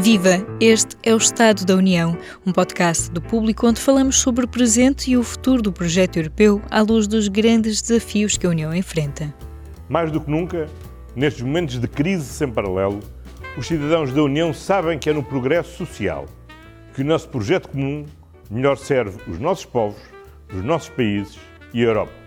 Viva! 0.00 0.46
Este 0.60 0.96
é 1.02 1.12
o 1.12 1.16
Estado 1.16 1.64
da 1.64 1.74
União, 1.74 2.16
um 2.46 2.52
podcast 2.52 3.10
do 3.10 3.20
público 3.20 3.66
onde 3.66 3.80
falamos 3.80 4.20
sobre 4.20 4.44
o 4.44 4.48
presente 4.48 5.10
e 5.10 5.16
o 5.16 5.24
futuro 5.24 5.60
do 5.60 5.72
projeto 5.72 6.18
europeu 6.18 6.62
à 6.70 6.80
luz 6.82 7.08
dos 7.08 7.26
grandes 7.26 7.82
desafios 7.82 8.36
que 8.36 8.46
a 8.46 8.50
União 8.50 8.72
enfrenta. 8.72 9.34
Mais 9.88 10.12
do 10.12 10.20
que 10.20 10.30
nunca, 10.30 10.68
nestes 11.16 11.42
momentos 11.42 11.80
de 11.80 11.88
crise 11.88 12.24
sem 12.24 12.48
paralelo, 12.48 13.00
os 13.56 13.66
cidadãos 13.66 14.12
da 14.12 14.22
União 14.22 14.54
sabem 14.54 14.98
que 14.98 15.10
é 15.10 15.12
no 15.12 15.22
progresso 15.22 15.76
social 15.76 16.26
que 16.94 17.02
o 17.02 17.04
nosso 17.04 17.28
projeto 17.28 17.68
comum 17.68 18.06
melhor 18.48 18.78
serve 18.78 19.18
os 19.28 19.40
nossos 19.40 19.64
povos, 19.64 20.00
os 20.54 20.62
nossos 20.62 20.90
países 20.90 21.38
e 21.74 21.82
a 21.82 21.86
Europa. 21.86 22.17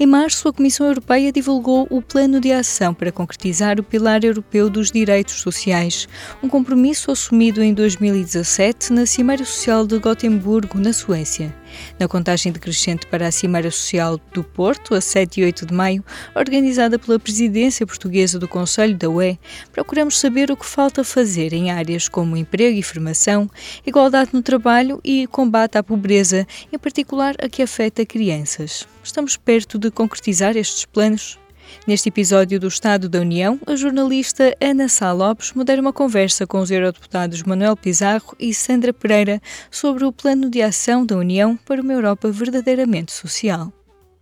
Em 0.00 0.06
março, 0.06 0.48
a 0.48 0.52
Comissão 0.52 0.86
Europeia 0.86 1.30
divulgou 1.30 1.86
o 1.90 2.00
Plano 2.00 2.40
de 2.40 2.50
Ação 2.50 2.94
para 2.94 3.12
concretizar 3.12 3.78
o 3.78 3.82
Pilar 3.82 4.24
Europeu 4.24 4.70
dos 4.70 4.90
Direitos 4.90 5.34
Sociais, 5.40 6.08
um 6.42 6.48
compromisso 6.48 7.10
assumido 7.10 7.62
em 7.62 7.74
2017 7.74 8.92
na 8.92 9.06
Cimeira 9.06 9.44
Social 9.44 9.86
de 9.86 9.98
Gotemburgo, 9.98 10.78
na 10.78 10.92
Suécia. 10.92 11.54
Na 11.98 12.08
contagem 12.08 12.52
decrescente 12.52 13.06
para 13.06 13.26
a 13.26 13.32
Cimeira 13.32 13.70
Social 13.70 14.20
do 14.32 14.42
Porto, 14.42 14.94
a 14.94 15.00
7 15.00 15.40
e 15.40 15.44
8 15.44 15.66
de 15.66 15.74
maio, 15.74 16.04
organizada 16.34 16.98
pela 16.98 17.18
Presidência 17.18 17.86
Portuguesa 17.86 18.38
do 18.38 18.48
Conselho 18.48 18.96
da 18.96 19.08
UE, 19.08 19.38
procuramos 19.72 20.18
saber 20.18 20.50
o 20.50 20.56
que 20.56 20.66
falta 20.66 21.04
fazer 21.04 21.52
em 21.52 21.70
áreas 21.70 22.08
como 22.08 22.36
emprego 22.36 22.78
e 22.78 22.82
formação, 22.82 23.50
igualdade 23.86 24.30
no 24.32 24.42
trabalho 24.42 25.00
e 25.04 25.26
combate 25.26 25.78
à 25.78 25.82
pobreza, 25.82 26.46
em 26.72 26.78
particular 26.78 27.34
a 27.42 27.48
que 27.48 27.62
afeta 27.62 28.06
crianças. 28.06 28.86
Estamos 29.02 29.36
perto 29.36 29.78
de 29.78 29.90
concretizar 29.90 30.56
estes 30.56 30.84
planos? 30.84 31.41
Neste 31.86 32.08
episódio 32.08 32.60
do 32.60 32.68
Estado 32.68 33.08
da 33.08 33.20
União, 33.20 33.58
a 33.66 33.74
jornalista 33.74 34.56
Ana 34.60 34.88
Sá 34.88 35.12
Lopes 35.12 35.52
modera 35.52 35.80
uma 35.80 35.92
conversa 35.92 36.46
com 36.46 36.60
os 36.60 36.70
eurodeputados 36.70 37.42
Manuel 37.42 37.76
Pizarro 37.76 38.36
e 38.38 38.54
Sandra 38.54 38.92
Pereira 38.92 39.40
sobre 39.70 40.04
o 40.04 40.12
plano 40.12 40.48
de 40.48 40.62
ação 40.62 41.04
da 41.04 41.16
União 41.16 41.56
para 41.56 41.80
uma 41.80 41.92
Europa 41.92 42.30
verdadeiramente 42.30 43.12
social. 43.12 43.72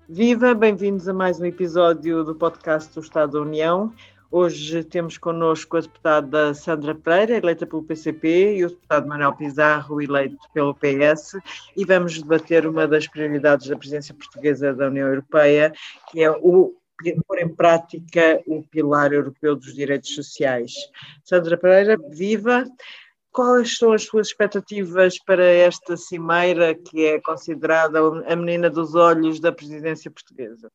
Viva, 0.09 0.55
bem-vindos 0.55 1.09
a 1.09 1.13
mais 1.13 1.39
um 1.39 1.45
episódio 1.45 2.25
do 2.25 2.35
podcast 2.35 2.93
do 2.95 3.01
Estado 3.01 3.33
da 3.33 3.41
União. 3.41 3.93
Hoje 4.33 4.85
temos 4.85 5.19
connosco 5.19 5.77
a 5.77 5.81
deputada 5.81 6.55
Sandra 6.55 6.95
Pereira, 6.95 7.37
eleita 7.37 7.67
pelo 7.67 7.83
PCP, 7.83 8.59
e 8.59 8.65
o 8.65 8.69
deputado 8.69 9.09
Manuel 9.09 9.33
Pizarro, 9.35 10.01
eleito 10.01 10.39
pelo 10.55 10.73
PS, 10.73 11.37
e 11.77 11.85
vamos 11.85 12.17
debater 12.17 12.65
uma 12.65 12.87
das 12.87 13.09
prioridades 13.09 13.67
da 13.67 13.77
presidência 13.77 14.15
portuguesa 14.15 14.73
da 14.73 14.87
União 14.87 15.09
Europeia, 15.09 15.73
que 16.13 16.23
é 16.23 16.31
o 16.31 16.73
pôr 17.27 17.39
em 17.39 17.49
prática 17.49 18.43
o 18.47 18.63
pilar 18.63 19.13
europeu 19.13 19.57
dos 19.57 19.75
direitos 19.75 20.15
sociais. 20.15 20.73
Sandra 21.25 21.57
Pereira, 21.57 21.97
viva! 22.11 22.65
Quais 23.33 23.77
são 23.77 23.93
as 23.93 24.05
suas 24.05 24.29
expectativas 24.29 25.17
para 25.25 25.45
esta 25.45 25.97
cimeira 25.97 26.75
que 26.75 27.07
é 27.07 27.21
considerada 27.21 28.01
a 28.01 28.37
menina 28.37 28.69
dos 28.69 28.95
olhos 28.95 29.39
da 29.39 29.53
presidência 29.53 30.11
portuguesa? 30.11 30.71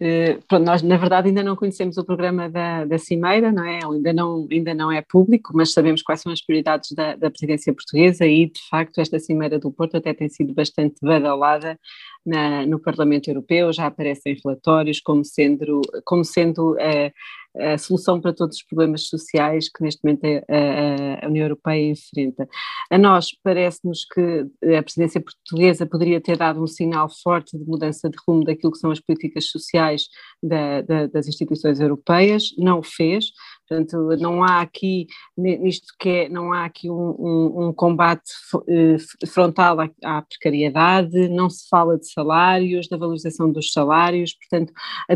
Uh, 0.00 0.40
pronto, 0.48 0.64
nós 0.64 0.80
na 0.80 0.96
verdade 0.96 1.28
ainda 1.28 1.42
não 1.42 1.54
conhecemos 1.54 1.98
o 1.98 2.04
programa 2.04 2.48
da, 2.48 2.86
da 2.86 2.96
Cimeira, 2.96 3.52
não 3.52 3.64
é? 3.64 3.80
Ainda 3.84 4.12
não, 4.14 4.48
ainda 4.50 4.72
não 4.72 4.90
é 4.90 5.02
público, 5.02 5.52
mas 5.54 5.74
sabemos 5.74 6.00
quais 6.00 6.22
são 6.22 6.32
as 6.32 6.40
prioridades 6.40 6.92
da, 6.92 7.16
da 7.16 7.30
presidência 7.30 7.70
portuguesa 7.74 8.26
e 8.26 8.46
de 8.46 8.60
facto 8.70 8.98
esta 8.98 9.18
Cimeira 9.18 9.58
do 9.58 9.70
Porto 9.70 9.98
até 9.98 10.14
tem 10.14 10.28
sido 10.30 10.54
bastante 10.54 10.96
badalada 11.02 11.78
na, 12.24 12.64
no 12.64 12.78
Parlamento 12.78 13.28
Europeu, 13.28 13.72
já 13.74 13.86
aparecem 13.86 14.38
relatórios 14.42 15.00
como 15.00 15.22
sendo, 15.22 15.82
como 16.04 16.24
sendo 16.24 16.72
uh, 16.72 17.12
a 17.58 17.76
solução 17.78 18.20
para 18.20 18.32
todos 18.32 18.56
os 18.56 18.62
problemas 18.62 19.08
sociais 19.08 19.68
que 19.68 19.82
neste 19.82 20.00
momento 20.04 20.24
a, 20.24 21.24
a, 21.24 21.28
União 21.28 21.44
Europeia 21.44 21.90
enfrenta. 21.90 22.48
A 22.90 22.96
nós 22.96 23.28
parece-nos 23.42 24.04
que 24.04 24.46
a 24.76 24.82
presidência 24.82 25.20
portuguesa 25.20 25.86
poderia 25.86 26.20
ter 26.20 26.36
dado 26.36 26.62
um 26.62 26.66
sinal 26.66 27.08
forte 27.22 27.58
de 27.58 27.64
mudança 27.64 28.08
de 28.08 28.16
rumo 28.26 28.44
daquilo 28.44 28.72
que 28.72 28.78
são 28.78 28.90
as 28.90 29.00
políticas 29.00 29.46
sociais 29.46 30.08
da, 30.42 30.82
da, 30.82 31.06
das 31.06 31.26
instituições 31.26 31.80
europeias, 31.80 32.54
não 32.56 32.78
o 32.78 32.82
fez, 32.82 33.32
Portanto, 33.70 34.16
não 34.18 34.42
há 34.42 34.60
aqui, 34.60 35.06
nisto 35.38 35.94
que 35.96 36.08
é, 36.08 36.28
não 36.28 36.52
há 36.52 36.64
aqui 36.64 36.90
um, 36.90 37.14
um, 37.16 37.68
um 37.68 37.72
combate 37.72 38.32
eh, 38.68 38.96
frontal 39.28 39.78
à, 39.78 39.88
à, 40.02 40.22
precariedade, 40.22 41.28
não 41.28 41.48
se 41.48 41.68
fala 41.68 41.96
de 41.96 42.10
salários, 42.10 42.88
da 42.88 42.96
valorização 42.96 43.52
dos 43.52 43.72
salários, 43.72 44.34
portanto, 44.34 44.72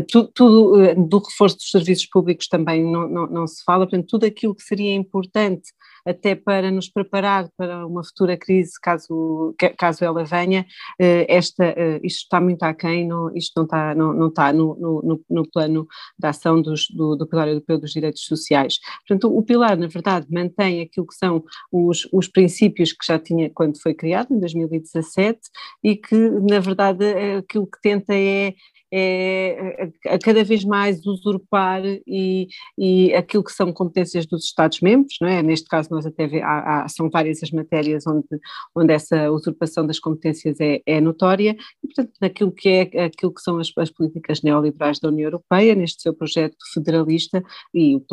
tudo, 0.09 0.31
tudo 0.33 0.81
eh, 0.81 0.95
do 0.95 1.17
reforço 1.17 1.57
dos 1.57 1.69
serviços 1.69 2.05
públicos 2.05 2.47
também 2.47 2.81
não, 2.81 3.09
não, 3.09 3.27
não 3.27 3.45
se 3.47 3.61
fala, 3.65 3.85
portanto, 3.85 4.07
tudo 4.07 4.25
aquilo 4.25 4.55
que 4.55 4.63
seria 4.63 4.95
importante 4.95 5.73
até 6.05 6.35
para 6.35 6.69
nos 6.69 6.89
preparar 6.89 7.49
para 7.57 7.85
uma 7.85 8.03
futura 8.03 8.37
crise, 8.37 8.73
caso, 8.81 9.55
caso 9.77 10.03
ela 10.05 10.23
venha, 10.23 10.65
eh, 10.99 11.25
esta, 11.27 11.65
eh, 11.65 11.99
isto 12.03 12.23
está 12.23 12.39
muito 12.39 12.63
aquém, 12.63 13.07
não, 13.07 13.35
isto 13.35 13.53
não 13.57 13.63
está, 13.63 13.95
não, 13.95 14.13
não 14.13 14.27
está 14.27 14.53
no, 14.53 14.75
no, 14.75 15.21
no 15.29 15.49
plano 15.49 15.87
da 16.17 16.29
ação 16.29 16.61
dos, 16.61 16.87
do, 16.89 17.15
do 17.15 17.27
Pilar 17.27 17.47
Europeu 17.47 17.79
dos 17.79 17.91
Direitos 17.91 18.25
Sociais. 18.25 18.77
Portanto, 19.07 19.35
o 19.35 19.41
Pilar, 19.43 19.77
na 19.77 19.87
verdade, 19.87 20.27
mantém 20.29 20.81
aquilo 20.81 21.07
que 21.07 21.15
são 21.15 21.43
os, 21.71 22.07
os 22.13 22.27
princípios 22.27 22.93
que 22.93 23.05
já 23.05 23.17
tinha 23.17 23.49
quando 23.49 23.81
foi 23.81 23.93
criado, 23.93 24.33
em 24.33 24.39
2017, 24.39 25.39
e 25.83 25.95
que, 25.95 26.15
na 26.15 26.59
verdade, 26.59 27.05
é 27.05 27.37
aquilo 27.37 27.65
que 27.67 27.81
tenta 27.81 28.13
é 28.13 28.53
é 28.93 29.89
a 30.07 30.17
cada 30.19 30.43
vez 30.43 30.63
mais 30.63 31.05
usurpar 31.05 31.81
e, 32.07 32.47
e 32.77 33.13
aquilo 33.13 33.43
que 33.43 33.51
são 33.51 33.71
competências 33.73 34.25
dos 34.25 34.45
Estados-membros, 34.45 35.15
não 35.21 35.27
é? 35.27 35.41
Neste 35.41 35.67
caso 35.67 35.89
nós 35.91 36.05
até 36.05 36.27
vê, 36.27 36.41
há, 36.41 36.83
há, 36.83 36.87
são 36.87 37.09
várias 37.09 37.41
as 37.43 37.51
matérias 37.51 38.05
onde, 38.07 38.27
onde 38.75 38.93
essa 38.93 39.31
usurpação 39.31 39.85
das 39.85 39.99
competências 39.99 40.59
é, 40.59 40.81
é 40.85 41.01
notória 41.01 41.55
e 41.83 41.87
portanto 41.87 42.11
naquilo 42.21 42.51
que 42.51 42.69
é 42.69 43.05
aquilo 43.05 43.33
que 43.33 43.41
são 43.41 43.57
as, 43.57 43.71
as, 43.77 43.89
políticas 43.89 44.41
neoliberais 44.41 44.99
da 44.99 45.09
União 45.09 45.27
Europeia, 45.27 45.75
neste 45.75 46.01
seu 46.01 46.13
projeto 46.13 46.55
federalista 46.73 47.43
e 47.73 47.95
o, 47.95 48.03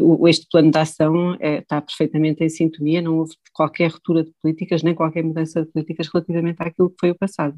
o, 0.00 0.28
este 0.28 0.46
plano 0.50 0.70
de 0.70 0.78
ação 0.78 1.36
é, 1.40 1.58
está 1.58 1.80
perfeitamente 1.80 2.44
em 2.44 2.48
sintonia, 2.48 3.02
não 3.02 3.18
houve 3.18 3.34
qualquer 3.52 3.90
ruptura 3.90 4.24
de 4.24 4.32
políticas 4.42 4.82
nem 4.82 4.94
qualquer 4.94 5.24
mudança 5.24 5.62
de 5.62 5.70
políticas 5.70 6.08
relativamente 6.12 6.60
àquilo 6.60 6.90
que 6.90 6.96
foi 7.00 7.10
o 7.10 7.18
passado. 7.18 7.56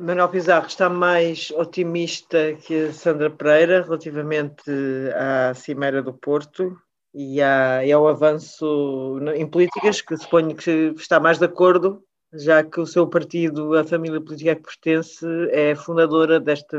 Manuel 0.00 0.28
Pizarro 0.28 0.66
está 0.66 0.90
mais 0.90 1.52
otimista 1.52 2.54
que 2.66 2.92
Sandra 2.92 3.30
Pereira 3.30 3.82
relativamente 3.82 4.64
à 5.14 5.54
Cimeira 5.54 6.02
do 6.02 6.12
Porto 6.12 6.76
e, 7.14 7.40
à, 7.40 7.84
e 7.86 7.92
ao 7.92 8.08
avanço 8.08 9.20
em 9.36 9.46
políticas, 9.46 10.00
que 10.00 10.16
suponho 10.16 10.56
que 10.56 10.92
está 10.96 11.20
mais 11.20 11.38
de 11.38 11.44
acordo, 11.44 12.02
já 12.32 12.64
que 12.64 12.80
o 12.80 12.86
seu 12.86 13.06
partido, 13.06 13.78
a 13.78 13.84
família 13.84 14.20
política 14.20 14.56
que 14.56 14.62
pertence, 14.62 15.24
é 15.52 15.76
fundadora 15.76 16.40
desta 16.40 16.76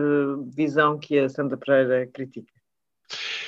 visão 0.54 1.00
que 1.00 1.18
a 1.18 1.30
Sandra 1.30 1.56
Pereira 1.58 2.08
critica. 2.08 2.52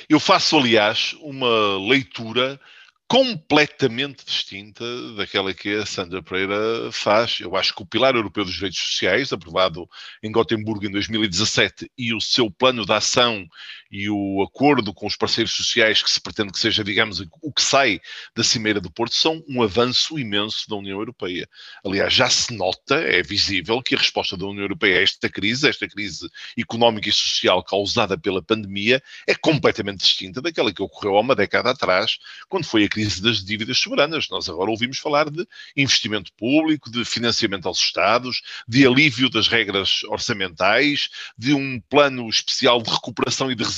Eu 0.08 0.18
faço, 0.18 0.56
aliás, 0.56 1.14
uma 1.20 1.78
leitura 1.86 2.58
completamente 3.08 4.22
distinta 4.24 4.84
daquela 5.14 5.54
que 5.54 5.74
a 5.74 5.86
Sandra 5.86 6.22
Pereira 6.22 6.92
faz. 6.92 7.38
Eu 7.40 7.56
acho 7.56 7.74
que 7.74 7.82
o 7.82 7.86
Pilar 7.86 8.14
Europeu 8.14 8.44
dos 8.44 8.52
Direitos 8.52 8.78
Sociais, 8.78 9.32
aprovado 9.32 9.88
em 10.22 10.30
Gotemburgo 10.30 10.84
em 10.84 10.90
2017, 10.90 11.90
e 11.96 12.12
o 12.12 12.20
seu 12.20 12.50
plano 12.50 12.84
de 12.84 12.92
ação 12.92 13.48
e 13.90 14.08
o 14.10 14.42
acordo 14.42 14.92
com 14.92 15.06
os 15.06 15.16
parceiros 15.16 15.52
sociais 15.52 16.02
que 16.02 16.10
se 16.10 16.20
pretende 16.20 16.52
que 16.52 16.58
seja, 16.58 16.84
digamos, 16.84 17.20
o 17.40 17.52
que 17.52 17.62
sai 17.62 18.00
da 18.36 18.44
Cimeira 18.44 18.80
do 18.80 18.90
Porto, 18.90 19.14
são 19.14 19.42
um 19.48 19.62
avanço 19.62 20.18
imenso 20.18 20.68
da 20.68 20.76
União 20.76 20.98
Europeia. 20.98 21.48
Aliás, 21.84 22.12
já 22.12 22.28
se 22.28 22.54
nota, 22.54 22.96
é 22.96 23.22
visível, 23.22 23.82
que 23.82 23.94
a 23.94 23.98
resposta 23.98 24.36
da 24.36 24.46
União 24.46 24.62
Europeia 24.62 24.98
a 24.98 25.02
esta 25.02 25.28
crise, 25.28 25.66
a 25.66 25.70
esta 25.70 25.88
crise 25.88 26.28
económica 26.56 27.08
e 27.08 27.12
social 27.12 27.62
causada 27.64 28.18
pela 28.18 28.42
pandemia, 28.42 29.02
é 29.26 29.34
completamente 29.34 30.00
distinta 30.00 30.42
daquela 30.42 30.72
que 30.72 30.82
ocorreu 30.82 31.16
há 31.16 31.20
uma 31.20 31.34
década 31.34 31.70
atrás, 31.70 32.18
quando 32.48 32.66
foi 32.66 32.84
a 32.84 32.88
crise 32.88 33.22
das 33.22 33.42
dívidas 33.42 33.78
soberanas. 33.78 34.28
Nós 34.28 34.48
agora 34.48 34.70
ouvimos 34.70 34.98
falar 34.98 35.30
de 35.30 35.46
investimento 35.76 36.32
público, 36.34 36.90
de 36.90 37.04
financiamento 37.04 37.66
aos 37.66 37.78
Estados, 37.78 38.42
de 38.66 38.86
alívio 38.86 39.30
das 39.30 39.48
regras 39.48 40.02
orçamentais, 40.04 41.08
de 41.36 41.54
um 41.54 41.80
plano 41.88 42.28
especial 42.28 42.82
de 42.82 42.90
recuperação 42.90 43.50
e 43.50 43.54
de 43.54 43.64
resiliência 43.64 43.77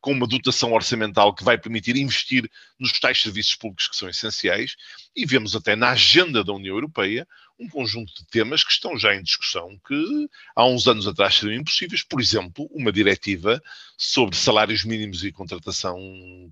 com 0.00 0.12
uma 0.12 0.26
dotação 0.26 0.72
orçamental 0.72 1.34
que 1.34 1.44
vai 1.44 1.58
permitir 1.58 1.96
investir 1.96 2.50
nos 2.78 2.92
tais 2.98 3.20
serviços 3.20 3.54
públicos 3.54 3.88
que 3.88 3.96
são 3.96 4.08
essenciais. 4.08 4.76
E 5.14 5.26
vemos 5.26 5.54
até 5.54 5.74
na 5.74 5.90
agenda 5.90 6.42
da 6.44 6.52
União 6.52 6.76
Europeia 6.76 7.26
um 7.60 7.68
conjunto 7.68 8.12
de 8.14 8.26
temas 8.26 8.64
que 8.64 8.72
estão 8.72 8.98
já 8.98 9.14
em 9.14 9.22
discussão, 9.22 9.78
que 9.86 10.28
há 10.56 10.64
uns 10.64 10.88
anos 10.88 11.06
atrás 11.06 11.34
seriam 11.34 11.60
impossíveis. 11.60 12.02
Por 12.02 12.20
exemplo, 12.20 12.68
uma 12.72 12.90
diretiva 12.90 13.62
sobre 13.98 14.34
salários 14.34 14.82
mínimos 14.82 15.22
e 15.22 15.30
contratação 15.30 15.98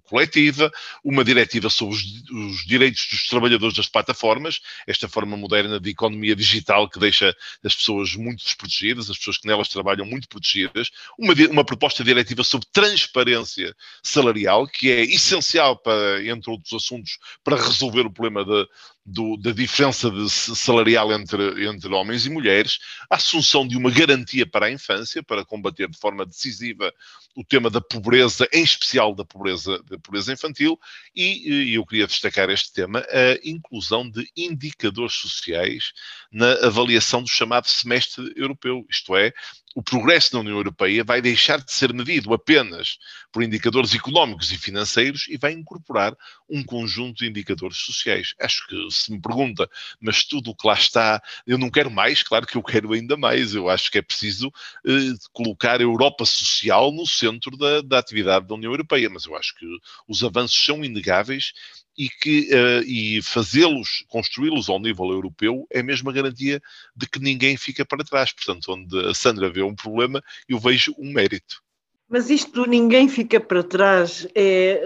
coletiva, 0.05 0.71
uma 1.03 1.25
diretiva 1.25 1.71
sobre 1.71 1.95
os, 1.95 2.03
os 2.31 2.67
direitos 2.67 3.09
dos 3.11 3.27
trabalhadores 3.27 3.75
das 3.75 3.89
plataformas, 3.89 4.61
esta 4.87 5.09
forma 5.09 5.35
moderna 5.35 5.81
de 5.81 5.89
economia 5.89 6.37
digital 6.37 6.91
que 6.91 6.99
deixa 6.99 7.35
as 7.65 7.75
pessoas 7.75 8.15
muito 8.15 8.45
desprotegidas, 8.45 9.09
as 9.09 9.17
pessoas 9.17 9.39
que 9.39 9.47
nelas 9.47 9.69
trabalham 9.69 10.05
muito 10.05 10.29
protegidas, 10.29 10.91
uma, 11.19 11.33
uma 11.51 11.65
proposta 11.65 12.05
diretiva 12.05 12.45
sobre 12.45 12.69
transparência 12.71 13.75
salarial, 14.03 14.69
que 14.69 14.91
é 14.91 15.03
essencial 15.05 15.75
para, 15.79 16.23
entre 16.27 16.51
outros 16.51 16.75
assuntos, 16.75 17.19
para 17.43 17.57
resolver 17.57 18.03
o 18.03 18.13
problema 18.13 18.45
da, 18.45 18.67
do, 19.09 19.37
da 19.39 19.53
diferença 19.53 20.11
salarial 20.29 21.13
entre, 21.13 21.67
entre 21.67 21.93
homens 21.95 22.27
e 22.27 22.31
mulheres, 22.31 22.79
a 23.09 23.17
assunção 23.17 23.67
de 23.67 23.77
uma 23.77 23.91
garantia 23.91 24.47
para 24.47 24.67
a 24.67 24.71
infância, 24.71 25.23
para 25.23 25.45
combater 25.45 25.89
de 25.89 25.99
forma 25.99 26.27
decisiva 26.27 26.93
o 27.39 27.45
tema 27.45 27.71
da 27.71 27.81
pobreza, 27.81 28.49
em 28.53 28.65
especial 28.65 29.15
da 29.15 29.25
pobreza, 29.25 29.81
da 29.85 29.97
pobreza 29.97 30.33
infantil, 30.33 30.77
e, 31.15 31.71
e 31.71 31.75
eu 31.75 31.87
queria 31.87 32.09
destacar 32.09 32.51
este 32.51 32.73
tema, 32.73 32.99
a 32.99 33.49
inclusão 33.49 34.11
de 34.11 34.29
indicadores 34.37 35.15
sociais 35.15 35.93
na 36.33 36.51
avaliação 36.67 37.23
do 37.23 37.29
chamado 37.29 37.69
semestre 37.69 38.33
europeu, 38.35 38.85
isto 38.91 39.17
é, 39.17 39.33
o 39.79 39.83
progresso 39.83 40.35
na 40.35 40.41
União 40.41 40.57
Europeia 40.57 41.05
vai 41.05 41.23
deixar 41.23 41.63
de 41.63 41.73
ser 41.73 41.95
medido 41.95 42.35
apenas 42.35 42.99
por 43.31 43.45
indicadores 43.45 43.95
económicos 43.95 44.51
e 44.51 44.59
financeiros 44.59 45.27
e 45.29 45.37
vai 45.37 45.53
incorporar 45.53 46.17
um 46.51 46.65
conjunto 46.65 47.19
de 47.19 47.29
indicadores 47.29 47.79
sociais. 47.79 48.35
Acho 48.41 48.67
que 48.67 48.91
se 48.91 49.13
me 49.13 49.21
pergunta, 49.21 49.71
mas 50.01 50.25
tudo 50.25 50.51
o 50.51 50.57
que 50.57 50.67
lá 50.67 50.75
está, 50.75 51.23
eu 51.47 51.57
não 51.57 51.71
quero 51.71 51.93
mais, 51.93 52.25
claro 52.25 52.45
que 52.45 52.57
eu 52.57 52.63
quero 52.63 52.93
ainda 52.93 53.17
mais. 53.17 53.55
Eu 53.55 53.69
acho 53.69 53.89
que 53.89 53.99
é 53.99 54.03
preciso 54.03 54.51
eh, 54.85 55.15
colocar 55.33 55.79
a 55.79 55.85
Europa 55.85 56.25
social 56.25 56.91
no 56.91 57.07
centro 57.07 57.28
da, 57.59 57.81
da 57.83 57.99
atividade 57.99 58.47
da 58.47 58.55
União 58.55 58.73
Europeia, 58.73 59.11
mas 59.11 59.27
eu 59.27 59.37
acho 59.37 59.55
que 59.57 59.67
os 60.07 60.23
avanços 60.23 60.65
são 60.65 60.85
inegáveis 60.85 61.53
e 61.97 62.09
que 62.09 62.49
uh, 62.55 62.83
e 62.87 63.21
fazê-los, 63.23 64.05
construí-los 64.07 64.69
ao 64.69 64.79
nível 64.79 65.11
europeu 65.11 65.67
é 65.71 65.83
mesmo 65.83 66.09
a 66.09 66.13
garantia 66.13 66.63
de 66.95 67.09
que 67.09 67.19
ninguém 67.19 67.57
fica 67.57 67.85
para 67.85 68.05
trás. 68.05 68.33
Portanto, 68.33 68.73
onde 68.73 69.07
a 69.07 69.13
Sandra 69.13 69.51
vê 69.51 69.63
um 69.63 69.75
problema, 69.75 70.23
eu 70.49 70.59
vejo 70.59 70.95
um 70.97 71.13
mérito. 71.13 71.61
Mas 72.11 72.31
isto 72.31 72.65
ninguém 72.67 73.07
fica 73.07 73.39
para 73.39 73.63
trás. 73.63 74.27
É, 74.35 74.81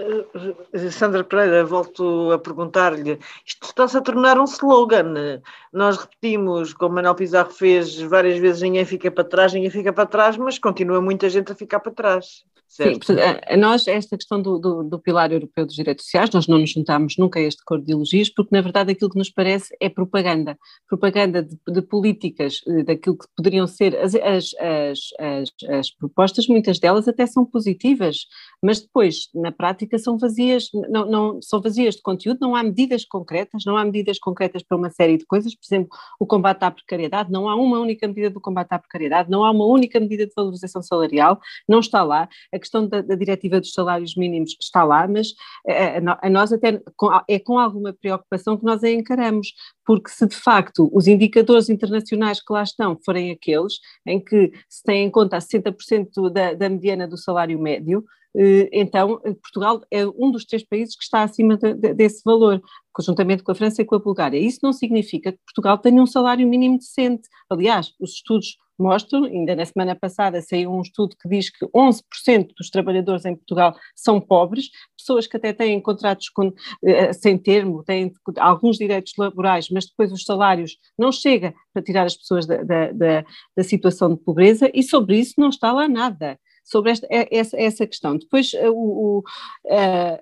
eh, 0.73 0.91
Sandra 0.91 1.23
Pereira, 1.23 1.63
volto 1.63 2.31
a 2.31 2.37
perguntar-lhe, 2.37 3.17
isto 3.45 3.65
está-se 3.65 3.97
a 3.97 4.01
tornar 4.01 4.37
um 4.37 4.43
slogan. 4.43 5.41
Nós 5.71 5.97
repetimos, 5.97 6.73
como 6.73 6.95
Manuel 6.95 7.15
Pizarro 7.15 7.49
fez 7.51 7.97
várias 8.01 8.37
vezes, 8.39 8.61
ninguém 8.61 8.85
fica 8.85 9.09
para 9.09 9.23
trás, 9.23 9.53
ninguém 9.53 9.69
fica 9.69 9.93
para 9.93 10.05
trás, 10.05 10.35
mas 10.37 10.59
continua 10.59 11.01
muita 11.01 11.29
gente 11.29 11.51
a 11.51 11.55
ficar 11.55 11.79
para 11.79 11.93
trás. 11.93 12.43
Certo. 12.67 12.93
Sim, 12.93 12.99
portanto, 12.99 13.43
a, 13.47 13.53
a, 13.53 13.57
nós, 13.57 13.87
esta 13.87 14.17
questão 14.17 14.41
do, 14.41 14.57
do, 14.57 14.83
do, 14.83 14.99
pilar 14.99 15.31
europeu 15.31 15.63
dos 15.63 15.75
direitos 15.75 16.05
sociais, 16.05 16.31
nós 16.31 16.47
não 16.47 16.57
nos 16.57 16.71
juntamos 16.71 17.15
nunca 17.19 17.39
a 17.39 17.43
este 17.43 17.63
cor 17.63 17.77
de 17.77 17.83
ideologias, 17.83 18.29
porque 18.29 18.55
na 18.55 18.61
verdade 18.61 18.91
aquilo 18.91 19.11
que 19.11 19.17
nos 19.17 19.29
parece 19.29 19.75
é 19.79 19.89
propaganda, 19.89 20.57
propaganda 20.87 21.43
de, 21.43 21.55
de 21.67 21.81
políticas, 21.83 22.61
eh, 22.67 22.81
daquilo 22.81 23.15
que 23.15 23.27
poderiam 23.37 23.67
ser 23.67 23.95
as, 23.97 24.15
as, 24.15 24.49
as, 24.59 25.69
as, 25.69 25.91
propostas, 25.91 26.47
muitas 26.47 26.79
delas 26.79 27.07
até 27.07 27.27
são 27.27 27.45
positivas, 27.45 28.25
mas 28.59 28.81
depois, 28.81 29.29
na 29.35 29.51
prática, 29.51 29.99
são 29.99 30.17
vazias, 30.17 30.69
não, 30.89 31.05
não, 31.05 31.41
são 31.43 31.61
vazias 31.61 31.95
de 31.95 32.01
conteúdo, 32.01 32.39
não 32.41 32.55
há 32.55 32.63
medidas 32.63 33.05
concretas, 33.05 33.65
não 33.67 33.77
há 33.77 33.85
medidas 33.85 34.17
concretas 34.17 34.63
para 34.63 34.77
uma 34.77 34.89
série 34.89 35.17
de 35.17 35.27
coisas, 35.27 35.53
por 35.53 35.65
exemplo, 35.67 35.89
o 36.19 36.25
combate 36.25 36.63
à 36.63 36.71
precariedade, 36.71 37.31
não 37.31 37.47
há 37.47 37.55
uma 37.55 37.79
única 37.79 38.07
medida 38.07 38.31
do 38.31 38.41
combate 38.41 38.71
à 38.71 38.79
precariedade, 38.79 39.29
não 39.29 39.45
há 39.45 39.51
uma 39.51 39.65
única 39.65 39.99
medida 39.99 40.25
de 40.25 40.33
valorização 40.35 40.81
salarial, 40.81 41.39
não 41.69 41.79
está 41.79 42.01
lá. 42.01 42.27
A 42.51 42.62
questão 42.63 42.87
da, 42.87 43.01
da 43.01 43.15
diretiva 43.15 43.59
dos 43.59 43.73
salários 43.73 44.15
mínimos 44.15 44.55
está 44.59 44.83
lá, 44.83 45.07
mas 45.07 45.33
a, 45.67 46.25
a, 46.25 46.29
nós 46.29 46.51
até 46.51 46.81
com, 46.95 47.09
é 47.27 47.39
com 47.39 47.59
alguma 47.59 47.93
preocupação 47.93 48.57
que 48.57 48.65
nós 48.65 48.83
a 48.83 48.89
encaramos, 48.89 49.53
porque 49.85 50.09
se 50.09 50.25
de 50.25 50.35
facto 50.35 50.89
os 50.93 51.07
indicadores 51.07 51.69
internacionais 51.69 52.41
que 52.41 52.51
lá 52.51 52.63
estão 52.63 52.97
forem 53.05 53.31
aqueles 53.31 53.73
em 54.05 54.23
que 54.23 54.51
se 54.69 54.81
tem 54.83 55.05
em 55.05 55.11
conta 55.11 55.37
60% 55.37 56.31
da, 56.31 56.53
da 56.53 56.69
mediana 56.69 57.07
do 57.07 57.17
salário 57.17 57.59
médio, 57.59 58.03
eh, 58.35 58.69
então 58.71 59.19
Portugal 59.41 59.81
é 59.91 60.05
um 60.07 60.31
dos 60.31 60.45
três 60.45 60.63
países 60.63 60.95
que 60.95 61.03
está 61.03 61.23
acima 61.23 61.57
de, 61.57 61.73
de, 61.73 61.93
desse 61.93 62.21
valor, 62.23 62.61
conjuntamente 62.91 63.43
com 63.43 63.51
a 63.51 63.55
França 63.55 63.81
e 63.81 63.85
com 63.85 63.95
a 63.95 63.99
Bulgária. 63.99 64.37
Isso 64.37 64.59
não 64.63 64.73
significa 64.73 65.31
que 65.31 65.39
Portugal 65.45 65.77
tenha 65.77 66.01
um 66.01 66.07
salário 66.07 66.47
mínimo 66.47 66.77
decente. 66.77 67.27
Aliás, 67.49 67.93
os 67.99 68.13
estudos 68.13 68.57
mostram, 68.77 69.25
ainda 69.25 69.55
na 69.55 69.65
semana 69.65 69.95
passada 69.95 70.41
saiu 70.41 70.71
um 70.71 70.81
estudo 70.81 71.15
que 71.21 71.29
diz 71.29 71.49
que 71.49 71.65
11% 71.67 72.49
dos 72.57 72.69
trabalhadores 72.69 73.25
em 73.25 73.35
Portugal 73.35 73.75
são 73.95 74.19
pobres, 74.19 74.69
pessoas 74.97 75.27
que 75.27 75.37
até 75.37 75.53
têm 75.53 75.79
contratos 75.81 76.29
com, 76.29 76.51
eh, 76.83 77.13
sem 77.13 77.37
termo, 77.37 77.83
têm 77.83 78.11
alguns 78.37 78.77
direitos 78.77 79.13
laborais, 79.17 79.69
mas 79.69 79.85
depois 79.85 80.11
os 80.11 80.23
salários 80.23 80.77
não 80.97 81.11
chegam 81.11 81.53
para 81.73 81.83
tirar 81.83 82.05
as 82.05 82.15
pessoas 82.15 82.45
da, 82.45 82.63
da, 82.63 82.91
da, 82.91 83.25
da 83.55 83.63
situação 83.63 84.13
de 84.13 84.21
pobreza 84.21 84.69
e 84.73 84.83
sobre 84.83 85.19
isso 85.19 85.33
não 85.37 85.49
está 85.49 85.71
lá 85.71 85.87
nada 85.87 86.39
sobre 86.63 86.91
esta, 86.91 87.07
é, 87.09 87.27
essa, 87.35 87.59
essa 87.59 87.85
questão. 87.85 88.17
Depois, 88.17 88.53
eh, 88.53 88.69
o, 88.69 88.73
o 88.73 89.19
uh, 89.19 90.19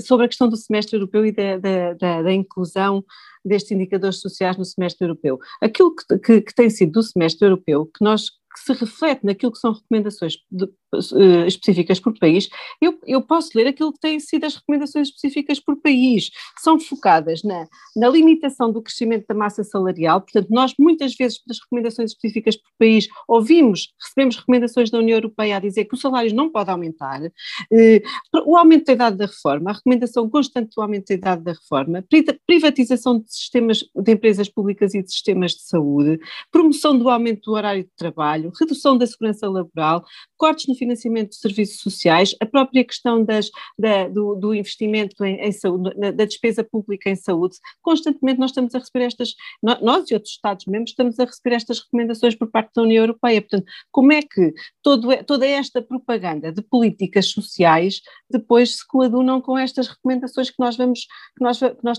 sobre 0.00 0.26
a 0.26 0.28
questão 0.28 0.48
do 0.48 0.56
semestre 0.56 0.96
europeu 0.96 1.24
e 1.24 1.32
da, 1.32 1.56
da, 1.58 1.94
da, 1.94 2.22
da, 2.22 2.32
inclusão 2.32 3.04
destes 3.44 3.72
indicadores 3.72 4.20
sociais 4.20 4.56
no 4.56 4.64
semestre 4.64 5.04
europeu. 5.04 5.38
Aquilo 5.60 5.94
que, 5.94 6.18
que, 6.18 6.40
que 6.42 6.54
tem 6.54 6.68
sido 6.68 6.92
do 6.92 7.02
semestre 7.02 7.46
europeu, 7.46 7.86
que 7.86 8.04
nós 8.04 8.39
que 8.52 8.60
se 8.60 8.72
reflete 8.72 9.24
naquilo 9.24 9.52
que 9.52 9.58
são 9.58 9.72
recomendações 9.72 10.36
de, 10.50 10.64
uh, 10.64 11.46
específicas 11.46 12.00
por 12.00 12.18
país, 12.18 12.48
eu, 12.80 12.98
eu 13.06 13.22
posso 13.22 13.50
ler 13.54 13.68
aquilo 13.68 13.92
que 13.92 14.00
têm 14.00 14.18
sido 14.18 14.44
as 14.44 14.56
recomendações 14.56 15.08
específicas 15.08 15.60
por 15.60 15.76
país. 15.80 16.30
São 16.58 16.78
focadas 16.78 17.42
na, 17.42 17.66
na 17.96 18.08
limitação 18.08 18.72
do 18.72 18.82
crescimento 18.82 19.26
da 19.28 19.34
massa 19.34 19.62
salarial, 19.62 20.20
portanto, 20.20 20.48
nós 20.50 20.74
muitas 20.78 21.14
vezes, 21.14 21.40
nas 21.46 21.58
recomendações 21.60 22.10
específicas 22.10 22.56
por 22.56 22.70
país, 22.78 23.08
ouvimos, 23.28 23.92
recebemos 24.00 24.36
recomendações 24.36 24.90
da 24.90 24.98
União 24.98 25.16
Europeia 25.16 25.56
a 25.56 25.60
dizer 25.60 25.84
que 25.84 25.94
os 25.94 26.00
salários 26.00 26.32
não 26.32 26.50
podem 26.50 26.72
aumentar, 26.72 27.20
uh, 27.22 28.42
o 28.46 28.56
aumento 28.56 28.86
da 28.86 28.92
idade 28.92 29.16
da 29.16 29.26
reforma, 29.26 29.70
a 29.70 29.74
recomendação 29.74 30.28
constante 30.28 30.74
do 30.74 30.82
aumento 30.82 31.08
da 31.08 31.14
idade 31.14 31.42
da 31.42 31.52
reforma, 31.52 32.04
privatização 32.46 33.18
de 33.20 33.32
sistemas 33.32 33.84
de 33.94 34.12
empresas 34.12 34.48
públicas 34.48 34.94
e 34.94 35.02
de 35.02 35.10
sistemas 35.10 35.52
de 35.52 35.62
saúde, 35.62 36.18
promoção 36.50 36.96
do 36.98 37.08
aumento 37.08 37.42
do 37.50 37.52
horário 37.52 37.84
de 37.84 37.90
trabalho, 37.96 38.39
trabalho, 38.40 38.52
redução 38.58 38.96
da 38.96 39.06
segurança 39.06 39.48
laboral, 39.48 40.04
cortes 40.36 40.66
no 40.66 40.74
financiamento 40.74 41.30
de 41.30 41.36
serviços 41.36 41.80
sociais, 41.80 42.34
a 42.40 42.46
própria 42.46 42.84
questão 42.84 43.24
das, 43.24 43.50
da, 43.78 44.08
do, 44.08 44.34
do, 44.34 44.54
investimento 44.54 45.24
em, 45.24 45.36
em 45.40 45.52
saúde, 45.52 45.94
da 46.12 46.24
despesa 46.24 46.64
pública 46.64 47.10
em 47.10 47.16
saúde. 47.16 47.56
Constantemente 47.82 48.40
nós 48.40 48.50
estamos 48.50 48.74
a 48.74 48.78
receber 48.78 49.04
estas, 49.04 49.34
nós 49.62 50.10
e 50.10 50.14
outros 50.14 50.32
Estados-membros 50.32 50.90
estamos 50.90 51.18
a 51.18 51.24
receber 51.24 51.54
estas 51.54 51.80
recomendações 51.80 52.34
por 52.34 52.50
parte 52.50 52.72
da 52.74 52.82
União 52.82 53.02
Europeia. 53.02 53.40
Portanto, 53.40 53.66
como 53.90 54.12
é 54.12 54.22
que 54.22 54.54
todo, 54.82 55.08
toda 55.24 55.46
esta 55.46 55.82
propaganda 55.82 56.52
de 56.52 56.62
políticas 56.62 57.26
sociais 57.26 58.00
depois 58.30 58.76
se 58.76 58.86
coadunam 58.86 59.40
com 59.40 59.58
estas 59.58 59.88
recomendações 59.88 60.50
que 60.50 60.58
nós 60.58 60.76
vamos, 60.76 61.06
que 61.36 61.44
nós, 61.44 61.58
que 61.58 61.84
nós 61.84 61.98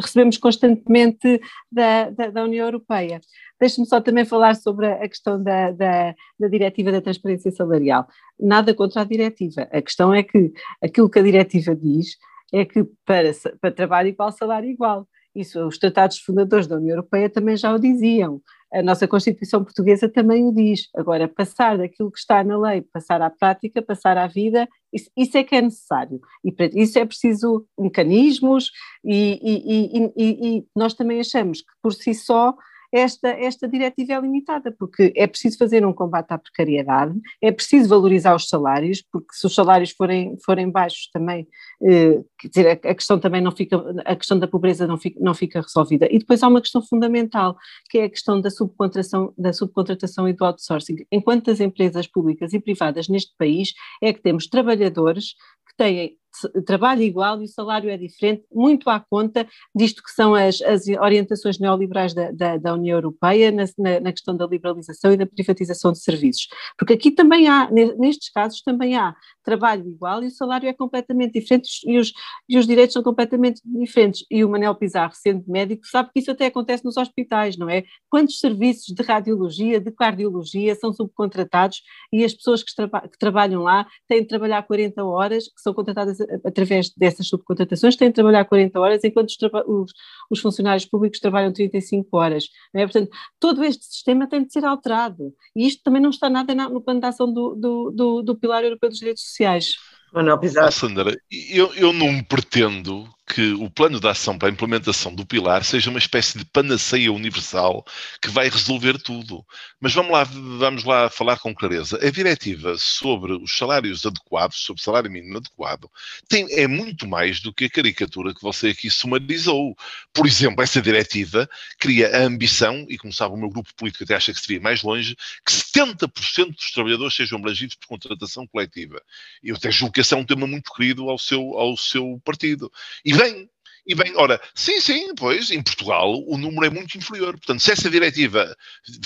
recebemos 0.00 0.38
constantemente 0.38 1.40
da, 1.70 2.10
da, 2.10 2.30
da 2.30 2.44
União 2.44 2.66
Europeia? 2.66 3.20
Deixe-me 3.60 3.86
só 3.86 4.00
também 4.00 4.24
falar 4.24 4.54
sobre 4.54 4.86
a 4.86 5.08
questão 5.08 5.27
da, 5.36 5.72
da, 5.72 6.14
da 6.38 6.48
diretiva 6.48 6.92
da 6.92 7.02
transparência 7.02 7.50
salarial. 7.50 8.06
Nada 8.38 8.72
contra 8.72 9.02
a 9.02 9.04
diretiva. 9.04 9.62
A 9.72 9.82
questão 9.82 10.14
é 10.14 10.22
que 10.22 10.52
aquilo 10.80 11.10
que 11.10 11.18
a 11.18 11.22
diretiva 11.22 11.74
diz 11.74 12.16
é 12.52 12.64
que 12.64 12.86
para, 13.04 13.32
para 13.60 13.72
trabalho 13.72 14.08
igual, 14.08 14.32
salário 14.32 14.70
igual. 14.70 15.06
Isso, 15.34 15.64
os 15.66 15.78
tratados 15.78 16.18
fundadores 16.18 16.66
da 16.66 16.76
União 16.76 16.96
Europeia 16.96 17.28
também 17.28 17.56
já 17.56 17.72
o 17.72 17.78
diziam. 17.78 18.40
A 18.72 18.82
nossa 18.82 19.06
Constituição 19.08 19.62
Portuguesa 19.62 20.08
também 20.08 20.46
o 20.46 20.52
diz. 20.52 20.88
Agora, 20.96 21.28
passar 21.28 21.78
daquilo 21.78 22.10
que 22.10 22.18
está 22.18 22.42
na 22.42 22.58
lei, 22.58 22.82
passar 22.82 23.22
à 23.22 23.30
prática, 23.30 23.80
passar 23.80 24.18
à 24.18 24.26
vida, 24.26 24.68
isso, 24.92 25.10
isso 25.16 25.38
é 25.38 25.44
que 25.44 25.54
é 25.54 25.62
necessário. 25.62 26.20
E 26.44 26.52
para 26.52 26.68
isso 26.74 26.98
é 26.98 27.04
preciso 27.04 27.66
mecanismos, 27.78 28.70
e, 29.04 29.38
e, 29.42 30.12
e, 30.16 30.58
e 30.58 30.66
nós 30.74 30.94
também 30.94 31.20
achamos 31.20 31.60
que 31.60 31.72
por 31.82 31.94
si 31.94 32.14
só 32.14 32.54
esta, 32.92 33.28
esta 33.28 33.68
diretiva 33.68 34.14
é 34.14 34.20
limitada, 34.20 34.74
porque 34.78 35.12
é 35.14 35.26
preciso 35.26 35.58
fazer 35.58 35.84
um 35.84 35.92
combate 35.92 36.32
à 36.32 36.38
precariedade, 36.38 37.14
é 37.42 37.52
preciso 37.52 37.88
valorizar 37.88 38.34
os 38.34 38.48
salários, 38.48 39.02
porque 39.12 39.34
se 39.34 39.46
os 39.46 39.54
salários 39.54 39.90
forem, 39.90 40.36
forem 40.44 40.70
baixos 40.70 41.08
também, 41.12 41.46
eh, 41.82 42.22
quer 42.38 42.48
dizer, 42.48 42.66
a, 42.68 42.90
a, 42.90 42.94
questão 42.94 43.18
também 43.18 43.40
não 43.40 43.52
fica, 43.52 43.76
a 44.04 44.16
questão 44.16 44.38
da 44.38 44.48
pobreza 44.48 44.86
não 44.86 44.96
fica, 44.96 45.20
não 45.20 45.34
fica 45.34 45.60
resolvida. 45.60 46.08
E 46.10 46.18
depois 46.18 46.42
há 46.42 46.48
uma 46.48 46.60
questão 46.60 46.82
fundamental, 46.82 47.56
que 47.90 47.98
é 47.98 48.04
a 48.04 48.10
questão 48.10 48.40
da 48.40 48.50
subcontratação, 48.50 49.34
da 49.36 49.52
subcontratação 49.52 50.28
e 50.28 50.32
do 50.32 50.44
outsourcing. 50.44 51.06
Enquanto 51.12 51.50
as 51.50 51.60
empresas 51.60 52.06
públicas 52.06 52.52
e 52.52 52.60
privadas 52.60 53.08
neste 53.08 53.34
país 53.36 53.72
é 54.02 54.12
que 54.12 54.22
temos 54.22 54.46
trabalhadores 54.46 55.34
que 55.68 55.76
têm 55.76 56.16
trabalho 56.64 57.02
igual 57.02 57.40
e 57.40 57.44
o 57.44 57.48
salário 57.48 57.90
é 57.90 57.96
diferente, 57.96 58.44
muito 58.52 58.88
à 58.90 59.00
conta 59.00 59.46
disto 59.74 60.02
que 60.02 60.10
são 60.10 60.34
as, 60.34 60.60
as 60.62 60.86
orientações 60.86 61.58
neoliberais 61.58 62.14
da, 62.14 62.30
da, 62.30 62.56
da 62.56 62.74
União 62.74 62.96
Europeia 62.96 63.50
na, 63.50 63.64
na, 64.00 64.12
questão 64.12 64.36
da 64.36 64.46
liberalização 64.46 65.12
e 65.12 65.16
da 65.16 65.26
privatização 65.26 65.92
de 65.92 66.00
serviços. 66.00 66.48
Porque 66.76 66.94
aqui 66.94 67.10
também 67.10 67.48
há, 67.48 67.70
nestes 67.70 68.30
casos, 68.30 68.62
também 68.62 68.96
há 68.96 69.14
trabalho 69.44 69.88
igual 69.88 70.22
e 70.22 70.26
o 70.26 70.30
salário 70.30 70.68
é 70.68 70.72
completamente 70.72 71.32
diferente 71.32 71.68
e 71.86 71.98
os, 71.98 72.12
e 72.48 72.58
os 72.58 72.66
direitos 72.66 72.92
são 72.92 73.02
completamente 73.02 73.62
diferentes. 73.64 74.24
E 74.30 74.44
o 74.44 74.48
Manel 74.48 74.74
Pizarro, 74.74 75.14
sendo 75.14 75.44
médico, 75.46 75.86
sabe 75.86 76.10
que 76.12 76.20
isso 76.20 76.30
até 76.30 76.46
acontece 76.46 76.84
nos 76.84 76.96
hospitais, 76.96 77.56
não 77.56 77.68
é? 77.68 77.84
Quantos 78.10 78.38
serviços 78.38 78.94
de 78.94 79.02
radiologia, 79.02 79.80
de 79.80 79.90
cardiologia 79.90 80.74
são 80.74 80.92
subcontratados 80.92 81.82
e 82.12 82.24
as 82.24 82.34
pessoas 82.34 82.62
que, 82.62 82.74
traba 82.74 83.00
que 83.08 83.18
trabalham 83.18 83.62
lá 83.62 83.86
têm 84.06 84.22
de 84.22 84.28
trabalhar 84.28 84.62
40 84.62 85.04
horas, 85.04 85.44
que 85.44 85.60
são 85.60 85.72
contratadas 85.72 86.18
através 86.44 86.90
dessas 86.90 87.26
subcontratações, 87.26 87.96
têm 87.96 88.08
de 88.08 88.14
trabalhar 88.14 88.44
40 88.44 88.78
horas, 88.78 89.04
enquanto 89.04 89.28
os, 89.30 89.36
os, 89.66 89.92
os 90.30 90.40
funcionários 90.40 90.84
públicos 90.84 91.20
trabalham 91.20 91.52
35 91.52 92.16
horas. 92.16 92.48
Não 92.72 92.82
é? 92.82 92.86
Portanto, 92.86 93.10
todo 93.38 93.64
este 93.64 93.84
sistema 93.84 94.28
tem 94.28 94.44
de 94.44 94.52
ser 94.52 94.64
alterado. 94.64 95.32
E 95.54 95.66
isto 95.66 95.82
também 95.82 96.02
não 96.02 96.10
está 96.10 96.28
nada 96.28 96.54
no 96.54 96.80
plano 96.80 97.00
de 97.00 97.06
ação 97.06 97.32
do, 97.32 97.54
do, 97.54 97.90
do, 97.90 98.22
do 98.22 98.36
Pilar 98.36 98.64
Europeu 98.64 98.88
dos 98.88 98.98
Direitos 98.98 99.22
Sociais. 99.22 99.74
Manuel 100.12 100.38
Pizarro. 100.38 100.72
Sandra, 100.72 101.14
eu, 101.50 101.72
eu 101.74 101.92
não 101.92 102.22
pretendo 102.22 103.08
que 103.28 103.52
o 103.52 103.68
plano 103.68 104.00
de 104.00 104.08
ação 104.08 104.38
para 104.38 104.48
a 104.48 104.50
implementação 104.50 105.14
do 105.14 105.26
pilar 105.26 105.62
seja 105.62 105.90
uma 105.90 105.98
espécie 105.98 106.38
de 106.38 106.44
panaceia 106.46 107.12
universal 107.12 107.84
que 108.22 108.30
vai 108.30 108.48
resolver 108.48 108.98
tudo. 108.98 109.44
Mas 109.78 109.92
vamos 109.92 110.10
lá, 110.10 110.24
vamos 110.24 110.84
lá 110.84 111.10
falar 111.10 111.38
com 111.38 111.54
clareza. 111.54 111.98
A 112.02 112.10
diretiva 112.10 112.76
sobre 112.78 113.32
os 113.32 113.56
salários 113.56 114.06
adequados, 114.06 114.60
sobre 114.60 114.80
o 114.80 114.84
salário 114.84 115.10
mínimo 115.10 115.36
adequado, 115.36 115.90
tem, 116.26 116.46
é 116.52 116.66
muito 116.66 117.06
mais 117.06 117.40
do 117.40 117.52
que 117.52 117.66
a 117.66 117.70
caricatura 117.70 118.34
que 118.34 118.42
você 118.42 118.68
aqui 118.68 118.88
sumarizou. 118.88 119.76
Por 120.12 120.26
exemplo, 120.26 120.62
essa 120.62 120.80
diretiva 120.80 121.48
cria 121.78 122.16
a 122.16 122.22
ambição, 122.22 122.86
e 122.88 122.96
como 122.96 123.12
sabe 123.12 123.34
o 123.34 123.38
meu 123.38 123.50
grupo 123.50 123.74
político 123.74 124.04
até 124.04 124.14
acha 124.14 124.32
que 124.32 124.40
seria 124.40 124.60
mais 124.60 124.82
longe, 124.82 125.14
que 125.46 125.52
70% 125.52 126.54
dos 126.54 126.70
trabalhadores 126.72 127.14
sejam 127.14 127.38
abrangidos 127.38 127.76
por 127.76 127.88
contratação 127.88 128.46
coletiva. 128.46 129.00
Eu 129.42 129.56
até 129.56 129.70
julgo 129.70 129.92
que 129.92 130.00
esse 130.00 130.14
é 130.14 130.16
um 130.16 130.24
tema 130.24 130.46
muito 130.46 130.72
querido 130.72 131.10
ao 131.10 131.18
seu, 131.18 131.40
ao 131.58 131.76
seu 131.76 132.20
partido. 132.24 132.72
E 133.04 133.17
bem. 133.18 133.50
E 133.90 133.94
bem, 133.94 134.12
ora, 134.16 134.38
sim, 134.54 134.82
sim, 134.82 135.14
pois, 135.14 135.50
em 135.50 135.62
Portugal 135.62 136.22
o 136.26 136.36
número 136.36 136.66
é 136.66 136.68
muito 136.68 136.98
inferior. 136.98 137.32
Portanto, 137.38 137.60
se 137.60 137.72
essa 137.72 137.88
diretiva 137.88 138.54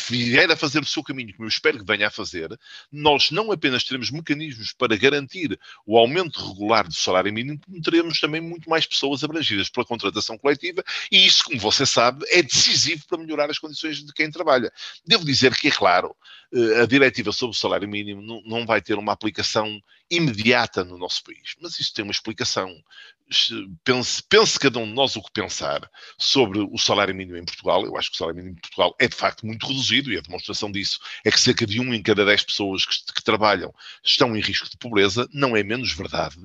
vier 0.08 0.50
a 0.50 0.56
fazer 0.56 0.80
o 0.80 0.84
seu 0.84 1.04
caminho, 1.04 1.32
como 1.36 1.44
eu 1.44 1.48
espero 1.48 1.78
que 1.78 1.84
venha 1.84 2.08
a 2.08 2.10
fazer, 2.10 2.48
nós 2.90 3.30
não 3.30 3.52
apenas 3.52 3.84
teremos 3.84 4.10
mecanismos 4.10 4.72
para 4.72 4.96
garantir 4.96 5.56
o 5.86 5.96
aumento 5.96 6.44
regular 6.48 6.88
do 6.88 6.94
salário 6.94 7.32
mínimo, 7.32 7.60
como 7.64 7.80
teremos 7.80 8.18
também 8.18 8.40
muito 8.40 8.68
mais 8.68 8.84
pessoas 8.84 9.22
abrangidas 9.22 9.70
pela 9.70 9.86
contratação 9.86 10.36
coletiva, 10.36 10.82
e 11.12 11.26
isso, 11.26 11.44
como 11.44 11.60
você 11.60 11.86
sabe, 11.86 12.26
é 12.28 12.42
decisivo 12.42 13.06
para 13.06 13.18
melhorar 13.18 13.48
as 13.48 13.60
condições 13.60 14.04
de 14.04 14.12
quem 14.12 14.32
trabalha. 14.32 14.72
Devo 15.06 15.24
dizer 15.24 15.56
que, 15.56 15.68
é 15.68 15.70
claro, 15.70 16.12
a 16.82 16.86
diretiva 16.86 17.32
sobre 17.32 17.56
o 17.56 17.58
salário 17.58 17.88
mínimo 17.88 18.42
não 18.44 18.66
vai 18.66 18.80
ter 18.80 18.98
uma 18.98 19.12
aplicação 19.12 19.80
imediata 20.10 20.84
no 20.84 20.98
nosso 20.98 21.22
país, 21.24 21.54
mas 21.60 21.78
isso 21.78 21.94
tem 21.94 22.04
uma 22.04 22.12
explicação 22.12 22.70
pense, 23.84 24.22
pense 24.28 24.58
cada 24.58 24.78
um 24.78 24.86
de 24.86 24.92
nós 24.92 25.16
o 25.16 25.22
que 25.22 25.32
pensar 25.32 25.88
sobre 26.18 26.58
o 26.60 26.78
salário 26.78 27.14
mínimo 27.14 27.36
em 27.36 27.44
Portugal. 27.44 27.84
Eu 27.84 27.96
acho 27.96 28.10
que 28.10 28.16
o 28.16 28.18
salário 28.18 28.36
mínimo 28.36 28.56
em 28.56 28.60
Portugal 28.60 28.94
é 29.00 29.08
de 29.08 29.16
facto 29.16 29.46
muito 29.46 29.66
reduzido 29.66 30.12
e 30.12 30.18
a 30.18 30.20
demonstração 30.20 30.70
disso 30.70 30.98
é 31.24 31.30
que 31.30 31.40
cerca 31.40 31.66
de 31.66 31.80
um 31.80 31.92
em 31.94 32.02
cada 32.02 32.24
dez 32.24 32.42
pessoas 32.42 32.84
que, 32.84 32.94
que 33.14 33.24
trabalham 33.24 33.72
estão 34.04 34.36
em 34.36 34.40
risco 34.40 34.68
de 34.68 34.76
pobreza. 34.76 35.28
Não 35.32 35.56
é 35.56 35.62
menos 35.62 35.92
verdade 35.92 36.36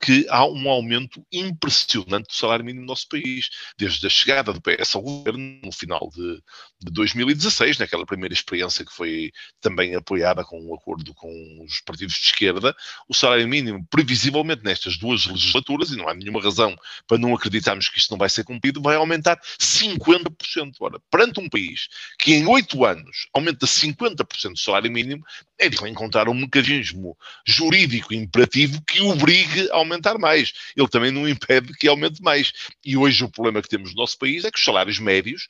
que 0.00 0.26
há 0.28 0.44
um 0.46 0.68
aumento 0.68 1.24
impressionante 1.32 2.28
do 2.28 2.34
salário 2.34 2.64
mínimo 2.64 2.82
no 2.82 2.88
nosso 2.88 3.08
país, 3.08 3.48
desde 3.78 4.06
a 4.06 4.10
chegada 4.10 4.52
do 4.52 4.60
PS 4.60 4.94
ao 4.94 5.02
governo 5.02 5.60
no 5.62 5.72
final 5.72 6.10
de, 6.14 6.42
de 6.80 6.92
2016, 6.92 7.78
naquela 7.78 8.04
primeira 8.04 8.34
experiência 8.34 8.84
que 8.84 8.92
foi 8.92 9.32
também 9.64 9.94
apoiada 9.94 10.44
com 10.44 10.60
um 10.60 10.74
acordo 10.74 11.14
com 11.14 11.64
os 11.64 11.80
partidos 11.80 12.14
de 12.16 12.26
esquerda, 12.26 12.76
o 13.08 13.14
salário 13.14 13.48
mínimo, 13.48 13.84
previsivelmente 13.90 14.62
nestas 14.62 14.98
duas 14.98 15.24
legislaturas, 15.24 15.90
e 15.90 15.96
não 15.96 16.06
há 16.06 16.12
nenhuma 16.12 16.42
razão 16.42 16.76
para 17.08 17.16
não 17.16 17.34
acreditarmos 17.34 17.88
que 17.88 17.98
isto 17.98 18.10
não 18.10 18.18
vai 18.18 18.28
ser 18.28 18.44
cumprido, 18.44 18.82
vai 18.82 18.96
aumentar 18.96 19.40
50%. 19.58 20.74
Ora, 20.80 21.00
perante 21.10 21.40
um 21.40 21.48
país 21.48 21.88
que 22.18 22.34
em 22.34 22.46
oito 22.46 22.84
anos 22.84 23.26
aumenta 23.32 23.66
50% 23.66 24.52
do 24.52 24.58
salário 24.58 24.92
mínimo, 24.92 25.24
é 25.58 25.68
de 25.68 25.76
encontrar 25.88 26.28
um 26.28 26.34
mecanismo 26.34 27.16
jurídico 27.46 28.12
imperativo 28.12 28.82
que 28.82 29.00
obrigue 29.00 29.70
a 29.70 29.76
aumentar 29.76 30.18
mais. 30.18 30.52
Ele 30.76 30.88
também 30.88 31.10
não 31.10 31.26
impede 31.26 31.72
que 31.74 31.88
aumente 31.88 32.22
mais. 32.22 32.52
E 32.84 32.96
hoje 32.96 33.24
o 33.24 33.30
problema 33.30 33.62
que 33.62 33.68
temos 33.68 33.90
no 33.90 33.96
nosso 33.96 34.18
país 34.18 34.44
é 34.44 34.50
que 34.50 34.58
os 34.58 34.64
salários 34.64 34.98
médios, 34.98 35.48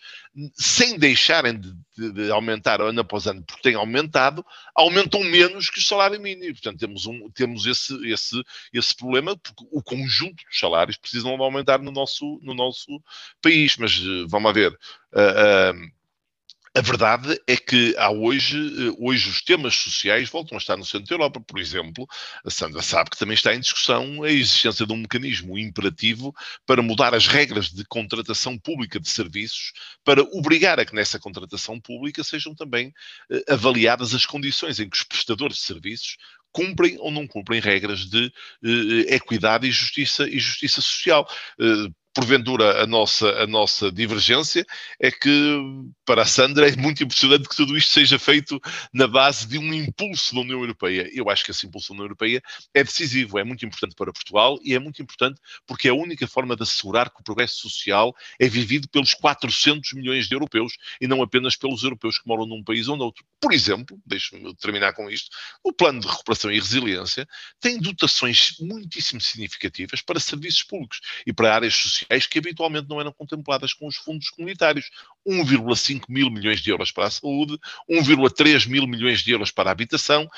sem 0.55 0.99
deixarem 0.99 1.59
de, 1.59 1.73
de, 1.97 2.13
de 2.13 2.31
aumentar 2.31 2.81
ano 2.81 3.01
após 3.01 3.27
ano, 3.27 3.43
porque 3.43 3.63
têm 3.63 3.75
aumentado, 4.05 4.45
aumentam 4.75 5.23
menos 5.25 5.71
que 5.71 5.79
o 5.79 5.83
salário 5.83 6.21
mínimo. 6.21 6.53
Portanto, 6.53 6.79
temos, 6.79 7.07
um, 7.07 7.31
temos 7.31 7.67
esse, 7.67 7.95
esse, 8.11 8.43
esse 8.73 8.97
problema, 8.97 9.37
porque 9.37 9.65
o 9.71 9.83
conjunto 9.83 10.45
dos 10.45 10.59
salários 10.59 10.97
precisam 10.97 11.31
aumentar 11.43 11.79
no 11.81 11.91
nosso, 11.91 12.39
no 12.43 12.55
nosso 12.55 13.03
país. 13.43 13.77
Mas 13.77 13.93
eh, 13.93 14.27
vamos 14.29 14.53
ver. 14.53 14.73
Uh, 15.13 15.87
uh, 15.87 16.04
a 16.77 16.81
verdade 16.81 17.41
é 17.47 17.57
que 17.57 17.95
há 17.97 18.11
hoje, 18.11 18.59
eh, 18.59 18.97
hoje 18.99 19.31
os 19.31 19.41
temas 19.41 19.77
sociais 19.77 20.29
voltam 20.29 20.57
a 20.57 20.61
estar 20.61 20.77
no 20.77 20.85
centro 20.85 21.07
da 21.07 21.15
Europa. 21.15 21.41
Por 21.41 21.61
exemplo, 21.61 22.05
a 22.45 22.51
Sandra 22.51 22.83
sabe 22.83 23.11
que 23.11 23.17
também 23.17 23.35
está 23.35 23.55
em 23.55 23.61
discussão 23.61 24.25
a 24.25 24.31
existência 24.31 24.85
de 24.85 24.93
um 24.93 24.97
mecanismo 24.97 25.57
imperativo 25.57 26.35
para 26.67 26.83
mudar 26.83 27.15
as 27.15 27.29
regras 27.29 27.71
de 27.71 27.85
contratação 27.85 28.59
pública 28.59 28.99
de 28.99 29.09
serviços, 29.09 29.73
para 30.03 30.23
obrigar 30.23 30.81
a 30.81 30.85
que 30.85 30.97
nessa 30.97 31.19
contratação 31.19 31.81
pública 31.81 32.25
sejam 32.25 32.53
também 32.57 32.93
eh, 33.31 33.45
avaliadas 33.53 34.13
as 34.13 34.27
condições 34.27 34.81
em 34.81 34.89
que 34.89 34.97
os 34.97 35.05
prestadores 35.05 35.59
de 35.59 35.63
serviços 35.63 36.17
cumprem 36.51 36.97
ou 36.99 37.11
não 37.11 37.27
cumprem 37.27 37.61
regras 37.61 38.01
de 38.01 38.33
eh, 38.65 39.15
equidade 39.15 39.69
e 39.69 39.71
justiça, 39.71 40.29
e 40.29 40.41
justiça 40.41 40.81
social. 40.81 41.29
Porventura, 42.15 42.81
a 42.81 42.87
nossa, 42.87 43.29
a 43.43 43.47
nossa 43.47 43.91
divergência 43.91 44.65
é 45.01 45.11
que, 45.11 45.61
para 46.07 46.23
a 46.23 46.25
Sandra, 46.25 46.69
é 46.69 46.77
muito 46.77 47.03
impressionante 47.03 47.49
que 47.49 47.57
tudo 47.57 47.77
isto 47.77 47.93
seja 47.93 48.19
feito 48.21 48.61
na 48.93 49.09
base 49.09 49.49
de 49.49 49.59
um 49.59 49.75
impulso 49.75 50.33
da 50.33 50.41
União 50.41 50.61
Europeia. 50.61 51.11
Eu 51.13 51.29
acho 51.29 51.45
que 51.45 51.51
esse 51.51 51.67
impulso 51.67 51.89
da 51.89 51.95
União 51.95 52.05
Europeia 52.05 52.41
é 52.73 52.85
decisivo, 52.85 53.37
é 53.37 53.43
muito 53.43 53.67
importante 53.67 53.97
para 53.97 54.13
Portugal 54.13 54.59
e 54.63 54.75
é 54.75 54.79
muito 54.79 55.03
importante 55.03 55.41
porque 55.67 55.89
é 55.89 55.91
a 55.91 55.95
única 55.95 56.27
forma 56.29 56.55
de 56.55 56.63
assegurar 56.63 57.11
que 57.11 57.21
o 57.21 57.25
progresso 57.25 57.69
social 57.69 58.15
é 58.39 58.49
vivido 58.49 58.89
pelos 58.89 59.13
400 59.13 59.93
milhões 59.95 60.29
de 60.29 60.37
europeus 60.37 60.75
e 61.01 61.09
não 61.09 61.21
apenas 61.21 61.57
pelos 61.57 61.83
europeus 61.83 62.19
que 62.19 62.29
moram 62.29 62.47
num 62.47 62.63
país 62.63 62.87
ou 62.87 62.97
noutro. 62.97 63.25
Por 63.41 63.53
exemplo, 63.53 64.01
deixe-me 64.07 64.55
terminar 64.55 64.93
com 64.93 65.11
isto, 65.11 65.31
o 65.65 65.73
Plano 65.73 66.01
de 66.01 66.07
Recuperação 66.07 66.53
e 66.53 66.61
Resiliência 66.61 67.27
tem 67.61 67.81
dotações 67.81 68.57
muitíssimo 68.61 69.21
significativas 69.21 70.01
para 70.01 70.21
serviços 70.21 70.63
públicos 70.63 71.01
e 71.27 71.33
para 71.33 71.53
áreas 71.53 71.75
sociais 71.75 72.04
sociais 72.05 72.27
que 72.27 72.39
habitualmente 72.39 72.89
não 72.89 73.01
eram 73.01 73.13
contempladas 73.13 73.73
com 73.73 73.87
os 73.87 73.97
fundos 73.97 74.31
comunitários. 74.31 74.91
1,5 75.27 76.05
mil 76.09 76.31
milhões 76.31 76.61
de 76.61 76.71
euros 76.71 76.93
para 76.93 77.07
a 77.07 77.11
saúde, 77.11 77.59
1,3 77.91 78.69
mil 78.69 78.87
milhões 78.87 79.21
de 79.21 79.31
euros 79.31 79.51
para 79.51 79.71
a 79.71 79.73
habitação, 79.73 80.29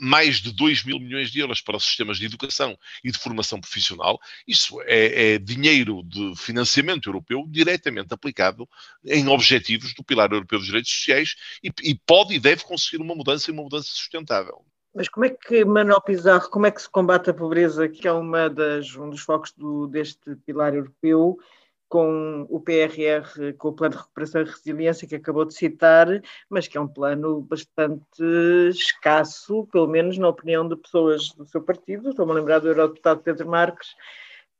mais 0.00 0.36
de 0.36 0.52
2 0.52 0.84
mil 0.84 1.00
milhões 1.00 1.30
de 1.30 1.40
euros 1.40 1.60
para 1.60 1.76
os 1.76 1.84
sistemas 1.84 2.18
de 2.18 2.26
educação 2.26 2.78
e 3.02 3.10
de 3.10 3.18
formação 3.18 3.60
profissional. 3.60 4.20
Isso 4.46 4.80
é, 4.82 5.34
é 5.34 5.38
dinheiro 5.38 6.02
de 6.04 6.34
financiamento 6.36 7.08
europeu 7.08 7.44
diretamente 7.48 8.14
aplicado 8.14 8.68
em 9.04 9.26
objetivos 9.28 9.94
do 9.94 10.04
Pilar 10.04 10.30
Europeu 10.32 10.58
dos 10.58 10.66
Direitos 10.66 10.92
Sociais 10.92 11.34
e, 11.62 11.70
e 11.82 11.94
pode 11.94 12.34
e 12.34 12.38
deve 12.38 12.62
conseguir 12.64 13.02
uma 13.02 13.14
mudança 13.14 13.50
e 13.50 13.52
uma 13.52 13.62
mudança 13.62 13.88
sustentável. 13.88 14.64
Mas 14.96 15.10
como 15.10 15.26
é 15.26 15.28
que, 15.28 15.62
Manuel 15.62 16.00
Pizarro, 16.00 16.48
como 16.48 16.64
é 16.64 16.70
que 16.70 16.80
se 16.80 16.88
combate 16.88 17.28
a 17.28 17.34
pobreza, 17.34 17.86
que 17.86 18.08
é 18.08 18.12
uma 18.12 18.48
das, 18.48 18.96
um 18.96 19.10
dos 19.10 19.20
focos 19.20 19.52
do, 19.52 19.86
deste 19.86 20.34
pilar 20.36 20.74
europeu, 20.74 21.38
com 21.86 22.46
o 22.48 22.58
PRR, 22.58 23.52
com 23.58 23.68
o 23.68 23.72
Plano 23.74 23.92
de 23.92 24.00
Recuperação 24.00 24.40
e 24.40 24.44
Resiliência, 24.44 25.06
que 25.06 25.16
acabou 25.16 25.44
de 25.44 25.52
citar, 25.52 26.08
mas 26.48 26.66
que 26.66 26.78
é 26.78 26.80
um 26.80 26.88
plano 26.88 27.42
bastante 27.42 28.22
escasso, 28.70 29.68
pelo 29.70 29.86
menos 29.86 30.16
na 30.16 30.28
opinião 30.28 30.66
de 30.66 30.76
pessoas 30.76 31.28
do 31.32 31.46
seu 31.46 31.60
partido. 31.60 32.08
Estou-me 32.08 32.32
a 32.32 32.36
lembrar 32.36 32.60
do 32.60 32.68
eurodeputado 32.68 33.20
Pedro 33.20 33.46
Marques, 33.50 33.88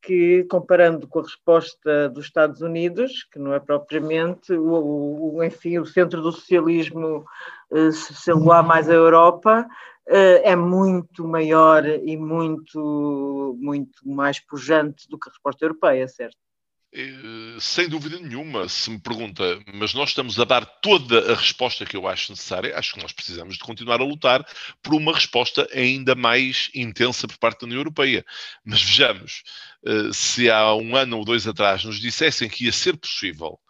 que, 0.02 0.45
comparando 0.50 1.09
com 1.09 1.21
a 1.21 1.23
resposta 1.23 2.11
dos 2.11 2.26
Estados 2.26 2.61
Unidos, 2.61 3.25
que 3.33 3.38
não 3.38 3.55
é 3.55 3.59
propriamente 3.59 4.52
o, 4.52 5.35
o 5.35 5.43
enfim, 5.43 5.78
o 5.78 5.87
centro 5.87 6.21
do 6.21 6.31
socialismo, 6.31 7.25
eh, 7.73 7.90
se 7.90 8.33
lá 8.33 8.62
mais 8.62 8.88
a 8.90 8.93
Europa, 8.93 9.66
é 10.09 10.55
muito 10.55 11.27
maior 11.27 11.85
e 11.85 12.17
muito, 12.17 13.57
muito 13.61 14.09
mais 14.09 14.39
pujante 14.39 15.09
do 15.09 15.19
que 15.19 15.29
a 15.29 15.33
resposta 15.33 15.65
europeia, 15.65 16.07
certo? 16.07 16.37
Eh, 16.99 17.59
sem 17.61 17.89
dúvida 17.91 18.19
nenhuma, 18.19 18.69
se 18.71 18.89
me 18.91 18.99
pergunta, 18.99 19.61
mas 19.75 19.93
nós 19.93 20.11
estamos 20.11 20.41
a 20.41 20.45
dar 20.45 20.65
toda 20.65 21.31
a 21.31 21.35
resposta 21.35 21.85
que 21.85 21.95
eu 21.95 22.09
acho 22.09 22.33
necessária, 22.33 22.79
acho 22.79 22.95
que 22.95 23.03
nós 23.03 23.13
precisamos 23.13 23.57
de 23.57 23.61
continuar 23.65 24.01
a 24.01 24.05
lutar 24.05 24.47
por 24.83 24.95
uma 24.95 25.13
resposta 25.13 25.69
ainda 25.75 26.15
mais 26.15 26.71
intensa 26.75 27.27
por 27.27 27.37
parte 27.37 27.61
da 27.61 27.67
União 27.67 27.81
Europeia. 27.81 28.25
Mas 28.65 28.83
vejamos, 28.83 29.43
eh, 29.85 30.11
se 30.13 30.51
há 30.51 30.75
um 30.75 30.97
ano 30.97 31.19
ou 31.19 31.25
dois 31.25 31.47
atrás 31.47 31.85
nos 31.85 32.01
dissessem 32.01 32.49
que 32.49 32.65
ia 32.65 32.73
ser 32.73 32.97
possível 32.97 33.61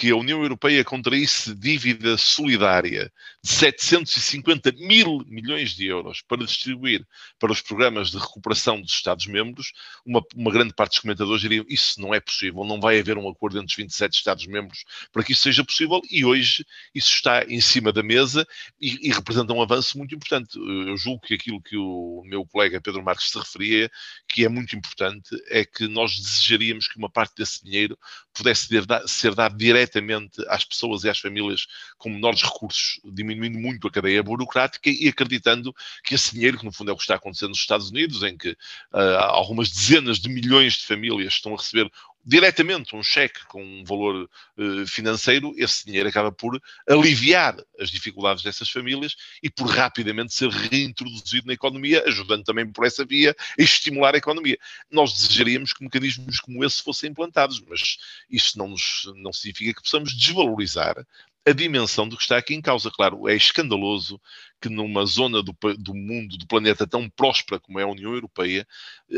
que 0.00 0.10
a 0.10 0.16
União 0.16 0.42
Europeia 0.42 0.82
contraísse 0.82 1.54
dívida 1.54 2.16
solidária 2.16 3.12
de 3.44 3.50
750 3.50 4.72
mil 4.72 5.22
milhões 5.26 5.72
de 5.72 5.88
euros 5.88 6.22
para 6.22 6.42
distribuir 6.42 7.06
para 7.38 7.52
os 7.52 7.60
programas 7.60 8.10
de 8.10 8.16
recuperação 8.16 8.80
dos 8.80 8.92
Estados-membros, 8.92 9.74
uma, 10.06 10.22
uma, 10.34 10.50
grande 10.50 10.72
parte 10.72 10.92
dos 10.92 11.00
comentadores 11.00 11.42
diriam 11.42 11.66
isso 11.68 12.00
não 12.00 12.14
é 12.14 12.20
possível, 12.20 12.64
não 12.64 12.80
vai 12.80 12.98
haver 12.98 13.18
um 13.18 13.28
acordo 13.28 13.58
entre 13.58 13.72
os 13.72 13.76
27 13.76 14.14
Estados-membros 14.16 14.86
para 15.12 15.22
que 15.22 15.32
isso 15.32 15.42
seja 15.42 15.62
possível 15.62 16.00
e 16.10 16.24
hoje 16.24 16.64
isso 16.94 17.12
está 17.12 17.44
em 17.44 17.60
cima 17.60 17.92
da 17.92 18.02
mesa 18.02 18.46
e, 18.80 19.06
e 19.06 19.12
representa 19.12 19.52
um 19.52 19.60
avanço 19.60 19.98
muito 19.98 20.14
importante. 20.14 20.56
Eu 20.56 20.96
julgo 20.96 21.26
que 21.26 21.34
aquilo 21.34 21.60
que 21.60 21.76
o 21.76 22.22
meu 22.24 22.46
colega 22.46 22.80
Pedro 22.80 23.02
Marques 23.02 23.28
se 23.28 23.38
referia, 23.38 23.90
que 24.26 24.46
é 24.46 24.48
muito 24.48 24.74
importante, 24.74 25.28
é 25.48 25.62
que 25.62 25.86
nós 25.86 26.18
desejaríamos 26.18 26.88
que 26.88 26.96
uma 26.96 27.10
parte 27.10 27.34
desse 27.36 27.62
dinheiro 27.62 27.98
pudesse 28.32 28.68
ser, 29.06 29.34
dado 29.34 29.56
diretamente 29.56 30.42
às 30.48 30.64
pessoas 30.64 31.04
e 31.04 31.08
às 31.08 31.18
famílias 31.18 31.66
com 31.98 32.08
menores 32.08 32.42
recursos, 32.42 33.00
diminuindo 33.04 33.58
muito 33.58 33.86
a 33.86 33.90
cadeia 33.90 34.22
burocrática 34.22 34.90
e 34.90 35.08
acreditando 35.08 35.74
que 36.04 36.14
esse 36.14 36.34
dinheiro, 36.34 36.58
que 36.58 36.64
no 36.64 36.72
fundo 36.72 36.90
é 36.90 36.94
o 36.94 36.96
que 36.96 37.02
está 37.02 37.16
acontecendo 37.16 37.50
nos 37.50 37.58
Estados 37.58 37.90
Unidos, 37.90 38.22
em 38.22 38.36
que 38.36 38.50
uh, 38.50 39.18
algumas 39.28 39.70
dezenas 39.70 40.18
de 40.18 40.28
milhões 40.28 40.74
de 40.74 40.86
famílias 40.86 41.34
estão 41.34 41.54
a 41.54 41.56
receber 41.56 41.90
diretamente 42.24 42.94
um 42.94 43.02
cheque 43.02 43.44
com 43.46 43.62
um 43.62 43.84
valor 43.84 44.28
uh, 44.58 44.86
financeiro, 44.86 45.54
esse 45.56 45.84
dinheiro 45.84 46.08
acaba 46.08 46.30
por 46.30 46.60
aliviar 46.88 47.56
as 47.78 47.90
dificuldades 47.90 48.42
dessas 48.42 48.68
famílias 48.68 49.16
e 49.42 49.48
por 49.48 49.66
rapidamente 49.66 50.34
ser 50.34 50.50
reintroduzido 50.50 51.46
na 51.46 51.54
economia, 51.54 52.04
ajudando 52.06 52.44
também 52.44 52.70
por 52.70 52.86
essa 52.86 53.04
via 53.04 53.34
a 53.58 53.62
estimular 53.62 54.14
a 54.14 54.18
economia. 54.18 54.58
Nós 54.90 55.12
desejaríamos 55.14 55.72
que 55.72 55.82
mecanismos 55.82 56.40
como 56.40 56.64
esse 56.64 56.82
fossem 56.82 57.10
implantados, 57.10 57.60
mas 57.66 57.98
isso 58.30 58.58
não, 58.58 58.68
nos, 58.68 59.10
não 59.16 59.32
significa 59.32 59.74
que 59.74 59.82
possamos 59.82 60.14
desvalorizar 60.14 61.06
a 61.46 61.52
dimensão 61.52 62.08
do 62.08 62.16
que 62.16 62.22
está 62.22 62.36
aqui 62.36 62.54
em 62.54 62.60
causa. 62.60 62.90
Claro, 62.90 63.28
é 63.28 63.34
escandaloso 63.34 64.20
que 64.60 64.68
numa 64.68 65.06
zona 65.06 65.42
do, 65.42 65.56
do, 65.78 65.94
mundo, 65.94 66.36
do 66.36 66.46
planeta 66.46 66.86
tão 66.86 67.08
próspera 67.08 67.58
como 67.58 67.80
é 67.80 67.82
a 67.82 67.88
União 67.88 68.12
Europeia, 68.12 68.66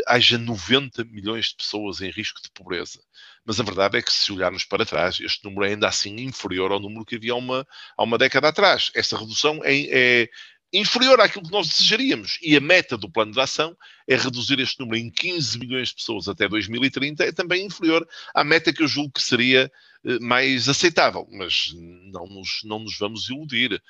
haja 0.06 0.38
90 0.38 1.04
milhões 1.04 1.46
de 1.46 1.56
pessoas 1.56 2.00
em 2.00 2.10
risco 2.10 2.40
de 2.40 2.50
pobreza. 2.50 3.00
Mas 3.44 3.58
a 3.58 3.64
verdade 3.64 3.98
é 3.98 4.02
que, 4.02 4.12
se 4.12 4.32
olharmos 4.32 4.64
para 4.64 4.86
trás, 4.86 5.18
este 5.20 5.44
número 5.44 5.64
é 5.64 5.70
ainda 5.70 5.88
assim 5.88 6.16
inferior 6.20 6.70
ao 6.70 6.80
número 6.80 7.04
que 7.04 7.16
havia 7.16 7.32
há 7.32 7.36
uma, 7.36 7.66
há 7.96 8.02
uma 8.04 8.18
década 8.18 8.48
atrás. 8.48 8.92
Essa 8.94 9.18
redução 9.18 9.60
é, 9.64 9.74
é 9.74 10.30
inferior 10.72 11.20
àquilo 11.20 11.44
que 11.44 11.52
nós 11.52 11.68
desejaríamos. 11.68 12.38
E 12.40 12.56
a 12.56 12.60
meta 12.60 12.96
do 12.96 13.10
plano 13.10 13.32
de 13.32 13.40
ação 13.40 13.76
é 14.08 14.16
reduzir 14.16 14.58
este 14.58 14.80
número 14.80 14.98
em 14.98 15.10
15 15.10 15.58
milhões 15.58 15.88
de 15.88 15.96
pessoas 15.96 16.28
até 16.28 16.48
2030, 16.48 17.24
é 17.24 17.32
também 17.32 17.66
inferior 17.66 18.06
à 18.34 18.42
meta 18.42 18.72
que 18.72 18.82
eu 18.82 18.88
julgo 18.88 19.12
que 19.12 19.22
seria 19.22 19.70
eh, 20.04 20.18
mais 20.20 20.68
aceitável. 20.68 21.28
Mas 21.30 21.72
não 21.74 22.26
nos, 22.26 22.60
não 22.64 22.78
nos 22.78 22.98
vamos 22.98 23.28
iludir. 23.28 23.82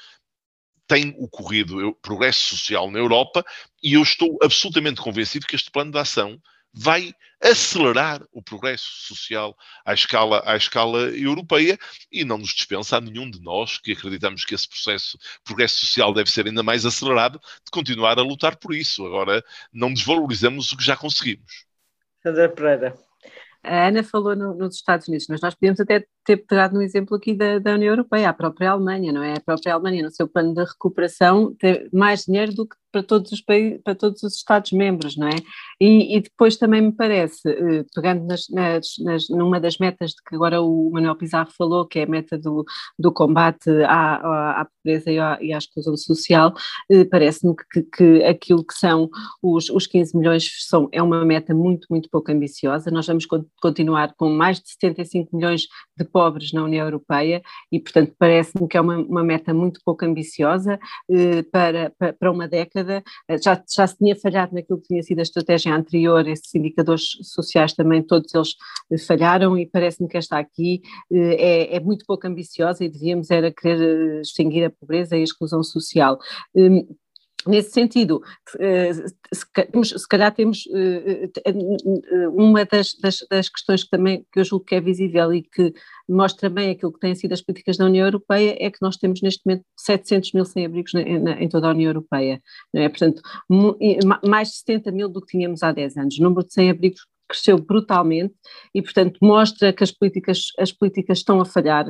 Tem 0.86 1.14
ocorrido 1.18 1.94
progresso 2.02 2.56
social 2.56 2.90
na 2.90 2.98
Europa 2.98 3.44
e 3.82 3.94
eu 3.94 4.02
estou 4.02 4.38
absolutamente 4.42 5.00
convencido 5.00 5.46
que 5.46 5.54
este 5.54 5.70
plano 5.70 5.92
de 5.92 5.98
ação 5.98 6.40
vai 6.72 7.14
acelerar 7.42 8.22
o 8.32 8.42
progresso 8.42 8.86
social 9.06 9.56
à 9.84 9.92
escala, 9.92 10.42
à 10.46 10.56
escala 10.56 11.10
europeia 11.10 11.76
e 12.10 12.24
não 12.24 12.38
nos 12.38 12.50
dispensa 12.50 12.96
a 12.96 13.00
nenhum 13.00 13.28
de 13.30 13.42
nós 13.42 13.78
que 13.78 13.92
acreditamos 13.92 14.44
que 14.44 14.54
esse 14.54 14.68
processo, 14.68 15.18
progresso 15.44 15.84
social 15.84 16.14
deve 16.14 16.30
ser 16.30 16.46
ainda 16.46 16.62
mais 16.62 16.86
acelerado, 16.86 17.38
de 17.38 17.70
continuar 17.70 18.18
a 18.18 18.22
lutar 18.22 18.56
por 18.56 18.74
isso. 18.74 19.04
Agora, 19.04 19.44
não 19.72 19.92
desvalorizamos 19.92 20.72
o 20.72 20.76
que 20.76 20.84
já 20.84 20.96
conseguimos. 20.96 21.66
Sandra 22.22 22.48
Pereira. 22.48 22.94
A 23.64 23.88
Ana 23.88 24.02
falou 24.02 24.34
no, 24.34 24.54
nos 24.54 24.74
Estados 24.74 25.06
Unidos, 25.06 25.26
mas 25.28 25.40
nós 25.40 25.54
podemos 25.54 25.78
até 25.78 26.04
ter 26.24 26.38
pegado 26.38 26.74
no 26.74 26.82
exemplo 26.82 27.16
aqui 27.16 27.32
da, 27.32 27.60
da, 27.60 27.74
União 27.74 27.92
Europeia, 27.92 28.28
a 28.28 28.32
própria 28.32 28.70
Alemanha, 28.70 29.12
não 29.12 29.22
é? 29.22 29.34
A 29.34 29.40
própria 29.40 29.74
Alemanha, 29.74 30.02
no 30.02 30.10
seu 30.10 30.26
plano 30.26 30.52
de 30.52 30.64
recuperação, 30.64 31.54
tem 31.54 31.88
mais 31.92 32.24
dinheiro 32.24 32.52
do 32.52 32.66
que 32.66 32.76
para 32.92 33.02
todos 33.02 33.32
os 33.32 33.40
países, 33.40 33.80
para 33.82 33.94
todos 33.94 34.22
os 34.22 34.36
Estados-membros, 34.36 35.16
não 35.16 35.26
é? 35.26 35.36
E, 35.80 36.16
e, 36.16 36.20
depois 36.20 36.56
também 36.56 36.82
me 36.82 36.92
parece, 36.92 37.48
eh, 37.48 37.84
pegando 37.94 38.26
nas, 38.26 38.48
nas, 38.50 38.86
nas, 39.00 39.28
numa 39.30 39.58
das 39.58 39.78
metas 39.78 40.10
de 40.10 40.22
que 40.28 40.36
agora 40.36 40.60
o 40.60 40.90
Manuel 40.92 41.16
Pizarro 41.16 41.50
falou, 41.56 41.86
que 41.86 41.98
é 41.98 42.02
a 42.04 42.06
meta 42.06 42.38
do, 42.38 42.64
do 42.98 43.10
combate 43.10 43.70
à, 43.84 44.60
à, 44.60 44.66
pobreza 44.66 45.10
e 45.10 45.18
à, 45.18 45.38
e 45.40 45.52
à, 45.52 45.58
exclusão 45.58 45.96
social, 45.96 46.52
eh, 46.90 47.04
parece-me 47.04 47.54
que, 47.72 47.82
que, 47.82 48.24
aquilo 48.24 48.64
que 48.64 48.74
são 48.74 49.08
os, 49.42 49.70
os 49.70 49.86
15 49.86 50.16
milhões 50.16 50.48
são, 50.68 50.88
é 50.92 51.02
uma 51.02 51.24
meta 51.24 51.54
muito, 51.54 51.86
muito 51.90 52.08
pouco 52.10 52.30
ambiciosa. 52.30 52.90
Nós 52.90 53.06
vamos 53.06 53.26
continuar 53.60 54.14
com 54.16 54.28
mais 54.28 54.60
de 54.60 54.70
75 54.70 55.34
milhões 55.34 55.62
de 55.96 56.04
pobres 56.04 56.52
na 56.52 56.62
União 56.62 56.84
Europeia 56.84 57.42
e, 57.70 57.80
portanto, 57.80 58.14
parece-me 58.18 58.68
que 58.68 58.76
é 58.76 58.80
uma, 58.80 58.98
uma 58.98 59.24
meta 59.24 59.54
muito 59.54 59.80
pouco 59.84 60.04
ambiciosa 60.04 60.78
eh, 61.10 61.42
para, 61.50 61.90
para, 61.98 62.12
para 62.12 62.30
uma 62.30 62.46
década 62.46 62.81
década, 62.82 63.02
eh, 63.28 63.38
já, 63.38 63.62
já 63.68 63.86
se 63.86 63.96
tinha 63.96 64.16
falhado 64.16 64.54
naquilo 64.54 64.80
que 64.80 64.88
tinha 64.88 65.02
sido 65.02 65.18
a 65.20 65.22
estratégia 65.22 65.74
anterior, 65.74 66.26
esses 66.26 66.54
indicadores 66.54 67.18
sociais 67.22 67.72
também, 67.72 68.02
todos 68.02 68.34
eles 68.34 68.54
eh, 68.90 68.98
falharam 68.98 69.56
e 69.58 69.66
parece-me 69.66 70.08
que 70.08 70.18
esta 70.18 70.38
aqui 70.38 70.82
eh, 71.10 71.72
é, 71.72 71.76
é, 71.76 71.80
muito 71.80 72.04
pouco 72.06 72.26
ambiciosa 72.26 72.84
e 72.84 72.88
devíamos 72.88 73.30
era 73.30 73.50
querer 73.52 74.20
extinguir 74.20 74.64
a 74.64 74.70
pobreza 74.70 75.16
e 75.16 75.20
a 75.20 75.24
exclusão 75.24 75.62
social. 75.62 76.18
Nesse 77.46 77.70
sentido, 77.70 78.22
eh, 78.58 78.92
se 79.32 80.08
calhar 80.08 80.32
temos 80.32 80.64
eh, 80.72 81.28
eh, 81.44 82.28
uma 82.28 82.64
das, 82.64 82.94
das, 83.00 83.18
das, 83.28 83.48
questões 83.48 83.82
que 83.82 83.90
também 83.90 84.24
que 84.32 84.40
eu 84.40 84.44
julgo 84.44 84.64
que 84.64 84.74
é 84.74 84.80
visível 84.80 85.32
e 85.34 85.42
que 85.42 85.72
mostra 86.08 86.48
bem 86.48 86.70
aquilo 86.70 86.92
que 86.92 87.00
têm 87.00 87.14
sido 87.14 87.32
as 87.32 87.42
políticas 87.42 87.76
da 87.76 87.86
União 87.86 88.06
Europeia 88.06 88.56
é 88.60 88.70
que 88.70 88.78
nós 88.80 88.96
temos 88.96 89.20
neste 89.22 89.44
momento 89.44 89.64
700 89.76 90.32
mil 90.32 90.44
sem-abrigos 90.44 90.92
em 90.94 91.48
toda 91.48 91.68
a 91.68 91.70
União 91.70 91.90
Europeia, 91.90 92.40
não 92.72 92.82
é? 92.82 92.88
portanto 92.88 93.22
mais 94.24 94.48
de 94.48 94.56
70 94.56 94.92
mil 94.92 95.08
do 95.08 95.20
que 95.20 95.36
tínhamos 95.38 95.62
há 95.62 95.72
10 95.72 95.96
anos, 95.96 96.18
o 96.18 96.22
número 96.22 96.46
de 96.46 96.52
sem-abrigos 96.52 97.00
cresceu 97.32 97.58
brutalmente 97.58 98.34
e, 98.74 98.82
portanto, 98.82 99.18
mostra 99.22 99.72
que 99.72 99.82
as 99.82 99.90
políticas, 99.90 100.48
as 100.58 100.70
políticas 100.70 101.18
estão 101.18 101.40
a 101.40 101.44
falhar 101.44 101.86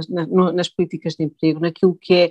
nas 0.54 0.68
políticas 0.68 1.14
de 1.14 1.24
emprego, 1.24 1.58
naquilo 1.58 1.96
que 2.00 2.14
é 2.14 2.28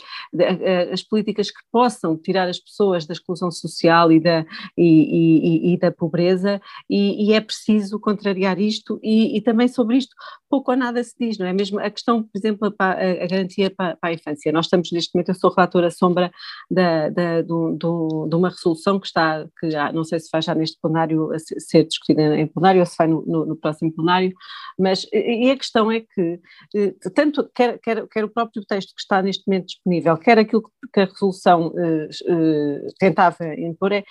as 0.91 1.04
políticas 1.04 1.52
que 1.52 1.60
possam 1.71 2.17
tirar 2.17 2.47
as 2.47 2.60
pessoas 2.60 3.06
da 3.06 3.13
exclusão 3.13 3.52
social 3.52 4.12
e 4.12 4.19
da, 4.19 4.45
e, 4.78 5.67
e, 5.67 5.74
e 5.74 5.78
da 5.78 5.91
pobreza, 5.91 6.62
e, 6.89 7.34
é 7.34 7.41
preciso 7.41 8.00
contrariar 8.00 8.60
isto, 8.60 9.00
e, 9.04 9.41
também 9.41 9.67
sobre 9.67 9.97
isto 9.97 10.15
pouco 10.50 10.71
ou 10.71 10.78
nada 10.78 11.02
se 11.02 11.15
diz, 11.17 11.38
não 11.38 11.45
é? 11.45 11.54
Mesmo 11.54 11.80
a 11.80 11.89
questão, 11.89 12.24
por 12.24 12.38
exemplo, 12.38 12.74
a, 12.78 13.26
garantia 13.26 13.71
para, 13.71 13.95
para, 13.95 14.10
a 14.10 14.13
infância. 14.13 14.52
Nós 14.52 14.65
estamos 14.65 14.91
neste 14.91 15.15
momento, 15.15 15.30
eu 15.30 15.36
sou 15.36 15.50
relatora 15.50 15.89
sombra 15.89 16.30
da, 16.69 17.10
da, 17.10 17.41
do, 17.41 17.76
do, 17.78 18.28
de 18.30 18.36
uma 18.36 18.50
resolução 18.50 19.00
que 19.00 19.08
está, 19.08 19.47
que 19.60 19.69
não 19.93 20.04
sei 20.04 20.19
se 20.19 20.30
vai 20.30 20.41
já 20.41 20.54
neste 20.54 20.78
plenário 20.82 21.30
ser 21.38 21.86
discutida 21.86 22.38
em 22.38 22.45
plenário 22.47 22.82
ou 22.82 22.86
se 22.86 22.97
vai 23.02 23.08
no, 23.08 23.24
no, 23.26 23.46
no, 23.46 23.56
próximo 23.56 23.92
plenário, 23.92 24.34
mas 24.78 25.08
e 25.12 25.50
a 25.50 25.58
questão 25.58 25.92
é 25.92 26.02
que 26.02 26.40
eh, 26.76 26.94
tanto 27.16 27.50
quer, 27.54 27.80
quer, 27.80 28.08
quer, 28.08 28.24
o 28.24 28.30
próprio 28.30 28.64
texto 28.66 28.94
que 28.96 29.02
está 29.02 29.22
neste 29.22 29.44
momento 29.48 29.68
disponível, 29.68 30.18
quer 30.18 30.38
aquilo 30.38 30.64
que 30.94 31.00
a 31.00 31.06
resolução 31.06 31.74
eh, 31.78 32.10
eh, 32.28 32.88
tentava 33.00 33.44
impor, 33.58 33.92
é, 33.94 34.04